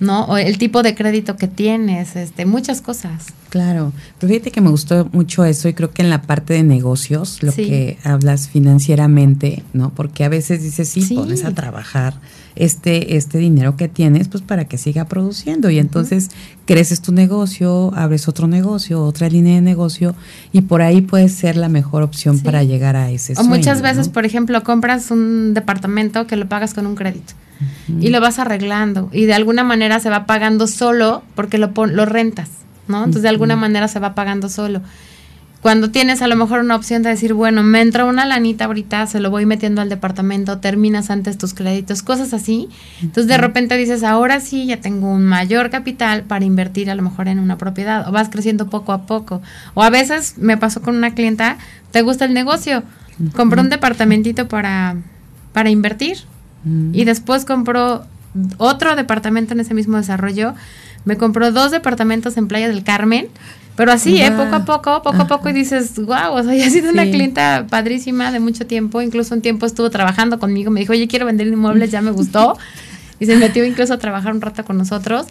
¿no? 0.00 0.24
O 0.24 0.36
el 0.36 0.58
tipo 0.58 0.82
de 0.82 0.96
crédito 0.96 1.36
que 1.36 1.46
tienes, 1.46 2.16
este, 2.16 2.44
muchas 2.44 2.82
cosas. 2.82 3.26
Claro, 3.50 3.92
pero 4.18 4.32
fíjate 4.32 4.50
que 4.50 4.60
me 4.60 4.70
gustó 4.70 5.08
mucho 5.12 5.44
eso 5.44 5.68
y 5.68 5.74
creo 5.74 5.92
que 5.92 6.02
en 6.02 6.10
la 6.10 6.22
parte 6.22 6.54
de 6.54 6.64
negocios, 6.64 7.40
lo 7.42 7.52
que 7.52 7.98
hablas 8.02 8.48
financieramente, 8.48 9.62
¿no? 9.72 9.90
Porque 9.90 10.24
a 10.24 10.28
veces 10.28 10.62
dices, 10.62 10.88
sí, 10.88 11.14
pones 11.14 11.44
a 11.44 11.54
trabajar 11.54 12.14
este, 12.56 13.16
este 13.16 13.38
dinero 13.38 13.76
que 13.76 13.88
tienes, 13.88 14.28
pues 14.28 14.42
para 14.42 14.64
que 14.66 14.78
siga 14.78 15.04
produciendo. 15.06 15.70
Y 15.70 15.78
entonces 15.78 16.30
creces 16.66 17.00
tu 17.02 17.12
negocio, 17.12 17.92
abres 17.94 18.28
otro 18.28 18.46
negocio, 18.46 19.02
otra 19.02 19.28
línea 19.28 19.54
de 19.54 19.60
negocio 19.60 20.14
y 20.52 20.62
por 20.62 20.82
ahí 20.82 21.00
puede 21.00 21.28
ser 21.28 21.56
la 21.56 21.68
mejor 21.68 22.02
opción 22.02 22.38
para 22.40 22.62
llegar 22.62 22.96
a 22.96 23.10
ese 23.10 23.34
O 23.38 23.44
muchas 23.44 23.82
veces, 23.82 24.08
por 24.08 24.24
ejemplo, 24.24 24.62
compras 24.62 25.10
un 25.10 25.54
departamento 25.54 26.26
que 26.26 26.36
lo 26.36 26.48
pagas 26.48 26.74
con 26.74 26.86
un 26.86 26.94
crédito 26.94 27.34
y 28.00 28.08
lo 28.08 28.20
vas 28.20 28.38
arreglando 28.40 29.08
y 29.12 29.26
de 29.26 29.34
alguna 29.34 29.62
manera 29.62 30.00
se 30.00 30.10
va 30.10 30.26
pagando 30.26 30.66
solo 30.66 31.22
porque 31.36 31.58
lo, 31.58 31.72
lo 31.86 32.06
rentas, 32.06 32.48
¿no? 32.88 32.98
Entonces 32.98 33.22
de 33.22 33.28
alguna 33.28 33.56
manera 33.56 33.86
se 33.88 34.00
va 34.00 34.14
pagando 34.14 34.48
solo. 34.48 34.80
Cuando 35.62 35.92
tienes 35.92 36.22
a 36.22 36.26
lo 36.26 36.34
mejor 36.34 36.58
una 36.58 36.74
opción 36.74 37.04
de 37.04 37.10
decir, 37.10 37.34
bueno, 37.34 37.62
me 37.62 37.80
entra 37.80 38.04
una 38.04 38.26
lanita 38.26 38.64
ahorita, 38.64 39.06
se 39.06 39.20
lo 39.20 39.30
voy 39.30 39.46
metiendo 39.46 39.80
al 39.80 39.88
departamento, 39.88 40.58
terminas 40.58 41.08
antes 41.08 41.38
tus 41.38 41.54
créditos, 41.54 42.02
cosas 42.02 42.34
así. 42.34 42.68
Entonces 43.00 43.28
de 43.28 43.38
repente 43.38 43.76
dices, 43.76 44.02
ahora 44.02 44.40
sí, 44.40 44.66
ya 44.66 44.80
tengo 44.80 45.12
un 45.12 45.24
mayor 45.24 45.70
capital 45.70 46.24
para 46.24 46.44
invertir 46.44 46.90
a 46.90 46.96
lo 46.96 47.02
mejor 47.02 47.28
en 47.28 47.38
una 47.38 47.58
propiedad, 47.58 48.08
o 48.08 48.10
vas 48.10 48.28
creciendo 48.28 48.66
poco 48.66 48.92
a 48.92 49.06
poco. 49.06 49.40
O 49.74 49.84
a 49.84 49.90
veces 49.90 50.34
me 50.36 50.56
pasó 50.56 50.82
con 50.82 50.96
una 50.96 51.14
clienta, 51.14 51.58
¿te 51.92 52.02
gusta 52.02 52.24
el 52.24 52.34
negocio? 52.34 52.82
Compró 53.36 53.62
un 53.62 53.70
departamentito 53.70 54.48
para, 54.48 54.96
para 55.52 55.70
invertir 55.70 56.18
y 56.92 57.04
después 57.04 57.44
compró 57.44 58.04
otro 58.58 58.96
departamento 58.96 59.54
en 59.54 59.60
ese 59.60 59.74
mismo 59.74 59.96
desarrollo. 59.96 60.54
Me 61.04 61.16
compró 61.16 61.50
dos 61.52 61.70
departamentos 61.70 62.36
en 62.36 62.48
Playa 62.48 62.68
del 62.68 62.84
Carmen, 62.84 63.28
pero 63.76 63.92
así, 63.92 64.20
¿eh? 64.20 64.30
poco 64.30 64.54
a 64.54 64.64
poco, 64.64 65.02
poco 65.02 65.22
a 65.22 65.26
poco, 65.26 65.48
y 65.48 65.52
dices, 65.52 65.96
wow, 65.96 66.32
o 66.32 66.42
sea, 66.42 66.54
ya 66.56 66.66
ha 66.66 66.70
sido 66.70 66.90
una 66.90 67.04
clienta 67.04 67.66
padrísima 67.68 68.30
de 68.30 68.40
mucho 68.40 68.66
tiempo. 68.66 69.00
Incluso 69.00 69.34
un 69.34 69.40
tiempo 69.40 69.66
estuvo 69.66 69.90
trabajando 69.90 70.38
conmigo, 70.38 70.70
me 70.70 70.80
dijo, 70.80 70.92
oye, 70.92 71.08
quiero 71.08 71.26
vender 71.26 71.46
inmuebles, 71.46 71.90
ya 71.90 72.02
me 72.02 72.10
gustó. 72.10 72.58
y 73.18 73.26
se 73.26 73.36
metió 73.36 73.64
incluso 73.64 73.94
a 73.94 73.98
trabajar 73.98 74.34
un 74.34 74.40
rato 74.40 74.64
con 74.64 74.76
nosotros. 74.76 75.26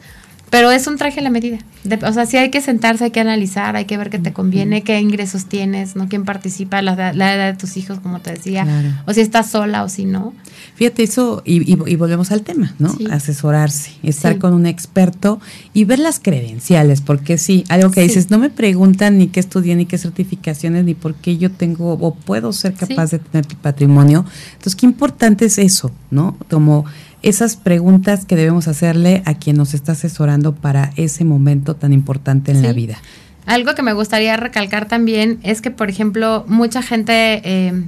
Pero 0.52 0.70
es 0.70 0.86
un 0.86 0.98
traje 0.98 1.22
a 1.22 1.24
la 1.24 1.30
medida. 1.30 1.60
o 2.06 2.14
sea, 2.14 2.26
sí 2.26 2.36
hay 2.36 2.52
que 2.52 2.60
sentarse, 2.60 3.06
hay 3.06 3.12
que 3.12 3.22
analizar, 3.22 3.78
hay 3.78 3.86
que 3.86 3.96
ver 3.96 4.10
qué 4.10 4.20
te 4.20 4.34
conviene, 4.34 4.84
qué 4.84 5.00
ingresos 5.00 5.46
tienes, 5.46 5.96
¿no? 5.96 6.10
¿Quién 6.10 6.26
participa? 6.26 6.82
La, 6.82 7.14
la 7.14 7.36
edad 7.36 7.54
de 7.54 7.58
tus 7.58 7.78
hijos, 7.78 8.00
como 8.00 8.20
te 8.20 8.34
decía. 8.34 8.68
O 9.08 9.14
si 9.14 9.22
estás 9.22 9.50
sola 9.50 9.86
o 9.86 9.88
si 9.88 10.04
no. 10.04 10.34
Fíjate, 10.76 11.04
eso, 11.04 11.42
y, 11.46 11.76
volvemos 11.96 12.32
al 12.32 12.42
tema, 12.42 12.76
¿no? 12.80 12.94
Asesorarse, 13.12 13.92
estar 14.04 14.40
con 14.40 14.54
un 14.54 14.66
experto 14.66 15.40
y 15.74 15.86
ver 15.86 16.00
las 16.00 16.20
credenciales, 16.20 17.00
porque 17.00 17.38
sí, 17.38 17.64
algo 17.70 17.90
que 17.92 18.02
dices, 18.02 18.30
no 18.30 18.38
me 18.38 18.50
preguntan 18.50 19.18
ni 19.20 19.28
qué 19.28 19.40
estudié, 19.40 19.76
ni 19.76 19.86
qué 19.86 19.98
certificaciones, 19.98 20.84
ni 20.84 20.96
por 20.96 21.16
qué 21.16 21.38
yo 21.38 21.50
tengo 21.50 21.94
o 21.94 22.14
puedo 22.14 22.52
ser 22.52 22.74
capaz 22.74 23.12
de 23.12 23.20
tener 23.20 23.48
patrimonio. 23.62 24.26
Entonces, 24.52 24.76
qué 24.76 24.86
importante 24.86 25.46
es 25.46 25.58
eso, 25.58 25.92
¿no? 26.10 26.36
Como 26.50 26.86
esas 27.22 27.56
preguntas 27.56 28.26
que 28.26 28.36
debemos 28.36 28.68
hacerle 28.68 29.22
a 29.26 29.36
quien 29.36 29.58
nos 29.58 29.74
está 29.74 29.92
asesorando 29.92 30.56
para 30.56 30.92
ese 30.96 31.24
momento 31.24 31.76
tan 31.76 31.94
importante 31.94 32.52
en 32.52 32.62
la 32.62 32.74
vida. 32.74 32.98
Algo 33.46 33.76
que 33.76 33.82
me 33.82 33.94
gustaría 33.94 34.38
recalcar 34.38 34.88
también 34.88 35.40
es 35.44 35.62
que, 35.62 35.72
por 35.72 35.90
ejemplo, 35.90 36.46
mucha 36.48 36.82
gente, 36.82 37.42
eh, 37.44 37.84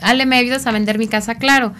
Ale, 0.00 0.26
me 0.26 0.36
ayudas 0.36 0.66
a 0.66 0.72
vender 0.72 0.98
mi 0.98 1.06
casa, 1.06 1.36
claro, 1.36 1.72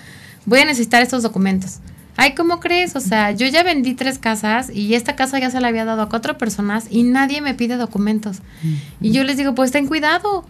voy 0.47 0.61
a 0.61 0.65
necesitar 0.65 1.03
estos 1.03 1.23
documentos. 1.23 1.79
Ay, 2.17 2.35
¿cómo 2.35 2.61
crees? 2.61 2.97
O 2.97 3.01
sea, 3.01 3.31
yo 3.31 3.47
ya 3.47 3.63
vendí 3.63 3.95
tres 3.95 4.19
casas 4.19 4.69
y 4.69 4.95
esta 4.95 5.17
casa 5.17 5.39
ya 5.39 5.51
se 5.51 5.61
la 5.61 5.69
había 5.69 5.87
dado 5.87 6.03
a 6.03 6.09
cuatro 6.11 6.37
personas 6.37 6.87
y 6.91 7.03
nadie 7.03 7.41
me 7.41 7.55
pide 7.55 7.77
documentos. 7.77 8.41
Y 9.01 9.13
yo 9.13 9.25
les 9.25 9.39
digo, 9.39 9.55
pues 9.55 9.71
ten 9.71 9.87
cuidado, 9.87 10.45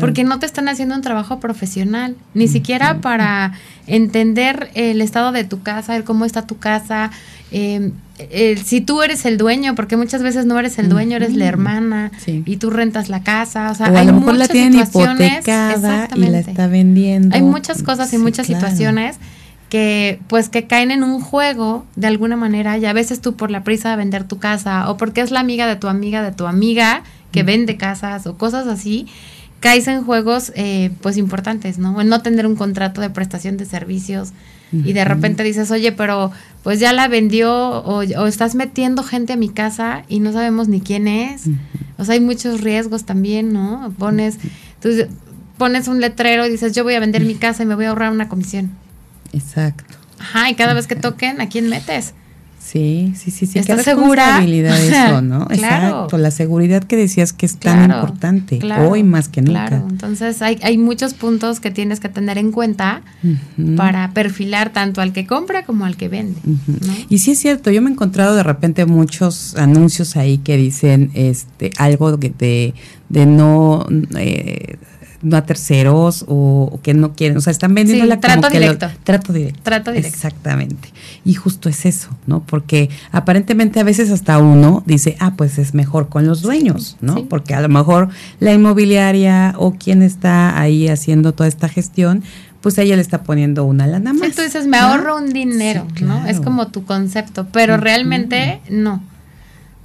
porque 0.00 0.24
no 0.24 0.38
te 0.38 0.46
están 0.46 0.68
haciendo 0.68 0.94
un 0.94 1.02
trabajo 1.02 1.40
profesional, 1.40 2.16
ni 2.34 2.48
siquiera 2.48 3.00
para 3.00 3.52
entender 3.86 4.70
el 4.74 5.00
estado 5.00 5.32
de 5.32 5.44
tu 5.44 5.62
casa, 5.62 5.96
el 5.96 6.04
cómo 6.04 6.24
está 6.24 6.42
tu 6.46 6.58
casa, 6.58 7.10
em, 7.50 7.92
si 8.64 8.80
tú 8.80 9.02
eres 9.02 9.26
el 9.26 9.36
dueño, 9.36 9.74
porque 9.74 9.96
muchas 9.96 10.22
veces 10.22 10.46
no 10.46 10.58
eres 10.58 10.78
el 10.78 10.88
dueño, 10.88 11.16
eres 11.16 11.34
la 11.34 11.46
hermana 11.46 12.10
y 12.26 12.56
tú 12.56 12.70
rentas 12.70 13.08
la 13.08 13.22
casa, 13.22 13.70
o 13.70 13.74
sea, 13.74 13.86
hay 13.86 14.10
muchas 14.10 14.48
situaciones 14.48 15.44
y 15.46 16.20
la 16.20 16.38
está 16.38 16.66
vendiendo. 16.66 17.34
Hay 17.36 17.42
muchas 17.42 17.82
cosas 17.82 18.12
y 18.12 18.18
muchas 18.18 18.46
situaciones 18.46 19.16
que 19.68 20.20
pues 20.28 20.48
que 20.48 20.66
caen 20.66 20.90
en 20.90 21.02
un 21.02 21.20
juego 21.20 21.84
de 21.96 22.06
alguna 22.06 22.36
manera 22.36 22.78
y 22.78 22.86
a 22.86 22.92
veces 22.92 23.20
tú 23.20 23.34
por 23.34 23.50
la 23.50 23.64
prisa 23.64 23.90
de 23.90 23.96
vender 23.96 24.24
tu 24.24 24.38
casa 24.38 24.88
o 24.88 24.96
porque 24.96 25.20
es 25.20 25.32
la 25.32 25.40
amiga 25.40 25.66
de 25.66 25.74
tu 25.74 25.88
amiga 25.88 26.22
de 26.22 26.30
tu 26.30 26.46
amiga 26.46 27.02
que 27.32 27.42
vende 27.42 27.76
casas 27.76 28.26
o 28.28 28.38
cosas 28.38 28.68
así 28.68 29.08
caes 29.60 29.88
en 29.88 30.04
juegos 30.04 30.52
eh, 30.54 30.90
pues 31.00 31.16
importantes, 31.16 31.78
¿no? 31.78 32.00
En 32.00 32.08
no 32.08 32.22
tener 32.22 32.46
un 32.46 32.56
contrato 32.56 33.00
de 33.00 33.10
prestación 33.10 33.56
de 33.56 33.64
servicios 33.64 34.32
y 34.72 34.92
de 34.92 35.04
repente 35.04 35.44
dices, 35.44 35.70
oye, 35.70 35.92
pero 35.92 36.32
pues 36.64 36.80
ya 36.80 36.92
la 36.92 37.06
vendió 37.06 37.52
o, 37.52 38.02
estás 38.02 38.56
metiendo 38.56 39.04
gente 39.04 39.34
a 39.34 39.36
mi 39.36 39.48
casa 39.48 40.02
y 40.08 40.18
no 40.18 40.32
sabemos 40.32 40.66
ni 40.66 40.80
quién 40.80 41.06
es. 41.06 41.44
O 41.98 42.04
sea, 42.04 42.14
hay 42.14 42.20
muchos 42.20 42.60
riesgos 42.62 43.04
también, 43.04 43.52
¿no? 43.52 43.94
Pones, 43.96 44.38
entonces, 44.74 45.06
pones 45.56 45.86
un 45.86 46.00
letrero 46.00 46.44
y 46.46 46.50
dices, 46.50 46.74
yo 46.74 46.82
voy 46.82 46.94
a 46.94 47.00
vender 47.00 47.24
mi 47.24 47.36
casa 47.36 47.62
y 47.62 47.66
me 47.66 47.76
voy 47.76 47.84
a 47.84 47.90
ahorrar 47.90 48.10
una 48.10 48.28
comisión. 48.28 48.72
Exacto. 49.32 49.94
Ajá, 50.18 50.50
y 50.50 50.54
cada 50.54 50.74
vez 50.74 50.86
que 50.86 50.96
toquen, 50.96 51.40
¿a 51.40 51.48
quién 51.48 51.68
metes? 51.68 52.14
Sí, 52.66 53.12
sí, 53.16 53.30
sí, 53.30 53.46
sí. 53.46 53.60
¿Estás 53.60 53.84
segura? 53.84 54.42
eso, 54.42 55.22
¿no? 55.22 55.46
Exacto, 55.50 56.18
la 56.18 56.32
seguridad 56.32 56.82
que 56.82 56.96
decías 56.96 57.32
que 57.32 57.46
es 57.46 57.58
tan 57.58 57.84
importante, 57.84 58.58
hoy 58.80 59.04
más 59.04 59.28
que 59.28 59.40
nunca. 59.40 59.68
Claro, 59.68 59.86
entonces 59.88 60.42
hay, 60.42 60.58
hay 60.62 60.76
muchos 60.76 61.14
puntos 61.14 61.60
que 61.60 61.70
tienes 61.70 62.00
que 62.00 62.08
tener 62.08 62.38
en 62.38 62.50
cuenta 62.50 63.02
para 63.76 64.10
perfilar 64.10 64.70
tanto 64.70 65.00
al 65.00 65.12
que 65.12 65.28
compra 65.28 65.64
como 65.64 65.84
al 65.84 65.96
que 65.96 66.08
vende. 66.08 66.40
Y 67.08 67.18
sí 67.18 67.32
es 67.32 67.38
cierto, 67.38 67.70
yo 67.70 67.80
me 67.82 67.88
he 67.88 67.92
encontrado 67.92 68.34
de 68.34 68.42
repente 68.42 68.84
muchos 68.84 69.54
anuncios 69.54 70.16
ahí 70.16 70.38
que 70.38 70.56
dicen 70.56 71.12
este 71.14 71.70
algo 71.78 72.16
de, 72.16 72.74
de 73.08 73.26
no... 73.26 73.86
Eh, 74.16 74.76
no 75.22 75.36
a 75.36 75.42
terceros 75.42 76.24
o, 76.28 76.78
que 76.82 76.94
no 76.94 77.14
quieren, 77.14 77.36
o 77.36 77.40
sea, 77.40 77.50
están 77.50 77.74
vendiendo 77.74 78.04
la 78.06 78.20
trato 78.20 78.48
directo. 78.48 78.88
trato 79.04 79.32
directo. 79.32 79.60
Trato 79.62 79.90
directo. 79.92 80.14
Exactamente. 80.14 80.92
Y 81.24 81.34
justo 81.34 81.68
es 81.68 81.86
eso, 81.86 82.10
¿no? 82.26 82.42
Porque 82.44 82.90
aparentemente 83.12 83.80
a 83.80 83.84
veces 83.84 84.10
hasta 84.10 84.38
uno 84.38 84.82
dice, 84.86 85.16
ah, 85.20 85.34
pues 85.36 85.58
es 85.58 85.74
mejor 85.74 86.08
con 86.08 86.26
los 86.26 86.42
dueños, 86.42 86.96
¿no? 87.00 87.26
Porque 87.26 87.54
a 87.54 87.60
lo 87.60 87.68
mejor 87.68 88.08
la 88.40 88.52
inmobiliaria 88.52 89.54
o 89.58 89.72
quien 89.72 90.02
está 90.02 90.60
ahí 90.60 90.88
haciendo 90.88 91.32
toda 91.32 91.48
esta 91.48 91.68
gestión, 91.68 92.22
pues 92.60 92.78
ella 92.78 92.96
le 92.96 93.02
está 93.02 93.22
poniendo 93.22 93.64
una 93.64 93.86
lana 93.86 94.12
más. 94.12 94.30
Sí, 94.30 94.34
tú 94.34 94.42
dices, 94.42 94.66
me 94.66 94.76
ahorro 94.76 95.16
un 95.16 95.32
dinero, 95.32 95.86
¿no? 96.00 96.26
Es 96.26 96.40
como 96.40 96.68
tu 96.68 96.84
concepto, 96.84 97.46
pero 97.52 97.76
realmente 97.76 98.60
no. 98.70 99.02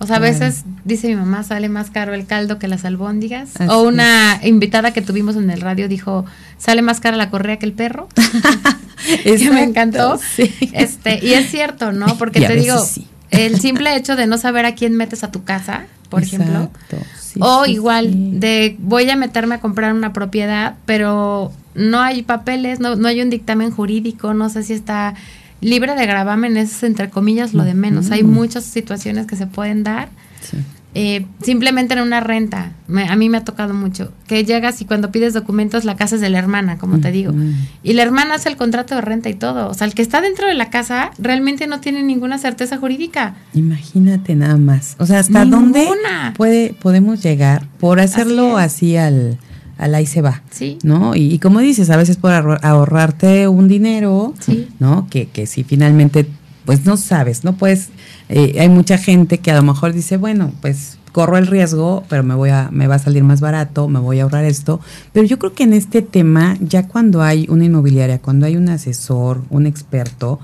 O 0.01 0.07
sea, 0.07 0.15
a 0.15 0.19
veces, 0.19 0.63
dice 0.83 1.09
mi 1.09 1.15
mamá, 1.15 1.43
sale 1.43 1.69
más 1.69 1.91
caro 1.91 2.15
el 2.15 2.25
caldo 2.25 2.57
que 2.57 2.67
las 2.67 2.85
albóndigas. 2.85 3.51
o 3.69 3.83
una 3.83 4.39
invitada 4.41 4.93
que 4.93 5.03
tuvimos 5.03 5.35
en 5.35 5.51
el 5.51 5.61
radio 5.61 5.87
dijo, 5.87 6.25
sale 6.57 6.81
más 6.81 6.99
cara 6.99 7.17
la 7.17 7.29
correa 7.29 7.59
que 7.59 7.67
el 7.67 7.73
perro. 7.73 8.07
que 9.23 9.51
me 9.51 9.61
encantó. 9.61 10.19
Este, 10.73 11.23
y 11.23 11.33
es 11.33 11.51
cierto, 11.51 11.91
¿no? 11.91 12.17
Porque 12.17 12.41
te 12.41 12.55
digo, 12.55 12.83
el 13.29 13.61
simple 13.61 13.95
hecho 13.95 14.15
de 14.15 14.25
no 14.25 14.39
saber 14.39 14.65
a 14.65 14.73
quién 14.73 14.95
metes 14.95 15.23
a 15.23 15.31
tu 15.31 15.43
casa, 15.43 15.85
por 16.09 16.23
ejemplo. 16.23 16.71
o 17.39 17.67
igual, 17.67 18.39
de 18.39 18.77
voy 18.79 19.07
a 19.07 19.15
meterme 19.15 19.53
a 19.53 19.59
comprar 19.59 19.93
una 19.93 20.13
propiedad, 20.13 20.77
pero 20.87 21.53
no 21.75 21.99
hay 21.99 22.23
papeles, 22.23 22.79
no, 22.79 22.95
no 22.95 23.07
hay 23.07 23.21
un 23.21 23.29
dictamen 23.29 23.69
jurídico, 23.69 24.33
no 24.33 24.49
sé 24.49 24.63
si 24.63 24.73
está 24.73 25.13
libre 25.61 25.95
de 25.95 26.05
gravamen 26.05 26.57
es 26.57 26.83
entre 26.83 27.09
comillas 27.09 27.53
lo 27.53 27.63
de 27.63 27.73
menos. 27.73 28.11
Hay 28.11 28.23
muchas 28.23 28.65
situaciones 28.65 29.27
que 29.27 29.35
se 29.35 29.47
pueden 29.47 29.83
dar. 29.83 30.09
Eh, 30.93 31.25
simplemente 31.41 31.93
en 31.93 32.01
una 32.01 32.19
renta, 32.19 32.73
a 33.07 33.15
mí 33.15 33.29
me 33.29 33.37
ha 33.37 33.45
tocado 33.45 33.73
mucho, 33.73 34.11
que 34.27 34.43
llegas 34.43 34.81
y 34.81 34.85
cuando 34.85 35.09
pides 35.09 35.33
documentos 35.33 35.85
la 35.85 35.95
casa 35.95 36.15
es 36.15 36.21
de 36.21 36.29
la 36.29 36.37
hermana, 36.37 36.77
como 36.77 36.99
te 36.99 37.11
digo, 37.13 37.33
y 37.81 37.93
la 37.93 38.03
hermana 38.03 38.35
hace 38.35 38.49
el 38.49 38.57
contrato 38.57 38.95
de 38.95 38.99
renta 38.99 39.29
y 39.29 39.33
todo, 39.33 39.69
o 39.69 39.73
sea, 39.73 39.87
el 39.87 39.93
que 39.93 40.01
está 40.01 40.19
dentro 40.19 40.47
de 40.47 40.53
la 40.53 40.69
casa 40.69 41.11
realmente 41.17 41.65
no 41.65 41.79
tiene 41.79 42.03
ninguna 42.03 42.37
certeza 42.39 42.77
jurídica. 42.77 43.35
Imagínate 43.53 44.35
nada 44.35 44.57
más, 44.57 44.97
o 44.99 45.05
sea, 45.05 45.19
hasta 45.19 45.45
dónde 45.45 45.87
puede 46.35 46.73
podemos 46.73 47.23
llegar 47.23 47.65
por 47.79 48.01
hacerlo 48.01 48.57
así 48.57 48.97
al 48.97 49.37
al 49.81 49.95
ahí 49.95 50.05
se 50.05 50.21
va. 50.21 50.43
Sí. 50.51 50.77
¿No? 50.83 51.15
Y, 51.15 51.39
como 51.39 51.59
dices, 51.59 51.89
a 51.89 51.97
veces 51.97 52.15
por 52.15 52.31
ahorrarte 52.31 53.47
un 53.47 53.67
dinero, 53.67 54.33
¿no? 54.79 55.07
Que, 55.09 55.27
que 55.27 55.47
si 55.47 55.63
finalmente, 55.63 56.27
pues 56.65 56.85
no 56.85 56.97
sabes, 56.97 57.43
no 57.43 57.57
puedes, 57.57 57.89
eh, 58.29 58.57
hay 58.59 58.69
mucha 58.69 58.97
gente 58.97 59.39
que 59.39 59.51
a 59.51 59.55
lo 59.55 59.63
mejor 59.63 59.93
dice, 59.93 60.17
bueno, 60.17 60.51
pues 60.61 60.99
corro 61.11 61.37
el 61.37 61.47
riesgo, 61.47 62.03
pero 62.07 62.23
me 62.23 62.35
voy 62.35 62.51
a, 62.51 62.69
me 62.71 62.87
va 62.87 62.95
a 62.95 62.99
salir 62.99 63.23
más 63.23 63.41
barato, 63.41 63.87
me 63.87 63.99
voy 63.99 64.19
a 64.19 64.23
ahorrar 64.23 64.45
esto. 64.45 64.79
Pero 65.13 65.25
yo 65.25 65.39
creo 65.39 65.53
que 65.53 65.63
en 65.63 65.73
este 65.73 66.03
tema, 66.03 66.57
ya 66.61 66.87
cuando 66.87 67.23
hay 67.23 67.47
una 67.49 67.65
inmobiliaria, 67.65 68.19
cuando 68.19 68.45
hay 68.45 68.55
un 68.57 68.69
asesor, 68.69 69.43
un 69.49 69.65
experto, 69.65 70.39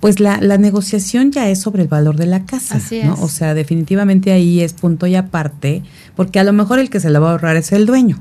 pues 0.00 0.20
la, 0.20 0.40
la 0.40 0.58
negociación 0.58 1.32
ya 1.32 1.48
es 1.50 1.60
sobre 1.60 1.82
el 1.82 1.88
valor 1.88 2.16
de 2.16 2.26
la 2.26 2.44
casa, 2.46 2.76
Así 2.76 3.02
¿no? 3.02 3.14
O 3.20 3.28
sea, 3.28 3.54
definitivamente 3.54 4.32
ahí 4.32 4.60
es 4.60 4.72
punto 4.72 5.06
y 5.06 5.14
aparte, 5.14 5.82
porque 6.16 6.38
a 6.38 6.44
lo 6.44 6.52
mejor 6.52 6.78
el 6.78 6.88
que 6.88 7.00
se 7.00 7.10
la 7.10 7.18
va 7.18 7.28
a 7.28 7.32
ahorrar 7.32 7.56
es 7.56 7.72
el 7.72 7.84
dueño, 7.84 8.20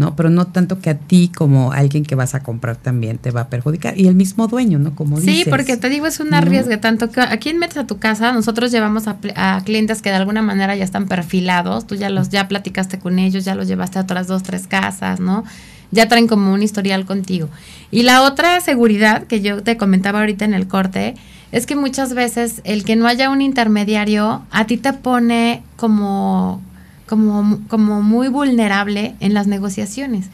¿no? 0.00 0.16
Pero 0.16 0.30
no 0.30 0.46
tanto 0.46 0.80
que 0.80 0.88
a 0.88 0.96
ti 0.96 1.30
como 1.36 1.72
alguien 1.72 2.04
que 2.04 2.14
vas 2.14 2.34
a 2.34 2.42
comprar 2.42 2.76
también 2.76 3.18
te 3.18 3.32
va 3.32 3.42
a 3.42 3.48
perjudicar. 3.48 4.00
Y 4.00 4.08
el 4.08 4.14
mismo 4.14 4.48
dueño, 4.48 4.78
¿no? 4.78 4.94
Como 4.94 5.20
sí, 5.20 5.26
dices. 5.26 5.48
Porque 5.50 5.76
te 5.76 5.90
digo, 5.90 6.06
es 6.06 6.20
un 6.20 6.32
arriesgue. 6.32 6.78
Tanto 6.78 7.10
que 7.10 7.20
a 7.20 7.36
quién 7.36 7.58
metes 7.58 7.76
a 7.76 7.86
tu 7.86 7.98
casa, 7.98 8.32
nosotros 8.32 8.72
llevamos 8.72 9.04
a, 9.08 9.60
clientes 9.62 10.00
que 10.00 10.08
de 10.08 10.16
alguna 10.16 10.40
manera 10.40 10.74
ya 10.74 10.84
están 10.84 11.06
perfilados, 11.06 11.86
tú 11.86 11.96
ya 11.96 12.08
los, 12.08 12.30
ya 12.30 12.48
platicaste 12.48 12.98
con 12.98 13.18
ellos, 13.18 13.44
ya 13.44 13.54
los 13.54 13.68
llevaste 13.68 13.98
a 13.98 14.02
otras 14.02 14.26
dos, 14.26 14.42
tres 14.42 14.66
casas, 14.66 15.20
¿no? 15.20 15.44
Ya 15.90 16.08
traen 16.08 16.28
como 16.28 16.54
un 16.54 16.62
historial 16.62 17.04
contigo. 17.04 17.50
Y 17.90 18.02
la 18.04 18.22
otra 18.22 18.58
seguridad 18.62 19.24
que 19.24 19.42
yo 19.42 19.62
te 19.62 19.76
comentaba 19.76 20.20
ahorita 20.20 20.46
en 20.46 20.54
el 20.54 20.66
corte, 20.66 21.14
es 21.52 21.66
que 21.66 21.76
muchas 21.76 22.14
veces 22.14 22.62
el 22.64 22.84
que 22.84 22.96
no 22.96 23.06
haya 23.06 23.28
un 23.28 23.42
intermediario 23.42 24.46
a 24.50 24.66
ti 24.66 24.78
te 24.78 24.94
pone 24.94 25.62
como 25.76 26.62
como, 27.10 27.58
como 27.66 28.02
muy 28.02 28.28
vulnerable 28.28 29.16
en 29.18 29.34
las 29.34 29.48
negociaciones. 29.48 30.26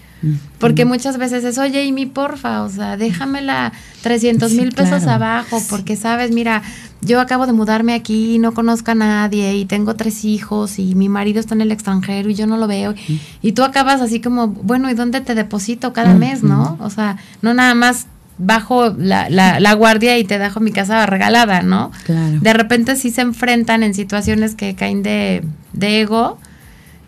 Porque 0.59 0.85
muchas 0.85 1.16
veces 1.16 1.43
es, 1.45 1.57
oye, 1.57 1.91
mi 1.93 2.05
porfa, 2.05 2.64
o 2.64 2.68
sea, 2.68 2.99
déjamela 2.99 3.72
300 4.03 4.53
mil 4.53 4.72
pesos 4.72 5.07
abajo, 5.07 5.62
porque 5.70 5.97
sabes, 5.97 6.33
mira, 6.33 6.62
yo 7.01 7.18
acabo 7.18 7.47
de 7.47 7.55
mudarme 7.55 7.95
aquí, 7.95 8.39
no 8.39 8.53
conozco 8.53 8.91
a 8.91 8.95
nadie 8.95 9.57
y 9.57 9.64
tengo 9.64 9.95
tres 9.95 10.24
hijos 10.27 10.79
y 10.79 10.95
mi 10.95 11.09
marido 11.09 11.41
está 11.41 11.55
en 11.55 11.62
el 11.62 11.72
extranjero 11.72 12.29
y 12.29 12.35
yo 12.35 12.47
no 12.47 12.59
lo 12.59 12.66
veo. 12.66 12.95
Y 13.41 13.53
tú 13.53 13.62
acabas 13.62 14.03
así 14.03 14.20
como, 14.20 14.49
bueno, 14.49 14.91
¿y 14.91 14.95
dónde 14.95 15.22
te 15.22 15.35
deposito 15.35 15.95
cada 15.95 16.12
mes, 16.12 16.43
no? 16.43 16.77
O 16.81 16.91
sea, 16.91 17.16
no 17.41 17.55
nada 17.55 17.74
más 17.74 18.07
bajo 18.37 18.91
la, 18.91 19.31
la, 19.31 19.61
la, 19.61 19.72
guardia 19.72 20.18
y 20.18 20.24
te 20.24 20.39
dejo 20.39 20.61
mi 20.61 20.72
casa 20.72 21.07
regalada, 21.07 21.62
¿no? 21.62 21.91
De 22.07 22.53
repente 22.53 22.97
sí 22.97 23.11
se 23.11 23.22
enfrentan 23.22 23.83
en 23.83 23.95
situaciones 23.95 24.55
que 24.55 24.74
caen 24.74 25.03
de, 25.03 25.43
de 25.72 26.01
ego 26.03 26.39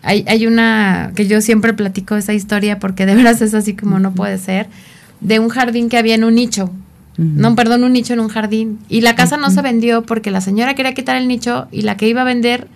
hay, 0.01 0.23
hay 0.27 0.47
una 0.47 1.11
que 1.15 1.27
yo 1.27 1.41
siempre 1.41 1.73
platico 1.73 2.15
esa 2.15 2.33
historia 2.33 2.79
porque 2.79 3.05
de 3.05 3.15
veras 3.15 3.41
es 3.41 3.53
así 3.53 3.75
como 3.75 3.99
no 3.99 4.13
puede 4.13 4.37
ser, 4.37 4.67
de 5.21 5.39
un 5.39 5.49
jardín 5.49 5.89
que 5.89 5.97
había 5.97 6.15
en 6.15 6.23
un 6.23 6.35
nicho. 6.35 6.71
No, 7.17 7.53
perdón, 7.53 7.83
un 7.83 7.91
nicho 7.91 8.13
en 8.13 8.21
un 8.21 8.29
jardín. 8.29 8.79
Y 8.87 9.01
la 9.01 9.13
casa 9.13 9.35
no 9.35 9.49
se 9.49 9.61
vendió 9.61 10.03
porque 10.03 10.31
la 10.31 10.39
señora 10.39 10.73
quería 10.73 10.93
quitar 10.93 11.17
el 11.17 11.27
nicho 11.27 11.67
y 11.69 11.81
la 11.81 11.97
que 11.97 12.07
iba 12.07 12.21
a 12.21 12.23
vender 12.23 12.69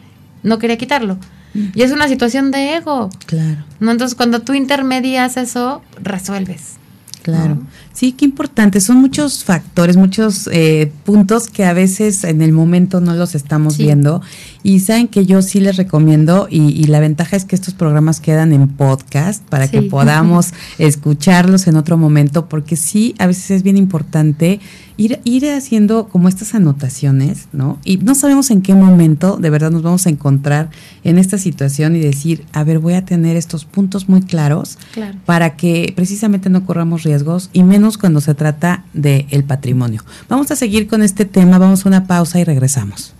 no 0.43 0.59
quería 0.59 0.77
quitarlo. 0.77 1.17
Y 1.53 1.81
es 1.81 1.93
una 1.93 2.09
situación 2.09 2.51
de 2.51 2.75
ego. 2.75 3.09
Claro. 3.25 3.63
¿no? 3.79 3.91
Entonces, 3.91 4.15
cuando 4.15 4.41
tú 4.41 4.53
intermedias 4.53 5.37
eso, 5.37 5.81
resuelves. 6.01 6.73
Claro. 7.21 7.57
Sí, 7.93 8.11
qué 8.11 8.25
importante. 8.25 8.81
Son 8.81 8.97
muchos 8.97 9.45
factores, 9.45 9.95
muchos 9.95 10.49
eh, 10.51 10.91
puntos 11.05 11.47
que 11.47 11.63
a 11.63 11.71
veces 11.71 12.25
en 12.25 12.41
el 12.41 12.51
momento 12.51 12.99
no 12.99 13.13
los 13.13 13.33
estamos 13.33 13.77
viendo. 13.77 14.21
Y 14.63 14.79
saben 14.79 15.09
que 15.09 15.25
yo 15.25 15.41
sí 15.41 15.59
les 15.59 15.75
recomiendo, 15.75 16.47
y, 16.49 16.85
la 16.85 17.01
ventaja 17.01 17.35
es 17.35 17.43
que 17.43 17.55
estos 17.55 17.73
programas 17.73 18.21
quedan 18.21 18.53
en 18.53 18.69
podcast 18.69 19.43
para 19.43 19.67
que 19.67 19.81
podamos 19.81 20.53
escucharlos 20.77 21.67
en 21.67 21.75
otro 21.75 21.97
momento, 21.97 22.47
porque 22.47 22.77
sí, 22.77 23.13
a 23.19 23.27
veces 23.27 23.51
es 23.51 23.63
bien 23.63 23.75
importante 23.75 24.61
ir, 24.95 25.19
ir 25.25 25.49
haciendo 25.49 26.07
como 26.07 26.29
estas 26.29 26.55
anotaciones, 26.55 27.47
¿no? 27.51 27.77
Y 27.83 27.97
no 27.97 28.15
sabemos 28.15 28.51
en 28.51 28.61
qué 28.61 28.73
momento 28.73 29.37
de 29.37 29.49
verdad 29.49 29.71
nos 29.71 29.81
vamos 29.81 30.05
a 30.05 30.09
encontrar 30.09 30.69
en 31.03 31.17
esta 31.17 31.37
situación 31.37 31.95
y 31.95 31.99
decir, 31.99 32.45
a 32.53 32.63
ver, 32.63 32.79
voy 32.79 32.93
a 32.93 33.03
tener 33.03 33.35
estos 33.35 33.65
puntos 33.65 34.07
muy 34.07 34.21
claros 34.21 34.77
para 35.25 35.55
que 35.57 35.91
precisamente 35.95 36.49
no 36.49 36.65
corramos 36.65 37.03
riesgos 37.03 37.49
y 37.53 37.63
menos 37.63 37.97
cuando 37.97 38.21
se 38.21 38.33
trata 38.33 38.85
del 38.93 39.25
el 39.29 39.43
patrimonio. 39.43 40.03
Vamos 40.29 40.51
a 40.51 40.55
seguir 40.55 40.87
con 40.87 41.01
este 41.01 41.25
tema, 41.25 41.57
vamos 41.57 41.85
a 41.85 41.89
una 41.89 42.07
pausa 42.07 42.39
y 42.39 42.43
regresamos. 42.43 43.13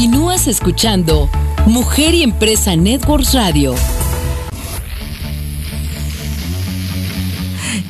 Continúas 0.00 0.46
escuchando 0.46 1.28
Mujer 1.66 2.14
y 2.14 2.22
Empresa 2.22 2.76
Networks 2.76 3.34
Radio. 3.34 3.74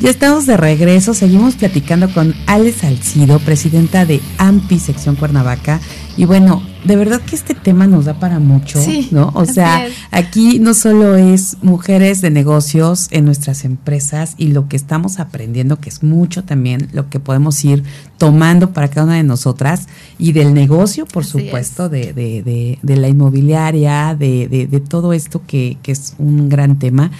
Ya 0.01 0.09
estamos 0.09 0.47
de 0.47 0.57
regreso, 0.57 1.13
seguimos 1.13 1.57
platicando 1.57 2.11
con 2.11 2.35
Ale 2.47 2.73
Salcido, 2.73 3.39
presidenta 3.41 4.07
de 4.07 4.23
AMPI 4.39 4.79
Sección 4.79 5.17
Cuernavaca. 5.17 5.83
Y 6.17 6.25
bueno, 6.25 6.63
de 6.89 6.97
verdad 6.97 7.21
que 7.21 7.37
este 7.37 7.55
tema 7.55 7.87
nos 7.87 8.07
da 8.07 8.15
para 8.15 8.39
mucho, 8.39 8.81
¿no? 9.11 9.31
O 9.35 9.45
sea, 9.45 9.87
aquí 10.11 10.59
no 10.59 10.73
solo 10.73 11.17
es 11.17 11.59
mujeres 11.61 12.23
de 12.23 12.31
negocios 12.31 13.09
en 13.11 13.27
nuestras 13.27 13.67
empresas 13.67 14.35
y 14.39 14.49
lo 14.49 14.69
que 14.69 14.77
estamos 14.77 15.21
aprendiendo, 15.21 15.79
que 15.79 15.91
es 15.91 16.03
mucho 16.03 16.45
también 16.45 16.89
lo 16.93 17.11
que 17.11 17.21
podemos 17.21 17.63
ir 17.63 17.83
tomando 18.17 18.73
para 18.73 18.89
cada 18.89 19.05
una 19.05 19.17
de 19.17 19.23
nosotras 19.23 19.87
y 20.19 20.33
del 20.33 20.55
negocio, 20.55 21.05
por 21.05 21.27
supuesto, 21.27 21.91
de, 21.91 22.15
de, 22.15 22.79
de, 22.83 22.97
la 22.97 23.09
inmobiliaria, 23.09 24.17
de, 24.19 24.49
de, 24.49 24.81
todo 24.81 25.13
esto 25.13 25.43
que, 25.47 25.77
que 25.83 25.93
es 25.93 26.15
un 26.19 26.49
gran 26.49 26.79
tema 26.79 27.11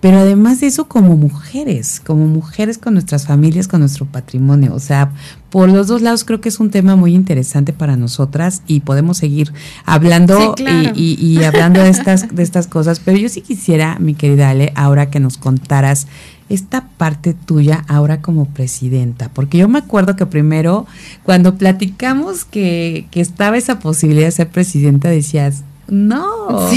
pero 0.00 0.18
además 0.18 0.60
de 0.60 0.66
eso 0.66 0.88
como 0.88 1.16
mujeres, 1.16 2.00
como 2.04 2.26
mujeres 2.26 2.78
con 2.78 2.94
nuestras 2.94 3.26
familias, 3.26 3.68
con 3.68 3.80
nuestro 3.80 4.06
patrimonio. 4.06 4.74
O 4.74 4.78
sea, 4.78 5.12
por 5.50 5.68
los 5.68 5.88
dos 5.88 6.00
lados 6.00 6.24
creo 6.24 6.40
que 6.40 6.48
es 6.48 6.58
un 6.58 6.70
tema 6.70 6.96
muy 6.96 7.14
interesante 7.14 7.74
para 7.74 7.96
nosotras 7.96 8.62
y 8.66 8.80
podemos 8.80 9.18
seguir 9.18 9.52
hablando 9.84 10.54
y, 10.94 11.42
hablando 11.44 11.82
de 11.82 11.90
estas, 11.90 12.34
de 12.34 12.42
estas 12.42 12.66
cosas. 12.68 12.98
Pero 13.00 13.18
yo 13.18 13.28
sí 13.28 13.42
quisiera, 13.42 13.98
mi 13.98 14.14
querida 14.14 14.48
Ale, 14.48 14.72
ahora 14.74 15.10
que 15.10 15.20
nos 15.20 15.36
contaras 15.36 16.06
esta 16.48 16.88
parte 16.96 17.34
tuya 17.34 17.84
ahora 17.86 18.22
como 18.22 18.46
presidenta, 18.46 19.30
porque 19.32 19.58
yo 19.58 19.68
me 19.68 19.78
acuerdo 19.78 20.16
que 20.16 20.26
primero 20.26 20.84
cuando 21.22 21.56
platicamos 21.56 22.44
que, 22.44 23.06
que 23.12 23.20
estaba 23.20 23.56
esa 23.56 23.78
posibilidad 23.78 24.26
de 24.26 24.32
ser 24.32 24.48
presidenta 24.48 25.08
decías, 25.08 25.62
no, 25.86 26.46
o 26.48 26.70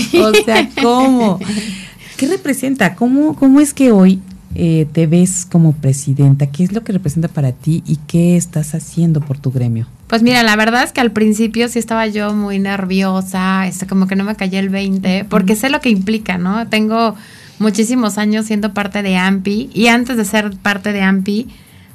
sea, 0.46 0.70
¿cómo? 0.82 1.40
¿Qué 2.18 2.28
representa? 2.28 2.96
¿Cómo, 2.96 3.36
cómo 3.36 3.60
es 3.60 3.74
que 3.74 3.92
hoy 3.92 4.22
eh, 4.56 4.88
te 4.92 5.08
ves 5.08 5.48
como 5.50 5.74
presidenta? 5.74 6.48
¿Qué 6.48 6.64
es 6.64 6.72
lo 6.72 6.84
que 6.84 6.94
representa 6.94 7.28
para 7.28 7.52
ti 7.52 7.84
y 7.86 7.98
qué 8.08 8.38
estás 8.38 8.76
haciendo 8.76 9.20
por 9.22 9.38
tu 9.40 9.52
gremio? 9.52 9.88
Pues 10.08 10.22
mira, 10.22 10.44
la 10.44 10.56
verdad 10.56 10.84
es 10.84 10.92
que 10.92 11.02
al 11.02 11.12
principio 11.12 11.68
sí 11.70 11.80
estaba 11.80 12.06
yo 12.08 12.34
muy 12.34 12.60
nerviosa, 12.60 13.66
este, 13.68 13.88
como 13.88 14.08
que 14.08 14.16
no 14.16 14.24
me 14.24 14.36
callé 14.36 14.60
el 14.60 14.70
20, 14.70 15.26
porque 15.28 15.56
sé 15.56 15.70
lo 15.70 15.82
que 15.82 15.90
implica, 15.90 16.38
¿no? 16.38 16.68
Tengo 16.68 17.16
muchísimos 17.58 18.18
años 18.18 18.46
siendo 18.46 18.74
parte 18.74 19.02
de 19.02 19.18
AMPI 19.18 19.72
y 19.74 19.88
antes 19.88 20.18
de 20.18 20.26
ser 20.26 20.56
parte 20.58 20.94
de 20.94 21.02
AMPI, 21.02 21.48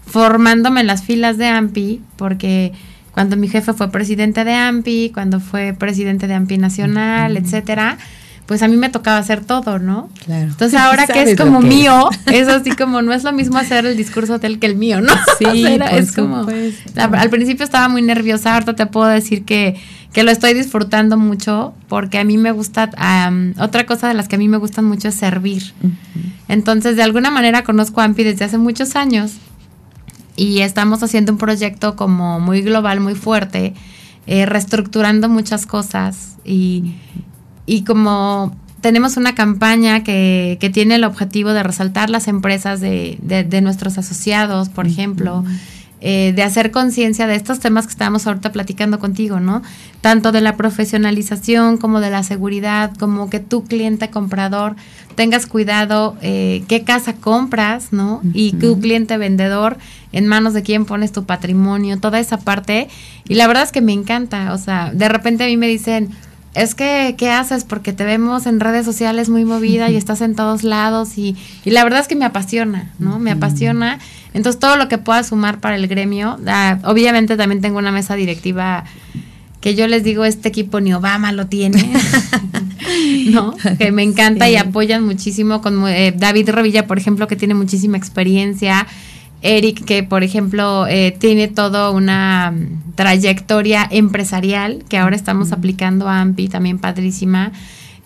formándome 0.05 0.81
en 0.81 0.89
las 0.89 1.05
filas 1.05 1.39
de 1.39 1.47
AMPI, 1.47 2.01
porque 2.17 2.73
cuando 3.13 3.37
mi 3.37 3.49
jefe 3.49 3.73
fue 3.73 3.91
presidente 3.91 4.45
de 4.45 4.55
AMPI, 4.55 5.11
cuando 5.13 5.39
fue 5.39 5.75
presidente 5.79 6.27
de 6.27 6.35
AMPI 6.35 6.59
Nacional, 6.59 7.37
etcétera, 7.37 7.99
pues 8.49 8.63
a 8.63 8.69
mí 8.69 8.79
me 8.79 8.89
tocaba 8.89 9.19
hacer 9.19 9.45
todo, 9.45 9.79
¿no? 9.79 10.09
Claro. 10.25 10.45
Entonces 10.45 10.81
ahora 10.81 11.07
que 11.13 11.23
es 11.23 11.37
como 11.39 11.61
mío, 11.61 12.09
es. 12.25 12.49
así 12.49 12.71
como 12.71 13.03
no 13.03 13.13
es 13.13 13.23
lo 13.23 13.31
mismo 13.35 13.59
hacer 13.59 13.85
el 13.85 13.95
discurso 13.95 14.37
hotel 14.37 14.59
que 14.59 14.65
el 14.65 14.75
mío, 14.75 15.03
¿no? 15.03 15.13
Sí, 15.39 15.67
es 15.93 16.13
como 16.13 16.47
al 16.97 17.29
principio 17.29 17.63
estaba 17.63 17.91
muy 17.91 18.01
nerviosa, 18.01 18.55
ahorita 18.55 18.75
te 18.75 18.87
puedo 18.87 19.07
decir 19.07 19.45
que, 19.45 19.77
que 20.15 20.23
lo 20.23 20.31
estoy 20.31 20.55
disfrutando 20.55 21.19
mucho 21.19 21.75
porque 21.89 22.19
a 22.19 22.25
mí 22.25 22.39
me 22.39 22.51
gusta, 22.51 22.89
otra 23.61 23.85
cosa 23.85 24.09
de 24.09 24.15
las 24.15 24.29
que 24.29 24.37
a 24.37 24.39
mí 24.39 24.49
me 24.49 24.57
gustan 24.57 24.87
mucho 24.87 25.09
es 25.09 25.15
servir. 25.15 25.75
Entonces, 26.49 26.97
de 26.97 27.03
alguna 27.03 27.31
manera 27.31 27.65
conozco 27.65 28.01
a 28.01 28.05
AMPI 28.05 28.25
desde 28.25 28.47
hace 28.47 28.57
muchos 28.57 28.97
años 28.97 29.33
y 30.37 30.61
estamos 30.61 31.03
haciendo 31.03 31.33
un 31.33 31.39
proyecto 31.39 31.97
como 31.97 32.41
muy 32.41 32.63
global, 32.63 33.01
muy 33.01 33.15
fuerte, 33.15 33.75
eh, 34.27 34.47
reestructurando 34.47 35.29
muchas 35.29 35.67
cosas 35.67 36.39
y 36.47 36.95
y 37.69 37.85
como 37.85 38.57
tenemos 38.81 39.17
una 39.19 39.35
campaña 39.35 40.03
que, 40.03 40.57
que, 40.59 40.71
tiene 40.71 40.95
el 40.95 41.05
objetivo 41.05 41.53
de 41.53 41.63
resaltar 41.63 42.09
las 42.09 42.27
empresas 42.27 42.81
de, 42.81 43.19
de, 43.21 43.61
nuestros 43.61 43.99
asociados, 43.99 44.71
por 44.71 44.87
ejemplo, 44.87 45.45
eh, 46.01 46.33
de 46.35 46.43
hacer 46.45 46.71
conciencia 46.71 47.27
de 47.27 47.35
estos 47.35 47.59
temas 47.59 47.87
que 47.87 47.91
estamos 47.91 48.27
ahorita 48.27 48.53
platicando 48.53 48.99
contigo, 48.99 49.41
¿no? 49.41 49.63
Tanto 50.01 50.33
de 50.33 50.41
la 50.41 50.57
profesionalización 50.57 51.77
como 51.77 52.01
de 52.01 52.11
la 52.11 52.23
seguridad, 52.23 52.97
como 52.97 53.29
que 53.29 53.41
tu 53.41 53.65
cliente 53.65 54.09
comprador 54.09 54.77
tengas 55.17 55.47
cuidado 55.47 56.17
eh, 56.23 56.63
qué 56.69 56.85
casa 56.85 57.17
compras, 57.17 57.89
¿no? 57.93 58.23
Y 58.33 58.53
tu 58.53 58.81
cliente 58.81 59.19
vendedor, 59.19 59.77
en 60.13 60.27
manos 60.27 60.55
de 60.55 60.63
quién 60.63 60.87
pones 60.87 61.13
tu 61.13 61.25
patrimonio, 61.25 61.99
toda 61.99 62.19
esa 62.21 62.39
parte. 62.39 62.89
Y 63.29 63.35
la 63.35 63.47
verdad 63.47 63.65
es 63.65 63.73
que 63.73 63.83
me 63.83 63.93
encanta, 63.93 64.55
o 64.55 64.59
sea, 64.59 64.93
de 64.95 65.09
repente 65.09 65.45
a 65.45 65.49
mí 65.49 65.57
me 65.57 65.67
dicen, 65.67 66.11
es 66.55 66.75
que, 66.75 67.15
¿qué 67.17 67.31
haces? 67.31 67.65
Porque 67.65 67.93
te 67.93 68.05
vemos 68.05 68.47
en 68.47 68.61
redes 68.61 68.85
sociales 68.85 69.29
muy 69.29 69.45
movida 69.45 69.91
y 69.91 69.97
estás 69.97 70.21
en 70.21 70.35
todos 70.35 70.65
lados 70.65 71.19
y, 71.19 71.37
y 71.65 71.71
la 71.71 71.85
verdad 71.85 72.01
es 72.01 72.09
que 72.09 72.17
me 72.17 72.25
apasiona, 72.25 72.93
¿no? 72.99 73.19
Me 73.19 73.31
apasiona. 73.31 73.99
Entonces, 74.35 74.59
todo 74.59 74.77
lo 74.77 74.89
que 74.89 74.99
pueda 74.99 75.23
sumar 75.23 75.61
para 75.61 75.77
el 75.77 75.87
gremio, 75.87 76.39
obviamente 76.85 77.37
también 77.37 77.61
tengo 77.61 77.79
una 77.79 77.93
mesa 77.93 78.15
directiva 78.15 78.85
que 79.61 79.75
yo 79.75 79.89
les 79.89 80.05
digo, 80.05 80.25
este 80.25 80.49
equipo 80.49 80.81
ni 80.81 80.95
Obama 80.95 81.33
lo 81.33 81.47
tiene, 81.47 81.91
¿no? 83.31 83.57
Que 83.79 83.91
me 83.91 84.03
encanta 84.03 84.49
y 84.49 84.57
apoyan 84.57 85.05
muchísimo 85.05 85.61
con 85.61 85.87
eh, 85.89 86.15
David 86.17 86.51
Rovilla, 86.51 86.87
por 86.87 86.99
ejemplo, 86.99 87.27
que 87.27 87.37
tiene 87.37 87.55
muchísima 87.55 87.97
experiencia. 87.97 88.87
Eric, 89.43 89.85
que 89.85 90.03
por 90.03 90.25
ejemplo 90.25 90.87
eh, 90.87 91.17
tiene 91.19 91.49
toda 91.49 91.91
una 91.91 92.51
mm, 92.51 92.95
trayectoria 92.95 93.87
empresarial 93.91 94.85
que 94.89 94.99
ahora 94.99 95.17
estamos 95.17 95.53
aplicando 95.53 96.09
a 96.09 96.21
AMPI, 96.21 96.49
también 96.49 96.79
padrísima. 96.79 97.53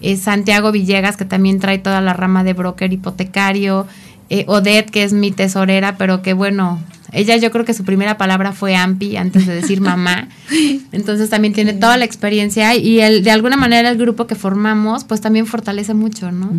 Eh, 0.00 0.16
Santiago 0.16 0.72
Villegas, 0.72 1.16
que 1.16 1.24
también 1.24 1.60
trae 1.60 1.78
toda 1.78 2.00
la 2.00 2.12
rama 2.12 2.44
de 2.44 2.52
broker 2.52 2.92
hipotecario. 2.92 3.86
Eh, 4.30 4.44
Odette, 4.48 4.90
que 4.90 5.04
es 5.04 5.12
mi 5.12 5.30
tesorera, 5.30 5.96
pero 5.96 6.22
que 6.22 6.32
bueno, 6.32 6.80
ella 7.12 7.36
yo 7.36 7.50
creo 7.50 7.64
que 7.64 7.74
su 7.74 7.84
primera 7.84 8.16
palabra 8.16 8.52
fue 8.52 8.74
AMPI 8.74 9.16
antes 9.16 9.46
de 9.46 9.54
decir 9.54 9.80
mamá. 9.80 10.28
Entonces 10.92 11.28
también 11.28 11.52
tiene 11.52 11.74
toda 11.74 11.96
la 11.96 12.04
experiencia 12.04 12.74
y 12.74 13.00
el, 13.00 13.22
de 13.22 13.30
alguna 13.30 13.56
manera 13.56 13.90
el 13.90 13.98
grupo 13.98 14.26
que 14.26 14.34
formamos 14.34 15.04
pues 15.04 15.20
también 15.20 15.46
fortalece 15.46 15.94
mucho, 15.94 16.32
¿no? 16.32 16.52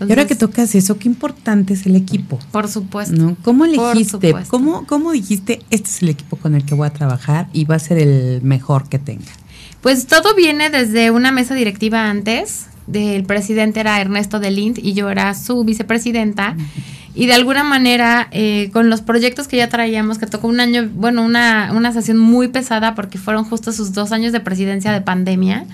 y 0.00 0.10
ahora 0.10 0.26
que 0.26 0.34
tocas 0.34 0.74
eso, 0.74 0.96
qué 0.98 1.08
importante 1.08 1.74
es 1.74 1.86
el 1.86 1.96
equipo. 1.96 2.38
Por 2.52 2.68
supuesto. 2.68 3.16
¿no? 3.16 3.36
¿Cómo 3.42 3.64
elegiste? 3.64 4.34
¿Cómo, 4.48 4.86
¿Cómo 4.86 5.12
dijiste, 5.12 5.60
este 5.70 5.88
es 5.88 6.02
el 6.02 6.10
equipo 6.10 6.36
con 6.36 6.54
el 6.54 6.64
que 6.64 6.74
voy 6.74 6.86
a 6.86 6.90
trabajar 6.90 7.48
y 7.52 7.64
va 7.64 7.74
a 7.74 7.80
ser 7.80 7.98
el 7.98 8.42
mejor 8.42 8.88
que 8.88 8.98
tenga? 8.98 9.32
Pues 9.80 10.06
todo 10.06 10.34
viene 10.34 10.70
desde 10.70 11.10
una 11.10 11.32
mesa 11.32 11.54
directiva 11.54 12.08
antes. 12.08 12.66
El 12.92 13.24
presidente 13.24 13.80
era 13.80 14.00
Ernesto 14.00 14.40
Delint 14.40 14.78
y 14.78 14.94
yo 14.94 15.10
era 15.10 15.34
su 15.34 15.64
vicepresidenta 15.64 16.56
y 17.14 17.26
de 17.26 17.32
alguna 17.34 17.64
manera 17.64 18.28
eh, 18.30 18.70
con 18.72 18.88
los 18.88 19.00
proyectos 19.00 19.48
que 19.48 19.56
ya 19.56 19.68
traíamos, 19.68 20.18
que 20.18 20.26
tocó 20.26 20.48
un 20.48 20.60
año, 20.60 20.88
bueno, 20.94 21.22
una, 21.22 21.72
una 21.74 21.92
sesión 21.92 22.18
muy 22.18 22.48
pesada 22.48 22.94
porque 22.94 23.18
fueron 23.18 23.44
justo 23.44 23.72
sus 23.72 23.92
dos 23.92 24.12
años 24.12 24.32
de 24.32 24.40
presidencia 24.40 24.92
de 24.92 25.00
pandemia 25.00 25.66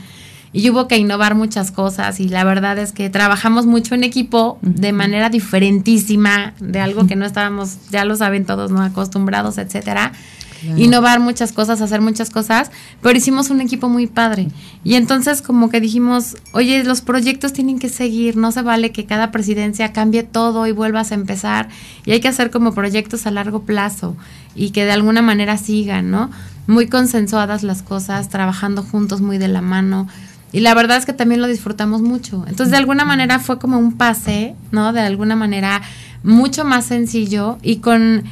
y 0.52 0.70
hubo 0.70 0.88
que 0.88 0.96
innovar 0.96 1.34
muchas 1.34 1.70
cosas 1.70 2.20
y 2.20 2.28
la 2.28 2.44
verdad 2.44 2.78
es 2.78 2.92
que 2.92 3.10
trabajamos 3.10 3.66
mucho 3.66 3.94
en 3.94 4.04
equipo 4.04 4.58
de 4.62 4.92
manera 4.92 5.28
diferentísima 5.28 6.54
de 6.60 6.80
algo 6.80 7.06
que 7.06 7.16
no 7.16 7.26
estábamos, 7.26 7.76
ya 7.90 8.04
lo 8.06 8.16
saben 8.16 8.46
todos, 8.46 8.70
no 8.70 8.82
acostumbrados, 8.82 9.58
etcétera 9.58 10.12
innovar 10.76 11.20
muchas 11.20 11.52
cosas, 11.52 11.80
hacer 11.80 12.00
muchas 12.00 12.30
cosas, 12.30 12.70
pero 13.02 13.16
hicimos 13.16 13.50
un 13.50 13.60
equipo 13.60 13.88
muy 13.88 14.06
padre. 14.06 14.48
Y 14.84 14.94
entonces 14.94 15.42
como 15.42 15.68
que 15.68 15.80
dijimos, 15.80 16.36
oye, 16.52 16.84
los 16.84 17.00
proyectos 17.00 17.52
tienen 17.52 17.78
que 17.78 17.88
seguir, 17.88 18.36
no 18.36 18.52
se 18.52 18.62
vale 18.62 18.92
que 18.92 19.04
cada 19.04 19.30
presidencia 19.30 19.92
cambie 19.92 20.22
todo 20.22 20.66
y 20.66 20.72
vuelvas 20.72 21.12
a 21.12 21.14
empezar, 21.14 21.68
y 22.04 22.12
hay 22.12 22.20
que 22.20 22.28
hacer 22.28 22.50
como 22.50 22.72
proyectos 22.72 23.26
a 23.26 23.30
largo 23.30 23.62
plazo 23.62 24.16
y 24.54 24.70
que 24.70 24.84
de 24.84 24.92
alguna 24.92 25.22
manera 25.22 25.56
sigan, 25.58 26.10
¿no? 26.10 26.30
Muy 26.66 26.88
consensuadas 26.88 27.62
las 27.62 27.82
cosas, 27.82 28.28
trabajando 28.28 28.82
juntos 28.82 29.20
muy 29.20 29.38
de 29.38 29.48
la 29.48 29.60
mano. 29.60 30.08
Y 30.52 30.60
la 30.60 30.74
verdad 30.74 30.96
es 30.96 31.04
que 31.04 31.12
también 31.12 31.40
lo 31.40 31.48
disfrutamos 31.48 32.02
mucho. 32.02 32.44
Entonces, 32.48 32.70
de 32.70 32.78
alguna 32.78 33.04
manera 33.04 33.38
fue 33.38 33.58
como 33.58 33.78
un 33.78 33.96
pase, 33.96 34.54
¿no? 34.70 34.92
De 34.92 35.00
alguna 35.00 35.36
manera 35.36 35.82
mucho 36.22 36.64
más 36.64 36.86
sencillo 36.86 37.58
y 37.62 37.76
con 37.76 38.24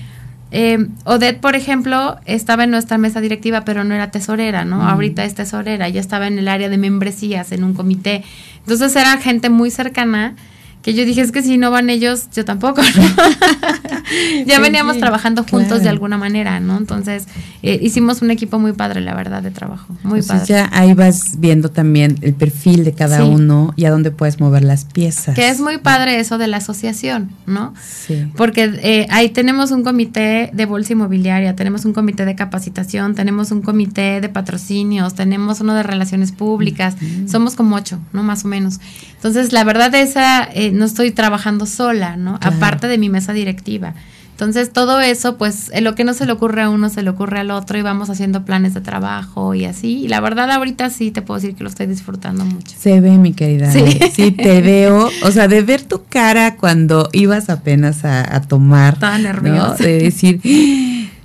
eh, 0.57 0.87
Odette, 1.05 1.41
por 1.41 1.57
ejemplo, 1.57 2.17
estaba 2.27 2.63
en 2.63 2.71
nuestra 2.71 2.97
mesa 2.97 3.21
directiva, 3.21 3.65
pero 3.65 3.83
no 3.83 3.93
era 3.93 4.13
tesorera, 4.13 4.65
¿no? 4.65 4.89
Ahorita 4.89 5.25
es 5.25 5.35
tesorera, 5.35 5.89
ya 5.89 6.01
estaba 6.01 6.29
en 6.29 6.39
el 6.39 6.47
área 6.47 6.69
de 6.69 6.79
membresías, 6.79 7.51
en 7.51 7.65
un 7.65 7.75
comité. 7.75 8.23
Entonces 8.61 8.95
era 8.95 9.17
gente 9.19 9.51
muy 9.51 9.73
cercana 9.73 10.37
que 10.85 10.93
yo 10.93 11.07
dije, 11.07 11.23
es 11.23 11.33
que 11.33 11.43
si 11.43 11.57
no 11.57 11.71
van 11.71 11.89
ellos, 11.89 12.29
yo 12.35 12.45
tampoco. 12.45 12.83
ya 14.47 14.61
veníamos 14.61 14.99
trabajando 14.99 15.43
juntos 15.43 15.83
de 15.83 15.89
alguna 15.89 16.19
manera, 16.19 16.61
¿no? 16.61 16.77
Entonces, 16.77 17.25
eh, 17.63 17.79
hicimos 17.81 18.21
un 18.21 18.31
equipo 18.31 18.59
muy 18.59 18.75
padre, 18.75 19.01
la 19.01 19.15
verdad, 19.15 19.43
de 19.43 19.51
trabajo. 19.51 19.97
Muy 20.03 20.21
padre. 20.21 20.45
Ya 20.47 20.69
ahí 20.75 20.93
vas 20.93 21.39
viendo 21.39 21.71
también 21.71 22.19
el 22.21 22.35
perfil 22.35 22.85
de 22.85 22.93
cada 22.93 23.25
uno 23.25 23.73
y 23.77 23.87
a 23.87 23.91
dónde 23.91 24.11
puedes 24.11 24.41
mover 24.41 24.63
las 24.63 24.85
piezas. 24.85 25.35
Que 25.35 25.49
es 25.49 25.59
muy 25.59 25.79
padre 25.79 26.21
eso 26.21 26.37
de 26.37 26.49
la 26.49 26.59
asociación, 26.59 27.31
¿no? 27.47 27.73
Sí. 27.83 28.27
Porque 28.37 28.79
eh, 28.83 29.07
ahí 29.09 29.31
tenemos 29.31 29.71
un 29.71 29.85
comité 29.85 30.51
de 30.53 30.67
bolsa 30.67 30.93
inmobiliaria, 30.93 31.57
tenemos 31.57 31.87
un 31.87 31.95
comité 31.95 32.27
de 32.27 32.35
capacitación, 32.35 33.15
tenemos 33.15 33.53
un 33.53 33.63
comité 33.63 34.21
de 34.21 34.29
patrocinios, 34.29 35.15
tenemos 35.15 35.63
uno 35.63 35.75
de 35.75 35.83
relaciones 35.83 36.33
públicas. 36.33 36.95
Somos 37.27 37.55
como 37.55 37.77
ocho, 37.77 37.99
¿no? 38.13 38.23
Más 38.23 38.45
o 38.45 38.49
menos. 38.49 38.81
Entonces, 39.25 39.55
la 39.55 39.65
verdad, 39.65 39.95
esa. 39.95 40.45
Eh, 40.53 40.71
no 40.71 40.85
estoy 40.85 41.11
trabajando 41.11 41.65
sola, 41.65 42.19
¿no? 42.19 42.39
Aparte 42.43 42.89
de 42.89 42.99
mi 42.99 43.09
mesa 43.09 43.33
directiva. 43.33 43.95
Entonces, 44.33 44.71
todo 44.71 45.01
eso, 45.01 45.39
pues, 45.39 45.71
lo 45.81 45.95
que 45.95 46.05
no 46.05 46.13
se 46.13 46.27
le 46.27 46.33
ocurre 46.33 46.61
a 46.61 46.69
uno, 46.69 46.91
se 46.91 47.03
le 47.03 47.09
ocurre 47.09 47.39
al 47.39 47.51
otro 47.51 47.79
y 47.79 47.83
vamos 47.83 48.11
haciendo 48.11 48.45
planes 48.45 48.75
de 48.75 48.83
trabajo 48.83 49.55
y 49.55 49.65
así. 49.65 50.01
Y 50.01 50.09
la 50.09 50.21
verdad, 50.21 50.51
ahorita 50.51 50.91
sí 50.91 51.11
te 51.11 51.23
puedo 51.23 51.41
decir 51.41 51.57
que 51.57 51.63
lo 51.63 51.71
estoy 51.71 51.87
disfrutando 51.87 52.45
mucho. 52.45 52.77
Se 52.79 53.01
ve, 53.01 53.17
mi 53.17 53.33
querida. 53.33 53.73
Sí, 53.73 53.99
sí 54.13 54.31
te 54.31 54.61
veo. 54.61 55.09
O 55.23 55.31
sea, 55.31 55.49
de 55.49 55.63
ver 55.63 55.81
tu 55.81 56.03
cara 56.07 56.57
cuando 56.57 57.09
ibas 57.15 57.49
apenas 57.49 58.05
a, 58.05 58.43
tomar. 58.43 58.95
Estaba 58.95 59.17
nerviosa. 59.17 59.83
De 59.83 60.01
decir 60.01 60.43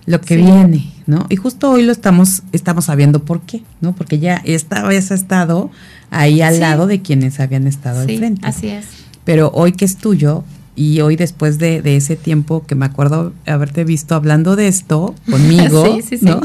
lo 0.06 0.22
que 0.22 0.38
viene, 0.38 0.90
¿no? 1.06 1.26
Y 1.28 1.36
justo 1.36 1.70
hoy 1.70 1.84
lo 1.84 1.92
estamos, 1.92 2.44
estamos 2.54 2.86
sabiendo 2.86 3.26
por 3.26 3.42
qué, 3.42 3.62
¿no? 3.82 3.94
Porque 3.94 4.20
ya 4.20 4.42
esta 4.46 4.84
vez 4.84 5.12
ha 5.12 5.16
estado 5.16 5.70
ahí 6.10 6.42
al 6.42 6.60
lado 6.60 6.88
de 6.88 7.02
quienes 7.02 7.40
habían 7.40 7.68
estado 7.68 8.02
al 8.02 8.06
frente. 8.06 8.42
Así 8.46 8.68
es 8.68 8.86
pero 9.30 9.52
hoy 9.54 9.74
que 9.74 9.86
es 9.86 9.98
tuyo, 9.98 10.44
y 10.76 11.02
hoy 11.02 11.16
después 11.16 11.60
de, 11.60 11.84
ese 11.96 12.16
tiempo 12.16 12.66
que 12.66 12.74
me 12.74 12.88
acuerdo 12.88 13.32
haberte 13.46 13.84
visto 13.84 14.16
hablando 14.16 14.56
de 14.56 14.68
esto 14.68 15.14
conmigo, 15.30 16.00
¿no? 16.22 16.42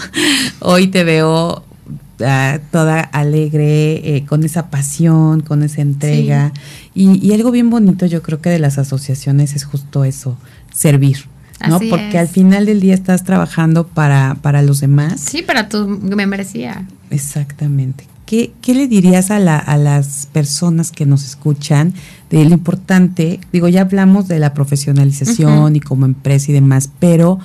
hoy 0.60 0.88
te 0.88 1.02
veo 1.02 1.64
ah, 2.20 2.58
toda 2.70 3.00
alegre, 3.00 4.16
eh, 4.16 4.26
con 4.26 4.44
esa 4.44 4.68
pasión, 4.68 5.40
con 5.40 5.62
esa 5.62 5.80
entrega. 5.80 6.52
Y, 6.94 7.26
y, 7.26 7.32
algo 7.32 7.50
bien 7.52 7.70
bonito 7.70 8.04
yo 8.04 8.20
creo 8.20 8.42
que 8.42 8.50
de 8.50 8.58
las 8.58 8.76
asociaciones 8.76 9.54
es 9.54 9.64
justo 9.64 10.04
eso, 10.04 10.36
servir. 10.70 11.24
¿no? 11.66 11.80
Porque 11.88 12.18
al 12.18 12.28
final 12.28 12.66
del 12.66 12.80
día 12.80 12.92
estás 12.92 13.24
trabajando 13.24 13.86
para, 13.86 14.36
para 14.42 14.60
los 14.60 14.80
demás. 14.80 15.22
Sí, 15.22 15.40
para 15.40 15.70
tu 15.70 15.86
membresía. 15.88 16.86
Exactamente. 17.08 18.04
¿Qué, 18.26 18.52
¿Qué, 18.62 18.74
le 18.74 18.86
dirías 18.86 19.30
a, 19.30 19.38
la, 19.38 19.58
a 19.58 19.76
las 19.76 20.26
personas 20.32 20.92
que 20.92 21.04
nos 21.04 21.24
escuchan 21.24 21.92
de 22.30 22.44
lo 22.44 22.54
importante? 22.54 23.40
Digo, 23.52 23.68
ya 23.68 23.82
hablamos 23.82 24.28
de 24.28 24.38
la 24.38 24.54
profesionalización 24.54 25.76
y 25.76 25.80
como 25.80 26.06
empresa 26.06 26.50
y 26.50 26.54
demás, 26.54 26.90
pero 26.98 27.38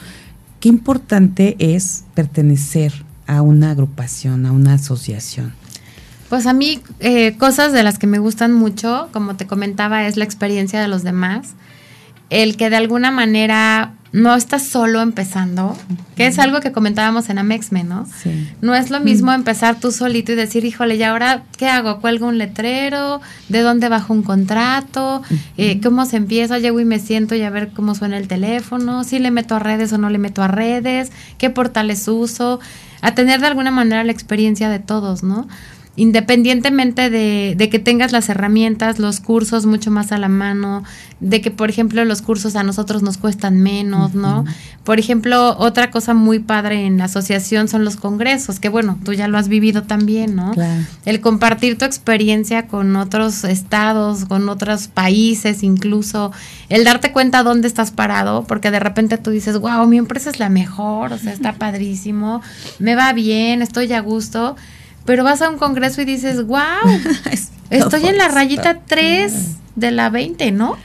qué 0.60 0.70
importante 0.70 1.56
es 1.60 2.06
pertenecer 2.14 2.94
a 3.28 3.42
una 3.42 3.72
agrupación, 3.72 4.46
a 4.46 4.52
una 4.52 4.74
asociación. 4.74 5.54
Pues 6.30 6.46
a 6.46 6.54
mí, 6.54 6.80
eh, 7.00 7.36
cosas 7.38 7.74
de 7.74 7.84
las 7.84 7.98
que 7.98 8.08
me 8.08 8.20
gustan 8.20 8.54
mucho, 8.54 9.10
como 9.12 9.36
te 9.36 9.48
comentaba, 9.48 10.08
es 10.08 10.16
la 10.16 10.24
experiencia 10.24 10.80
de 10.80 10.88
los 10.88 11.04
demás. 11.04 11.56
El 12.30 12.56
que 12.56 12.70
de 12.70 12.76
alguna 12.76 13.10
manera 13.10 13.94
no 14.12 14.34
estás 14.36 14.64
solo 14.64 15.02
empezando, 15.02 15.78
que 16.16 16.26
es 16.26 16.40
algo 16.40 16.62
que 16.62 16.72
comentábamos 16.72 17.30
en 17.30 17.38
Amexme, 17.38 17.84
¿no? 17.84 18.08
Sí. 18.22 18.50
No 18.62 18.74
es 18.74 18.90
lo 18.90 19.00
mismo 19.00 19.32
empezar 19.32 19.80
tú 19.80 19.92
solito 19.92 20.32
y 20.32 20.36
decir, 20.36 20.66
híjole, 20.66 20.96
¿y 20.96 21.04
ahora 21.04 21.44
qué 21.58 21.68
hago? 21.68 22.02
¿Cuelgo 22.02 22.28
un 22.28 22.40
letrero? 22.40 23.22
¿De 23.50 23.62
dónde 23.62 23.88
bajo 23.88 24.14
un 24.14 24.24
contrato? 24.24 25.22
Eh, 25.58 25.80
¿Cómo 25.82 26.06
se 26.06 26.18
empieza? 26.18 26.58
Llego 26.58 26.80
y 26.80 26.86
me 26.86 27.00
siento 27.00 27.36
y 27.36 27.44
a 27.44 27.50
ver 27.52 27.70
cómo 27.70 27.94
suena 27.94 28.18
el 28.18 28.28
teléfono, 28.28 29.04
si 29.04 29.20
le 29.20 29.30
meto 29.30 29.56
a 29.56 29.60
redes 29.60 29.94
o 29.94 29.98
no 29.98 30.10
le 30.10 30.18
meto 30.18 30.42
a 30.42 30.48
redes, 30.48 31.12
qué 31.38 31.50
portales 31.50 32.08
uso, 32.08 32.60
a 33.02 33.14
tener 33.14 33.42
de 33.42 33.48
alguna 33.48 33.72
manera 33.72 34.04
la 34.04 34.12
experiencia 34.12 34.70
de 34.70 34.80
todos, 34.80 35.24
¿no? 35.24 35.48
Independientemente 36.00 37.10
de, 37.10 37.56
de, 37.58 37.70
que 37.70 37.78
tengas 37.78 38.14
las 38.14 38.30
herramientas, 38.30 39.00
los 39.00 39.20
cursos 39.20 39.66
mucho 39.66 39.92
más 39.92 40.14
a 40.14 40.18
la 40.18 40.30
mano, 40.30 40.86
de 41.20 41.42
que, 41.42 41.52
por 41.52 41.70
ejemplo, 41.70 42.06
los 42.06 42.22
cursos 42.22 42.56
a 42.56 42.64
nosotros 42.64 43.04
nos 43.04 43.18
cuestan 43.18 43.60
menos, 43.60 44.16
¿no? 44.16 44.46
Por 44.86 44.98
ejemplo, 44.98 45.58
otra 45.58 45.92
cosa 45.92 46.14
muy 46.14 46.40
padre 46.40 46.86
en 46.86 47.00
la 47.00 47.06
asociación 47.06 47.68
son 47.68 47.84
los 47.84 47.98
congresos, 47.98 48.62
que 48.62 48.70
bueno, 48.70 48.98
tú 49.04 49.12
ya 49.12 49.28
lo 49.28 49.38
has 49.38 49.50
vivido 49.50 49.84
también, 49.84 50.38
¿no? 50.38 50.54
El 51.04 51.20
compartir 51.20 51.78
tu 51.78 51.84
experiencia 51.84 52.68
con 52.68 52.96
otros 52.96 53.44
estados, 53.44 54.24
con 54.24 54.48
otros 54.48 54.88
países, 54.88 55.64
incluso, 55.64 56.32
el 56.70 56.86
darte 56.86 57.12
cuenta 57.12 57.44
dónde 57.44 57.68
estás 57.68 57.92
parado, 57.92 58.46
porque 58.46 58.72
de 58.72 58.80
repente 58.80 59.18
tú 59.18 59.32
dices, 59.32 59.60
wow, 59.60 59.86
mi 59.86 59.98
empresa 59.98 60.30
es 60.30 60.40
la 60.40 60.48
mejor, 60.48 61.12
o 61.12 61.18
sea, 61.18 61.34
está 61.34 61.54
padrísimo, 61.56 62.42
me 62.80 62.96
va 62.96 63.12
bien, 63.12 63.62
estoy 63.62 63.92
a 63.92 64.00
gusto 64.00 64.56
pero 65.10 65.24
vas 65.24 65.42
a 65.42 65.50
un 65.50 65.58
congreso 65.58 66.04
y 66.04 66.06
dices, 66.06 66.46
wow, 66.46 66.60
estoy 67.72 68.06
en 68.06 68.20
la 68.20 68.28
rayita 68.28 68.82
3 68.86 69.34
de 69.76 69.90
la 69.90 70.12
20, 70.12 70.52
¿no? 70.52 70.78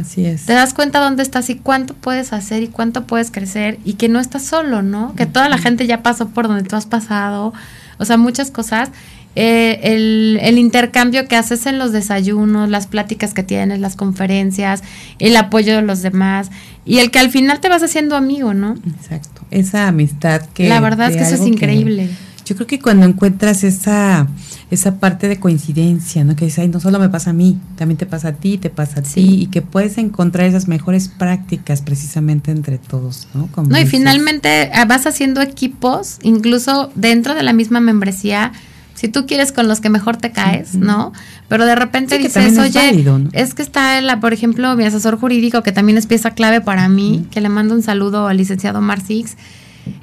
Así 0.00 0.24
es. 0.24 0.46
Te 0.46 0.52
das 0.52 0.72
cuenta 0.72 1.00
dónde 1.00 1.24
estás 1.24 1.50
y 1.50 1.56
cuánto 1.56 1.94
puedes 1.94 2.32
hacer 2.32 2.62
y 2.62 2.68
cuánto 2.68 3.08
puedes 3.08 3.32
crecer 3.32 3.80
y 3.84 3.94
que 3.94 4.08
no 4.08 4.20
estás 4.20 4.44
solo, 4.44 4.82
¿no? 4.82 5.16
Que 5.16 5.26
toda 5.26 5.48
la 5.48 5.58
gente 5.58 5.88
ya 5.88 6.00
pasó 6.00 6.28
por 6.28 6.46
donde 6.46 6.62
tú 6.62 6.76
has 6.76 6.86
pasado, 6.86 7.52
o 7.98 8.04
sea, 8.04 8.16
muchas 8.18 8.52
cosas. 8.52 8.90
Eh, 9.34 9.80
el, 9.82 10.38
el, 10.42 10.58
intercambio 10.58 11.26
que 11.26 11.34
haces 11.34 11.66
en 11.66 11.80
los 11.80 11.90
desayunos, 11.90 12.68
las 12.70 12.86
pláticas 12.86 13.34
que 13.34 13.42
tienes, 13.42 13.80
las 13.80 13.96
conferencias, 13.96 14.84
el 15.18 15.36
apoyo 15.36 15.74
de 15.74 15.82
los 15.82 16.02
demás 16.02 16.52
y 16.84 16.98
el 16.98 17.10
que 17.10 17.18
al 17.18 17.30
final 17.30 17.58
te 17.58 17.68
vas 17.68 17.82
haciendo 17.82 18.14
amigo, 18.14 18.54
¿no? 18.54 18.76
Exacto. 18.86 19.42
Esa 19.50 19.88
amistad 19.88 20.42
que... 20.54 20.68
La 20.68 20.78
verdad 20.78 21.10
es 21.10 21.16
que 21.16 21.22
eso 21.24 21.34
es 21.34 21.48
increíble. 21.48 22.10
Yo 22.44 22.56
creo 22.56 22.66
que 22.66 22.80
cuando 22.80 23.06
encuentras 23.06 23.62
esa, 23.62 24.26
esa 24.70 24.96
parte 24.98 25.28
de 25.28 25.38
coincidencia, 25.38 26.24
¿no? 26.24 26.34
Que 26.34 26.46
dices, 26.46 26.60
ay, 26.60 26.68
no 26.68 26.80
solo 26.80 26.98
me 26.98 27.08
pasa 27.08 27.30
a 27.30 27.32
mí, 27.32 27.58
también 27.76 27.98
te 27.98 28.06
pasa 28.06 28.28
a 28.28 28.32
ti, 28.32 28.58
te 28.58 28.70
pasa 28.70 29.00
a 29.00 29.02
ti, 29.02 29.42
y 29.42 29.46
que 29.46 29.62
puedes 29.62 29.98
encontrar 29.98 30.46
esas 30.46 30.66
mejores 30.66 31.08
prácticas 31.08 31.82
precisamente 31.82 32.50
entre 32.50 32.78
todos, 32.78 33.28
¿no? 33.34 33.48
no, 33.62 33.80
y 33.80 33.86
finalmente 33.86 34.70
ah, 34.74 34.84
vas 34.84 35.06
haciendo 35.06 35.40
equipos, 35.40 36.18
incluso 36.22 36.90
dentro 36.94 37.34
de 37.34 37.42
la 37.42 37.52
misma 37.52 37.80
membresía, 37.80 38.52
si 38.94 39.08
tú 39.08 39.26
quieres 39.26 39.52
con 39.52 39.68
los 39.68 39.80
que 39.80 39.88
mejor 39.88 40.16
te 40.16 40.32
caes, 40.32 40.74
¿no? 40.74 41.12
Pero 41.48 41.64
de 41.66 41.74
repente 41.74 42.18
dices, 42.18 42.58
oye, 42.58 43.04
es 43.32 43.54
que 43.54 43.62
está, 43.62 44.00
la, 44.00 44.20
por 44.20 44.32
ejemplo, 44.32 44.76
mi 44.76 44.84
asesor 44.84 45.18
jurídico, 45.18 45.62
que 45.62 45.72
también 45.72 45.98
es 45.98 46.06
pieza 46.06 46.32
clave 46.32 46.60
para 46.60 46.88
mí, 46.88 47.26
que 47.30 47.40
le 47.40 47.48
mando 47.48 47.74
un 47.74 47.82
saludo 47.82 48.28
al 48.28 48.36
licenciado 48.36 48.80
Marcix, 48.80 49.36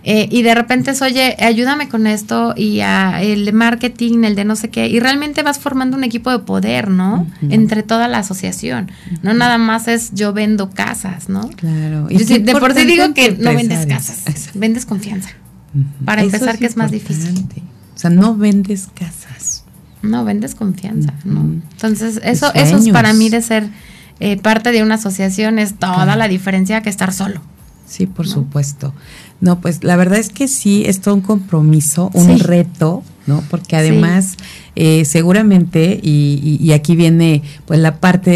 eh, 0.03 0.27
y 0.31 0.41
de 0.41 0.55
repente 0.55 0.91
es, 0.91 1.01
oye, 1.01 1.35
ayúdame 1.39 1.89
con 1.89 2.07
esto 2.07 2.53
y 2.55 2.79
el 2.79 3.45
de 3.45 3.51
marketing, 3.51 4.23
el 4.23 4.35
de 4.35 4.45
no 4.45 4.55
sé 4.55 4.69
qué, 4.69 4.87
y 4.87 4.99
realmente 4.99 5.43
vas 5.43 5.59
formando 5.59 5.97
un 5.97 6.03
equipo 6.03 6.31
de 6.31 6.39
poder, 6.39 6.89
¿no? 6.89 7.27
Entre 7.49 7.83
toda 7.83 8.07
la 8.07 8.19
asociación. 8.19 8.91
No 9.23 9.33
nada 9.33 9.57
más 9.57 9.87
es 9.87 10.11
yo 10.13 10.33
vendo 10.33 10.69
casas, 10.69 11.29
¿no? 11.29 11.49
Claro. 11.49 12.07
de 12.07 12.55
por 12.59 12.73
sí 12.73 12.85
digo 12.85 13.13
que 13.13 13.31
no 13.31 13.53
vendes 13.53 13.85
casas, 13.85 14.49
vendes 14.53 14.85
confianza. 14.85 15.29
Para 16.03 16.23
empezar, 16.23 16.57
que 16.57 16.65
es 16.65 16.77
más 16.77 16.91
difícil. 16.91 17.45
O 17.95 17.99
sea, 17.99 18.09
no 18.09 18.35
vendes 18.35 18.87
casas. 18.93 19.65
No, 20.01 20.23
vendes 20.23 20.55
confianza, 20.55 21.13
¿no? 21.25 21.41
Entonces, 21.41 22.21
eso, 22.23 22.53
eso 22.53 22.77
es 22.77 22.89
para 22.89 23.13
mí 23.13 23.29
de 23.29 23.41
ser 23.41 23.69
eh, 24.21 24.37
parte 24.37 24.71
de 24.71 24.81
una 24.81 24.95
asociación, 24.95 25.59
es 25.59 25.75
toda 25.75 26.15
la 26.15 26.27
diferencia 26.27 26.81
que 26.81 26.89
estar 26.89 27.13
solo. 27.13 27.41
Sí, 27.85 28.05
por 28.05 28.27
supuesto. 28.27 28.93
No, 29.41 29.61
pues 29.61 29.83
la 29.83 29.95
verdad 29.95 30.19
es 30.19 30.29
que 30.29 30.47
sí, 30.47 30.83
es 30.85 30.99
todo 30.99 31.15
un 31.15 31.21
compromiso, 31.21 32.11
un 32.13 32.39
reto, 32.39 33.03
¿no? 33.25 33.41
Porque 33.49 33.77
además, 33.77 34.35
eh, 34.75 35.05
seguramente, 35.05 35.97
y, 36.01 36.71
aquí 36.73 36.95
viene 36.95 37.41
pues 37.65 37.79
la 37.79 37.99
parte 37.99 38.29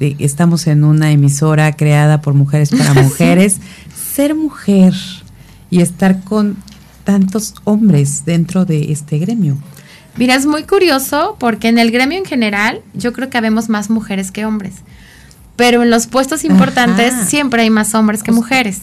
de, 0.00 0.16
estamos 0.18 0.66
en 0.66 0.82
una 0.82 1.12
emisora 1.12 1.72
creada 1.76 2.20
por 2.20 2.34
mujeres 2.34 2.70
para 2.70 2.94
mujeres, 3.02 3.58
ser 4.12 4.34
mujer 4.34 4.92
y 5.70 5.82
estar 5.82 6.24
con 6.24 6.56
tantos 7.04 7.54
hombres 7.62 8.24
dentro 8.24 8.64
de 8.64 8.90
este 8.90 9.18
gremio. 9.18 9.56
Mira, 10.16 10.34
es 10.34 10.46
muy 10.46 10.64
curioso 10.64 11.36
porque 11.38 11.68
en 11.68 11.78
el 11.78 11.92
gremio 11.92 12.18
en 12.18 12.24
general 12.24 12.80
yo 12.92 13.12
creo 13.12 13.30
que 13.30 13.38
habemos 13.38 13.68
más 13.68 13.88
mujeres 13.88 14.32
que 14.32 14.44
hombres, 14.44 14.74
pero 15.54 15.84
en 15.84 15.90
los 15.90 16.08
puestos 16.08 16.44
importantes 16.44 17.14
siempre 17.28 17.62
hay 17.62 17.70
más 17.70 17.94
hombres 17.94 18.24
que 18.24 18.32
mujeres 18.32 18.82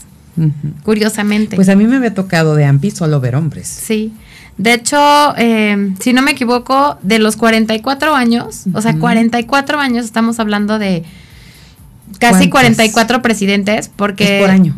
curiosamente. 0.83 1.55
Pues 1.55 1.69
a 1.69 1.75
mí 1.75 1.85
me 1.85 1.97
había 1.97 2.13
tocado 2.13 2.55
de 2.55 2.65
AMPI 2.65 2.91
solo 2.91 3.19
ver 3.19 3.35
hombres. 3.35 3.67
Sí. 3.67 4.13
De 4.57 4.73
hecho, 4.73 4.97
eh, 5.37 5.93
si 5.99 6.13
no 6.13 6.21
me 6.21 6.31
equivoco, 6.31 6.97
de 7.03 7.19
los 7.19 7.35
44 7.35 8.15
años, 8.15 8.63
o 8.73 8.81
sea, 8.81 8.97
44 8.97 9.79
años, 9.79 10.05
estamos 10.05 10.39
hablando 10.39 10.79
de 10.79 11.03
casi 12.19 12.49
44 12.49 13.21
presidentes, 13.21 13.89
porque... 13.95 14.39
por 14.41 14.49
año. 14.49 14.75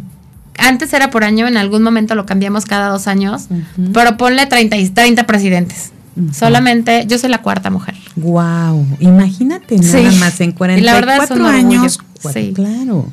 Antes 0.58 0.92
era 0.92 1.10
por 1.10 1.24
año, 1.24 1.48
en 1.48 1.56
algún 1.56 1.82
momento 1.84 2.16
lo 2.16 2.26
cambiamos 2.26 2.66
cada 2.66 2.90
dos 2.90 3.08
años, 3.08 3.48
pero 3.94 4.18
ponle 4.18 4.46
30, 4.46 4.76
30 4.94 5.26
presidentes. 5.26 5.94
Solamente 6.34 7.06
yo 7.08 7.18
soy 7.18 7.30
la 7.30 7.42
cuarta 7.42 7.70
mujer. 7.70 7.96
Wow, 8.18 8.86
imagínate 9.00 9.78
nada 9.78 10.12
más 10.20 10.42
en 10.42 10.52
44 10.52 11.46
años. 11.48 12.00
sí. 12.34 12.52
Claro. 12.54 13.08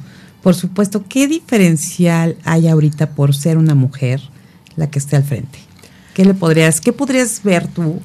Por 0.47 0.55
supuesto, 0.55 1.05
¿qué 1.09 1.27
diferencial 1.27 2.37
hay 2.45 2.69
ahorita 2.69 3.11
por 3.11 3.35
ser 3.35 3.59
una 3.59 3.75
mujer 3.75 4.21
la 4.77 4.89
que 4.89 5.01
esté 5.01 5.17
al 5.17 5.25
frente? 5.25 5.59
¿Qué 6.15 6.25
le 6.25 6.35
podrías, 6.35 6.81
qué 6.81 6.93
podrías 6.93 7.43
ver 7.43 7.67
tú 7.67 8.01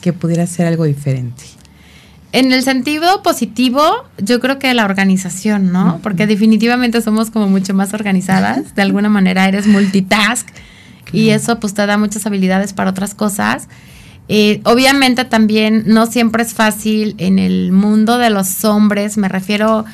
que 0.00 0.12
pudiera 0.12 0.48
ser 0.48 0.66
algo 0.66 0.82
diferente? 0.82 1.44
En 2.32 2.52
el 2.52 2.64
sentido 2.64 3.22
positivo, 3.22 3.84
yo 4.18 4.40
creo 4.40 4.58
que 4.58 4.74
la 4.74 4.84
organización, 4.84 5.70
¿no? 5.70 6.00
Porque 6.02 6.26
definitivamente 6.26 7.00
somos 7.02 7.30
como 7.30 7.46
mucho 7.46 7.72
más 7.72 7.94
organizadas. 7.94 8.74
De 8.74 8.82
alguna 8.82 9.08
manera 9.08 9.46
eres 9.46 9.68
multitask 9.68 10.48
y 11.12 11.28
eso 11.28 11.60
pues 11.60 11.72
te 11.72 11.86
da 11.86 11.96
muchas 11.96 12.26
habilidades 12.26 12.72
para 12.72 12.90
otras 12.90 13.14
cosas. 13.14 13.68
Eh, 14.26 14.60
obviamente 14.64 15.24
también 15.24 15.84
no 15.86 16.06
siempre 16.06 16.42
es 16.42 16.52
fácil 16.52 17.14
en 17.18 17.38
el 17.38 17.70
mundo 17.70 18.18
de 18.18 18.30
los 18.30 18.64
hombres, 18.64 19.16
me 19.18 19.28
refiero 19.28 19.84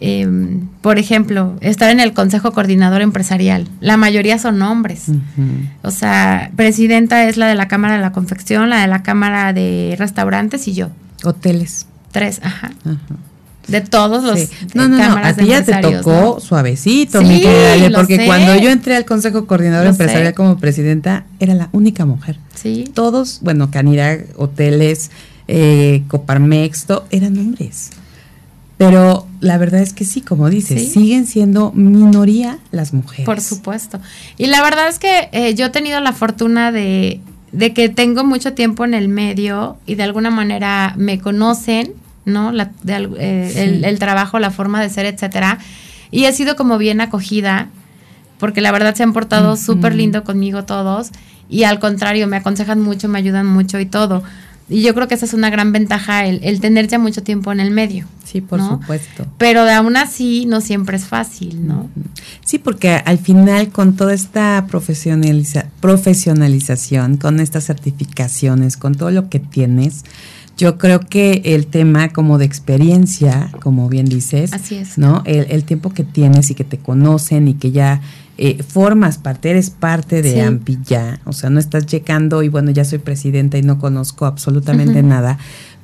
eh, 0.00 0.26
por 0.80 0.98
ejemplo, 0.98 1.56
estar 1.60 1.90
en 1.90 2.00
el 2.00 2.12
Consejo 2.12 2.52
Coordinador 2.52 3.02
Empresarial. 3.02 3.68
La 3.80 3.96
mayoría 3.96 4.38
son 4.38 4.60
hombres. 4.62 5.06
O 5.82 5.90
sea, 5.90 6.50
presidenta 6.56 7.28
es 7.28 7.36
la 7.36 7.46
de 7.46 7.54
la 7.54 7.68
Cámara 7.68 7.94
de 7.94 8.00
la 8.00 8.12
Confección, 8.12 8.70
la 8.70 8.82
de 8.82 8.88
la 8.88 9.02
Cámara 9.02 9.52
de 9.52 9.94
Restaurantes 9.98 10.66
y 10.68 10.74
yo. 10.74 10.90
Hoteles. 11.24 11.86
Tres, 12.12 12.40
ajá. 12.42 12.72
De 13.66 13.80
todos 13.80 14.22
los 14.22 14.50
no, 14.74 14.88
no, 14.88 14.98
no, 14.98 15.16
a 15.16 15.32
ti 15.32 15.46
ya 15.46 15.64
te 15.64 15.74
tocó 15.80 16.38
suavecito, 16.38 17.22
mi 17.22 17.42
porque 17.94 18.26
cuando 18.26 18.56
yo 18.56 18.68
entré 18.68 18.94
al 18.94 19.06
Consejo 19.06 19.46
Coordinador 19.46 19.86
Empresarial 19.86 20.34
como 20.34 20.58
presidenta, 20.58 21.24
era 21.40 21.54
la 21.54 21.70
única 21.72 22.04
mujer. 22.04 22.38
Sí. 22.54 22.84
Todos, 22.92 23.40
bueno, 23.42 23.70
Canidad, 23.70 24.18
hoteles, 24.36 25.10
eh, 25.48 26.02
Coparmex, 26.08 26.86
eran 27.10 27.38
hombres. 27.38 27.90
Pero 28.76 29.26
la 29.40 29.56
verdad 29.56 29.80
es 29.80 29.92
que 29.92 30.04
sí, 30.04 30.20
como 30.20 30.50
dices, 30.50 30.92
siguen 30.92 31.26
siendo 31.26 31.70
minoría 31.72 32.58
las 32.72 32.92
mujeres. 32.92 33.24
Por 33.24 33.40
supuesto. 33.40 34.00
Y 34.36 34.46
la 34.46 34.62
verdad 34.62 34.88
es 34.88 34.98
que 34.98 35.28
eh, 35.32 35.54
yo 35.54 35.66
he 35.66 35.70
tenido 35.70 36.00
la 36.00 36.12
fortuna 36.12 36.72
de, 36.72 37.20
de, 37.52 37.72
que 37.72 37.88
tengo 37.88 38.24
mucho 38.24 38.54
tiempo 38.54 38.84
en 38.84 38.94
el 38.94 39.08
medio 39.08 39.76
y 39.86 39.94
de 39.94 40.02
alguna 40.02 40.30
manera 40.30 40.94
me 40.96 41.20
conocen, 41.20 41.92
¿no? 42.24 42.52
Eh, 42.52 43.82
el, 43.84 43.98
trabajo, 44.00 44.40
la 44.40 44.50
forma 44.50 44.82
de 44.82 44.88
ser, 44.88 45.06
etcétera. 45.06 45.58
Y 46.10 46.24
he 46.24 46.32
sido 46.32 46.56
como 46.56 46.76
bien 46.76 47.00
acogida, 47.00 47.68
porque 48.38 48.60
la 48.60 48.72
verdad 48.72 48.94
se 48.94 49.04
han 49.04 49.12
portado 49.12 49.56
súper 49.56 49.94
lindo 49.94 50.24
conmigo 50.24 50.64
todos. 50.64 51.10
Y 51.48 51.62
al 51.62 51.78
contrario, 51.78 52.26
me 52.26 52.38
aconsejan 52.38 52.80
mucho, 52.80 53.08
me 53.08 53.18
ayudan 53.18 53.46
mucho 53.46 53.78
y 53.78 53.86
todo. 53.86 54.24
Y 54.68 54.82
yo 54.82 54.94
creo 54.94 55.08
que 55.08 55.14
esa 55.14 55.26
es 55.26 55.34
una 55.34 55.50
gran 55.50 55.72
ventaja, 55.72 56.24
el, 56.24 56.40
el 56.42 56.60
tener 56.60 56.88
ya 56.88 56.98
mucho 56.98 57.22
tiempo 57.22 57.52
en 57.52 57.60
el 57.60 57.70
medio. 57.70 58.06
Sí, 58.24 58.40
por 58.40 58.60
supuesto. 58.60 59.26
Pero 59.36 59.60
aún 59.60 59.96
así 59.96 60.46
no 60.46 60.62
siempre 60.62 60.96
es 60.96 61.04
fácil, 61.04 61.66
¿no? 61.66 61.90
Sí, 62.44 62.58
porque 62.58 62.94
al 63.04 63.18
final 63.18 63.68
con 63.68 63.94
toda 63.94 64.14
esta 64.14 64.66
profesionaliza 64.68 65.66
profesionalización, 65.80 67.18
con 67.18 67.40
estas 67.40 67.64
certificaciones, 67.66 68.78
con 68.78 68.94
todo 68.94 69.10
lo 69.10 69.28
que 69.28 69.38
tienes, 69.38 70.04
yo 70.56 70.78
creo 70.78 71.00
que 71.00 71.42
el 71.44 71.66
tema 71.66 72.08
como 72.08 72.38
de 72.38 72.46
experiencia, 72.46 73.50
como 73.60 73.88
bien 73.88 74.06
dices, 74.06 74.52
Así 74.52 74.76
es. 74.76 74.96
¿no? 74.96 75.22
El, 75.26 75.46
el 75.50 75.64
tiempo 75.64 75.90
que 75.90 76.04
tienes 76.04 76.50
y 76.50 76.54
que 76.54 76.64
te 76.64 76.78
conocen 76.78 77.48
y 77.48 77.54
que 77.54 77.72
ya 77.72 78.00
eh, 78.36 78.62
formas 78.62 79.18
parte, 79.18 79.50
eres 79.50 79.70
parte 79.70 80.20
de 80.22 80.42
AMPI 80.42 80.78
ya, 80.84 81.20
o 81.24 81.32
sea, 81.32 81.50
no 81.50 81.60
estás 81.60 81.86
llegando 81.86 82.42
y 82.42 82.48
bueno, 82.48 82.70
ya 82.72 82.84
soy 82.84 82.98
presidenta 82.98 83.58
y 83.58 83.62
no 83.62 83.78
conozco 83.78 84.26
absolutamente 84.26 85.02
nada. 85.02 85.38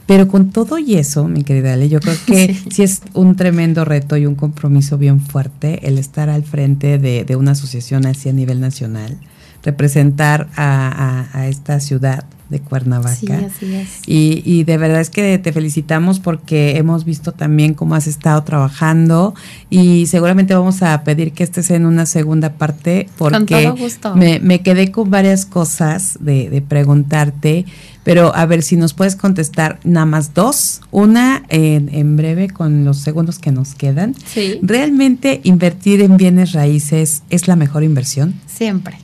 Pero 0.06 0.26
con 0.26 0.50
todo 0.50 0.76
y 0.78 0.96
eso, 0.96 1.28
mi 1.28 1.44
querida 1.44 1.74
Ale, 1.74 1.88
yo 1.88 2.00
creo 2.00 2.16
que 2.26 2.56
sí. 2.70 2.82
es 2.82 3.02
un 3.14 3.36
tremendo 3.36 3.84
reto 3.84 4.16
y 4.16 4.26
un 4.26 4.34
compromiso 4.34 4.98
bien 4.98 5.20
fuerte 5.20 5.86
el 5.86 5.98
estar 5.98 6.28
al 6.28 6.42
frente 6.42 6.98
de, 6.98 7.24
de 7.24 7.36
una 7.36 7.52
asociación 7.52 8.04
así 8.06 8.28
a 8.28 8.32
nivel 8.32 8.60
nacional, 8.60 9.16
representar 9.62 10.48
a, 10.56 11.26
a 11.32 11.48
esta 11.48 11.80
ciudad 11.80 12.24
de 12.50 12.60
Cuernavaca. 12.60 13.14
Sí, 13.14 13.30
así 13.30 13.74
es. 13.74 13.88
Y, 14.06 14.42
y, 14.44 14.64
de 14.64 14.76
verdad 14.76 15.00
es 15.00 15.08
que 15.08 15.38
te 15.38 15.52
felicitamos 15.52 16.18
porque 16.18 16.76
hemos 16.76 17.04
visto 17.04 17.32
también 17.32 17.74
cómo 17.74 17.94
has 17.94 18.08
estado 18.08 18.42
trabajando 18.42 19.34
y 19.70 20.06
seguramente 20.06 20.52
vamos 20.54 20.82
a 20.82 21.02
pedir 21.04 21.32
que 21.32 21.44
estés 21.44 21.70
en 21.70 21.86
una 21.86 22.06
segunda 22.06 22.54
parte 22.54 23.08
porque 23.16 23.72
Me, 24.16 24.40
me, 24.40 24.62
quedé 24.62 24.90
con 24.90 25.10
varias 25.10 25.46
cosas 25.46 26.18
de, 26.20 26.50
de, 26.50 26.60
preguntarte, 26.60 27.66
pero 28.02 28.34
a 28.34 28.44
ver 28.46 28.62
si 28.62 28.76
nos 28.76 28.94
puedes 28.94 29.14
contestar 29.14 29.78
nada 29.84 30.06
más 30.06 30.34
dos. 30.34 30.80
Una 30.90 31.44
en, 31.48 31.88
en 31.94 32.16
breve 32.16 32.50
con 32.50 32.84
los 32.84 32.98
segundos 32.98 33.38
que 33.38 33.52
nos 33.52 33.76
quedan. 33.76 34.16
Sí. 34.26 34.58
¿Realmente 34.60 35.40
invertir 35.44 36.00
en 36.00 36.16
bienes 36.16 36.52
raíces 36.52 37.22
es 37.30 37.46
la 37.46 37.54
mejor 37.54 37.84
inversión? 37.84 38.34
Siempre. 38.46 38.98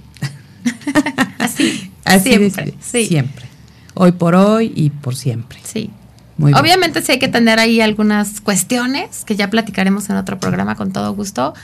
Así. 1.38 1.90
Así 2.04 2.30
siempre, 2.30 2.74
sí. 2.80 3.06
Siempre. 3.06 3.46
Hoy 3.94 4.12
por 4.12 4.34
hoy 4.34 4.72
y 4.74 4.90
por 4.90 5.16
siempre. 5.16 5.58
Sí. 5.64 5.90
Muy 6.38 6.52
Obviamente 6.52 7.00
sí 7.00 7.12
hay 7.12 7.18
que 7.18 7.28
tener 7.28 7.58
ahí 7.58 7.80
algunas 7.80 8.40
cuestiones 8.42 9.24
que 9.24 9.36
ya 9.36 9.48
platicaremos 9.48 10.10
en 10.10 10.16
otro 10.16 10.38
programa 10.38 10.74
con 10.74 10.92
todo 10.92 11.14
gusto, 11.14 11.54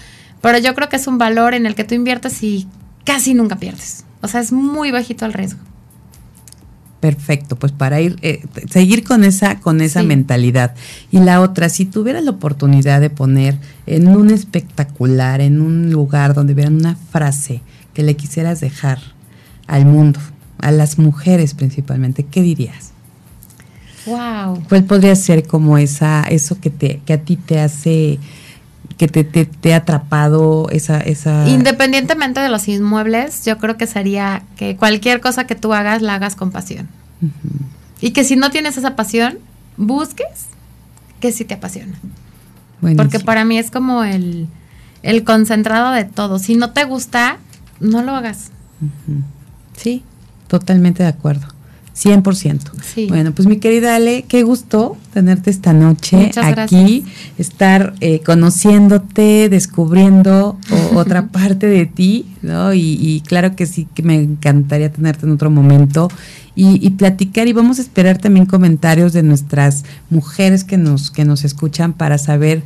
pero 0.40 0.58
yo 0.58 0.74
creo 0.74 0.88
que 0.88 0.96
es 0.96 1.06
un 1.06 1.18
valor 1.18 1.52
en 1.52 1.66
el 1.66 1.74
que 1.74 1.84
tú 1.84 1.94
inviertes 1.94 2.42
y 2.42 2.66
casi 3.04 3.34
nunca 3.34 3.56
pierdes. 3.56 4.04
O 4.22 4.28
sea, 4.28 4.40
es 4.40 4.50
muy 4.50 4.90
bajito 4.90 5.26
el 5.26 5.34
riesgo. 5.34 5.60
Perfecto, 7.00 7.56
pues 7.56 7.72
para 7.72 8.00
ir 8.00 8.16
eh, 8.22 8.46
seguir 8.70 9.02
con 9.02 9.24
esa 9.24 9.58
con 9.58 9.80
esa 9.80 10.02
sí. 10.02 10.06
mentalidad. 10.06 10.74
Y 11.10 11.18
la 11.18 11.40
otra, 11.40 11.68
si 11.68 11.84
tuvieras 11.84 12.22
la 12.22 12.30
oportunidad 12.30 13.00
de 13.00 13.10
poner 13.10 13.58
en 13.86 14.06
un 14.06 14.30
espectacular, 14.30 15.40
en 15.40 15.60
un 15.60 15.90
lugar 15.90 16.32
donde 16.32 16.54
vieran 16.54 16.76
una 16.76 16.94
frase 16.94 17.60
que 17.94 18.02
le 18.02 18.16
quisieras 18.16 18.60
dejar 18.60 18.98
al 19.66 19.86
mundo, 19.86 20.20
a 20.58 20.70
las 20.70 20.98
mujeres 20.98 21.54
principalmente, 21.54 22.24
¿qué 22.24 22.42
dirías? 22.42 22.92
Wow. 24.06 24.64
¿Cuál 24.68 24.84
podría 24.84 25.14
ser 25.14 25.46
como 25.46 25.78
esa, 25.78 26.22
eso 26.24 26.58
que 26.60 26.70
te, 26.70 27.00
que 27.06 27.12
a 27.12 27.18
ti 27.18 27.36
te 27.36 27.60
hace, 27.60 28.18
que 28.96 29.06
te, 29.06 29.24
te, 29.24 29.44
te 29.44 29.74
ha 29.74 29.78
atrapado 29.78 30.68
esa, 30.70 30.98
esa. 31.00 31.48
Independientemente 31.48 32.40
de 32.40 32.48
los 32.48 32.66
inmuebles, 32.68 33.44
yo 33.44 33.58
creo 33.58 33.76
que 33.76 33.86
sería 33.86 34.42
que 34.56 34.76
cualquier 34.76 35.20
cosa 35.20 35.44
que 35.44 35.54
tú 35.54 35.72
hagas 35.72 36.02
la 36.02 36.14
hagas 36.16 36.34
con 36.34 36.50
pasión. 36.50 36.88
Uh 37.20 37.26
-huh. 37.26 37.30
Y 38.00 38.10
que 38.10 38.24
si 38.24 38.34
no 38.34 38.50
tienes 38.50 38.76
esa 38.76 38.96
pasión, 38.96 39.38
busques 39.76 40.48
que 41.20 41.30
sí 41.30 41.44
te 41.44 41.54
apasiona. 41.54 41.96
Buenísimo. 42.80 43.02
Porque 43.04 43.24
para 43.24 43.44
mí 43.44 43.58
es 43.58 43.70
como 43.70 44.02
el, 44.02 44.48
el 45.04 45.22
concentrado 45.22 45.92
de 45.92 46.04
todo. 46.04 46.40
Si 46.40 46.56
no 46.56 46.72
te 46.72 46.84
gusta, 46.84 47.38
no 47.82 48.02
lo 48.02 48.12
hagas. 48.12 48.50
Uh 48.80 49.12
-huh. 49.12 49.22
Sí, 49.76 50.02
totalmente 50.48 51.02
de 51.02 51.08
acuerdo. 51.08 51.48
100%. 51.94 52.58
Sí. 52.82 53.06
Bueno, 53.08 53.32
pues 53.32 53.46
mi 53.46 53.58
querida 53.58 53.94
Ale, 53.94 54.24
qué 54.26 54.42
gusto 54.44 54.96
tenerte 55.12 55.50
esta 55.50 55.72
noche 55.74 56.16
Muchas 56.16 56.46
aquí, 56.46 57.00
gracias. 57.00 57.04
estar 57.38 57.94
eh, 58.00 58.20
conociéndote, 58.20 59.48
descubriendo 59.50 60.58
o, 60.70 60.96
otra 60.98 61.28
parte 61.28 61.66
de 61.66 61.84
ti, 61.86 62.26
¿no? 62.40 62.72
Y, 62.72 62.96
y, 62.98 63.20
claro 63.20 63.54
que 63.56 63.66
sí, 63.66 63.86
que 63.94 64.02
me 64.02 64.14
encantaría 64.14 64.90
tenerte 64.90 65.26
en 65.26 65.32
otro 65.32 65.50
momento 65.50 66.08
y, 66.54 66.84
y, 66.84 66.90
platicar 66.90 67.46
y 67.46 67.52
vamos 67.52 67.78
a 67.78 67.82
esperar 67.82 68.18
también 68.18 68.46
comentarios 68.46 69.12
de 69.12 69.22
nuestras 69.22 69.84
mujeres 70.08 70.64
que 70.64 70.78
nos, 70.78 71.10
que 71.10 71.24
nos 71.24 71.44
escuchan 71.44 71.92
para 71.92 72.16
saber 72.16 72.62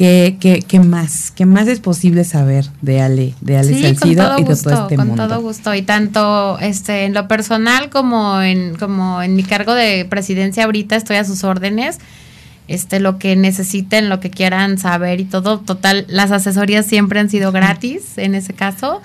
¿Qué, 0.00 0.38
qué, 0.40 0.64
qué 0.66 0.80
más? 0.80 1.30
¿Qué 1.30 1.44
más 1.44 1.68
es 1.68 1.78
posible 1.78 2.24
saber 2.24 2.64
de 2.80 3.02
Ale, 3.02 3.34
de 3.42 3.58
Ale 3.58 3.74
sí, 3.74 3.82
Salcido 3.82 4.38
y 4.38 4.44
de 4.44 4.48
gusto, 4.48 4.70
todo 4.70 4.82
este 4.84 4.96
con 4.96 5.08
mundo? 5.08 5.22
Con 5.24 5.28
todo 5.28 5.42
gusto. 5.42 5.74
Y 5.74 5.82
tanto 5.82 6.58
este, 6.58 7.04
en 7.04 7.12
lo 7.12 7.28
personal 7.28 7.90
como 7.90 8.40
en, 8.40 8.76
como 8.76 9.20
en 9.20 9.36
mi 9.36 9.42
cargo 9.42 9.74
de 9.74 10.06
presidencia 10.06 10.64
ahorita 10.64 10.96
estoy 10.96 11.16
a 11.16 11.24
sus 11.26 11.44
órdenes. 11.44 11.98
Este, 12.66 12.98
lo 12.98 13.18
que 13.18 13.36
necesiten, 13.36 14.08
lo 14.08 14.20
que 14.20 14.30
quieran 14.30 14.78
saber 14.78 15.20
y 15.20 15.26
todo. 15.26 15.58
Total, 15.58 16.06
las 16.08 16.30
asesorías 16.30 16.86
siempre 16.86 17.20
han 17.20 17.28
sido 17.28 17.52
gratis 17.52 18.16
en 18.16 18.34
ese 18.34 18.54
caso. 18.54 19.02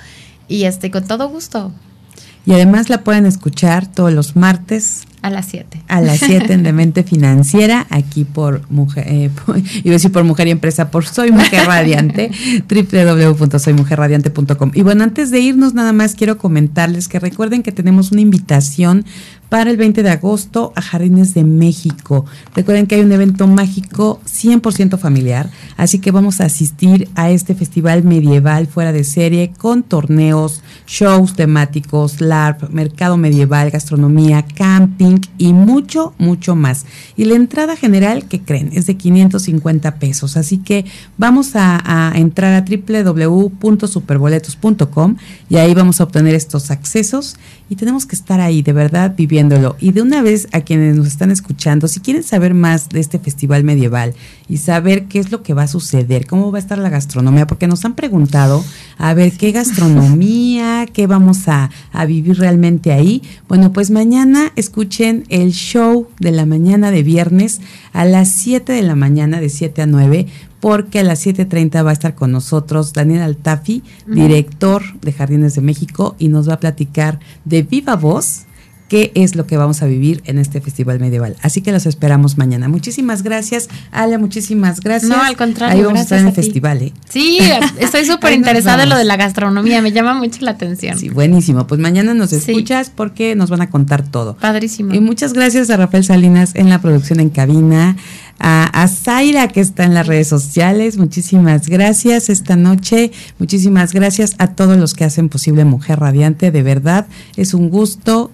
Y 0.47 0.63
este, 0.63 0.91
con 0.91 1.05
todo 1.05 1.27
gusto. 1.27 1.73
Y 2.45 2.53
además 2.53 2.89
la 2.89 3.01
pueden 3.01 3.25
escuchar 3.25 3.85
todos 3.85 4.13
los 4.13 4.37
martes 4.37 5.03
a 5.25 5.31
las 5.31 5.47
7. 5.47 5.81
A 5.87 6.01
las 6.01 6.19
7 6.19 6.53
en 6.53 6.61
Demente 6.63 7.01
Financiera, 7.01 7.87
aquí 7.89 8.25
por 8.25 8.61
Mujer, 8.69 9.05
eh, 9.07 9.31
por, 9.45 9.57
iba 9.57 9.89
a 9.89 9.93
decir 9.93 10.11
por 10.11 10.23
Mujer 10.23 10.47
y 10.47 10.51
Empresa, 10.51 10.91
por 10.91 11.07
Soy 11.07 11.31
Mujer 11.31 11.65
Radiante, 11.65 12.29
www.soymujerradiante.com. 12.69 14.71
Y 14.75 14.83
bueno, 14.83 15.03
antes 15.03 15.31
de 15.31 15.39
irnos, 15.39 15.73
nada 15.73 15.93
más 15.93 16.13
quiero 16.13 16.37
comentarles 16.37 17.07
que 17.07 17.19
recuerden 17.19 17.63
que 17.63 17.71
tenemos 17.71 18.11
una 18.11 18.21
invitación 18.21 19.03
para 19.49 19.71
el 19.71 19.77
20 19.77 20.03
de 20.03 20.09
agosto 20.09 20.73
a 20.75 20.81
Jardines 20.81 21.33
de 21.33 21.43
México. 21.43 22.25
Recuerden 22.55 22.87
que 22.87 22.95
hay 22.95 23.01
un 23.01 23.11
evento 23.11 23.47
mágico 23.47 24.19
100% 24.25 24.97
familiar, 24.97 25.49
así 25.77 25.99
que 25.99 26.11
vamos 26.11 26.41
a 26.41 26.45
asistir 26.45 27.09
a 27.15 27.29
este 27.29 27.55
festival 27.55 28.03
medieval 28.03 28.67
fuera 28.67 28.91
de 28.91 29.03
serie 29.03 29.51
con 29.57 29.83
torneos, 29.83 30.61
shows 30.87 31.35
temáticos, 31.35 32.21
LARP, 32.21 32.69
mercado 32.69 33.17
medieval, 33.17 33.71
gastronomía, 33.71 34.43
camping 34.43 35.14
y 35.37 35.53
mucho, 35.53 36.13
mucho 36.17 36.55
más. 36.55 36.85
Y 37.15 37.25
la 37.25 37.35
entrada 37.35 37.75
general, 37.75 38.27
que 38.27 38.41
creen? 38.41 38.71
Es 38.73 38.85
de 38.85 38.95
550 38.95 39.95
pesos, 39.95 40.37
así 40.37 40.59
que 40.59 40.85
vamos 41.17 41.51
a, 41.55 42.13
entrar 42.15 42.53
a 42.53 42.63
www.superboletos.com 42.65 45.15
y 45.49 45.57
ahí 45.57 45.73
vamos 45.73 45.99
a 45.99 46.05
obtener 46.05 46.35
estos 46.35 46.71
accesos 46.71 47.35
y 47.69 47.75
tenemos 47.75 48.05
que 48.05 48.15
estar 48.15 48.39
ahí, 48.39 48.61
de 48.61 48.73
verdad, 48.73 49.13
viviéndolo. 49.15 49.75
Y 49.79 49.91
de 49.91 50.01
una 50.01 50.21
vez 50.21 50.47
a 50.51 50.61
quienes 50.61 50.95
nos 50.95 51.07
están 51.07 51.31
escuchando, 51.31 51.87
si 51.87 51.99
quieren 51.99 52.23
saber 52.23 52.53
más 52.53 52.89
de 52.89 52.99
este 52.99 53.19
festival 53.19 53.63
medieval 53.63 54.13
y 54.47 54.57
saber 54.57 55.05
qué 55.05 55.19
es 55.19 55.31
lo 55.31 55.41
que 55.41 55.53
va 55.53 55.63
a 55.63 55.67
suceder, 55.67 56.27
cómo 56.27 56.51
va 56.51 56.59
a 56.59 56.61
estar 56.61 56.77
la 56.77 56.89
gastronomía, 56.89 57.47
porque 57.47 57.67
nos 57.67 57.83
han 57.85 57.95
preguntado, 57.95 58.63
a 58.97 59.13
ver, 59.13 59.33
qué 59.33 59.51
gastronomía, 59.51 60.87
qué 60.91 61.07
vamos 61.07 61.47
a, 61.47 61.69
a 61.91 62.05
vivir 62.05 62.37
realmente 62.37 62.91
ahí. 62.91 63.21
Bueno, 63.47 63.73
pues 63.73 63.91
mañana 63.91 64.51
escuchen 64.55 64.94
el 64.99 65.51
show 65.51 66.07
de 66.19 66.31
la 66.31 66.45
mañana 66.45 66.91
de 66.91 67.03
viernes 67.03 67.61
a 67.93 68.05
las 68.05 68.29
7 68.29 68.73
de 68.73 68.81
la 68.81 68.95
mañana, 68.95 69.39
de 69.39 69.49
7 69.49 69.81
a 69.81 69.85
9 69.85 70.27
porque 70.59 70.99
a 70.99 71.03
las 71.03 71.23
7.30 71.23 71.85
va 71.85 71.91
a 71.91 71.93
estar 71.93 72.15
con 72.15 72.31
nosotros 72.31 72.91
Daniel 72.91 73.21
Altafi, 73.21 73.83
director 74.07 74.81
de 74.99 75.13
Jardines 75.13 75.53
de 75.53 75.61
México, 75.61 76.15
y 76.17 76.29
nos 76.29 76.49
va 76.49 76.55
a 76.55 76.59
platicar 76.59 77.19
de 77.43 77.61
viva 77.61 77.95
voz 77.95 78.45
qué 78.87 79.11
es 79.15 79.35
lo 79.35 79.47
que 79.47 79.57
vamos 79.57 79.81
a 79.81 79.87
vivir 79.87 80.21
en 80.25 80.37
este 80.37 80.61
festival 80.61 80.99
medieval. 80.99 81.35
Así 81.41 81.61
que 81.61 81.71
los 81.71 81.85
esperamos 81.85 82.37
mañana. 82.37 82.67
Muchísimas 82.67 83.23
gracias, 83.23 83.69
Ale, 83.91 84.17
muchísimas 84.17 84.81
gracias. 84.81 85.09
No, 85.09 85.21
al 85.21 85.37
contrario. 85.37 85.77
Ahí 85.77 85.83
vamos 85.83 85.99
a 85.99 86.03
estar 86.03 86.19
en 86.19 86.27
el 86.27 86.33
festival, 86.33 86.81
¿eh? 86.81 86.93
Sí, 87.09 87.39
estoy 87.79 88.05
súper 88.05 88.33
interesada 88.33 88.83
en 88.83 88.89
lo 88.89 88.97
de 88.97 89.05
la 89.05 89.17
gastronomía, 89.17 89.81
me 89.81 89.91
llama 89.91 90.13
mucho 90.13 90.39
la 90.41 90.51
atención. 90.51 90.97
Sí, 90.97 91.09
buenísimo. 91.09 91.67
Pues 91.67 91.79
mañana 91.79 92.13
nos 92.13 92.33
escuchas 92.33 92.91
porque 92.93 93.35
nos 93.35 93.49
van 93.49 93.61
a 93.61 93.69
contar 93.69 94.03
todo. 94.03 94.35
Padrísimo. 94.37 94.93
Y 94.93 94.99
muchas 94.99 95.33
gracias 95.33 95.69
a 95.69 95.77
Rafael 95.77 96.03
Salinas 96.03 96.55
en 96.55 96.69
la 96.69 96.79
producción 96.79 97.19
en 97.19 97.29
cabina, 97.29 97.95
a, 98.39 98.65
a 98.65 98.87
Zaira 98.87 99.47
que 99.47 99.61
está 99.61 99.85
en 99.85 99.93
las 99.93 100.07
redes 100.07 100.27
sociales. 100.27 100.97
Muchísimas 100.97 101.67
gracias 101.67 102.29
esta 102.29 102.55
noche. 102.55 103.11
Muchísimas 103.39 103.93
gracias 103.93 104.35
a 104.37 104.47
todos 104.47 104.77
los 104.77 104.93
que 104.93 105.05
hacen 105.05 105.29
posible 105.29 105.65
Mujer 105.65 105.99
Radiante. 105.99 106.51
De 106.51 106.63
verdad, 106.63 107.07
es 107.35 107.53
un 107.53 107.69
gusto 107.69 108.31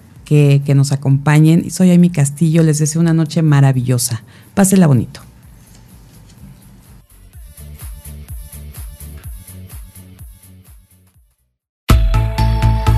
que, 0.64 0.74
nos 0.74 0.92
acompañen. 0.92 1.70
Soy 1.70 1.92
Amy 1.92 2.10
Castillo, 2.10 2.62
les 2.62 2.78
deseo 2.78 3.00
una 3.00 3.12
noche 3.12 3.42
maravillosa. 3.42 4.22
Pásela 4.54 4.86
bonito. 4.86 5.20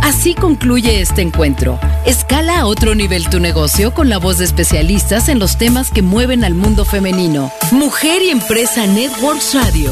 Así 0.02 0.34
concluye 0.34 1.00
este 1.00 1.22
encuentro. 1.22 1.78
Escala 2.06 2.60
a 2.60 2.66
otro 2.66 2.94
nivel 2.94 3.28
tu 3.28 3.40
negocio 3.40 3.92
con 3.92 4.08
la 4.08 4.18
voz 4.18 4.38
de 4.38 4.44
especialistas 4.44 5.28
en 5.28 5.38
los 5.38 5.58
temas 5.58 5.90
que 5.90 6.02
mueven 6.02 6.44
al 6.44 6.54
mundo 6.54 6.84
femenino. 6.84 7.50
Mujer 7.72 8.22
y 8.22 8.30
Empresa 8.30 8.86
Networks 8.86 9.54
Radio. 9.54 9.90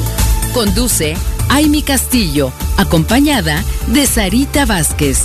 Conduce 0.54 1.14
Amy 1.48 1.82
Castillo, 1.82 2.52
acompañada 2.76 3.64
de 3.88 4.06
Sarita 4.06 4.64
Vázquez 4.64 5.24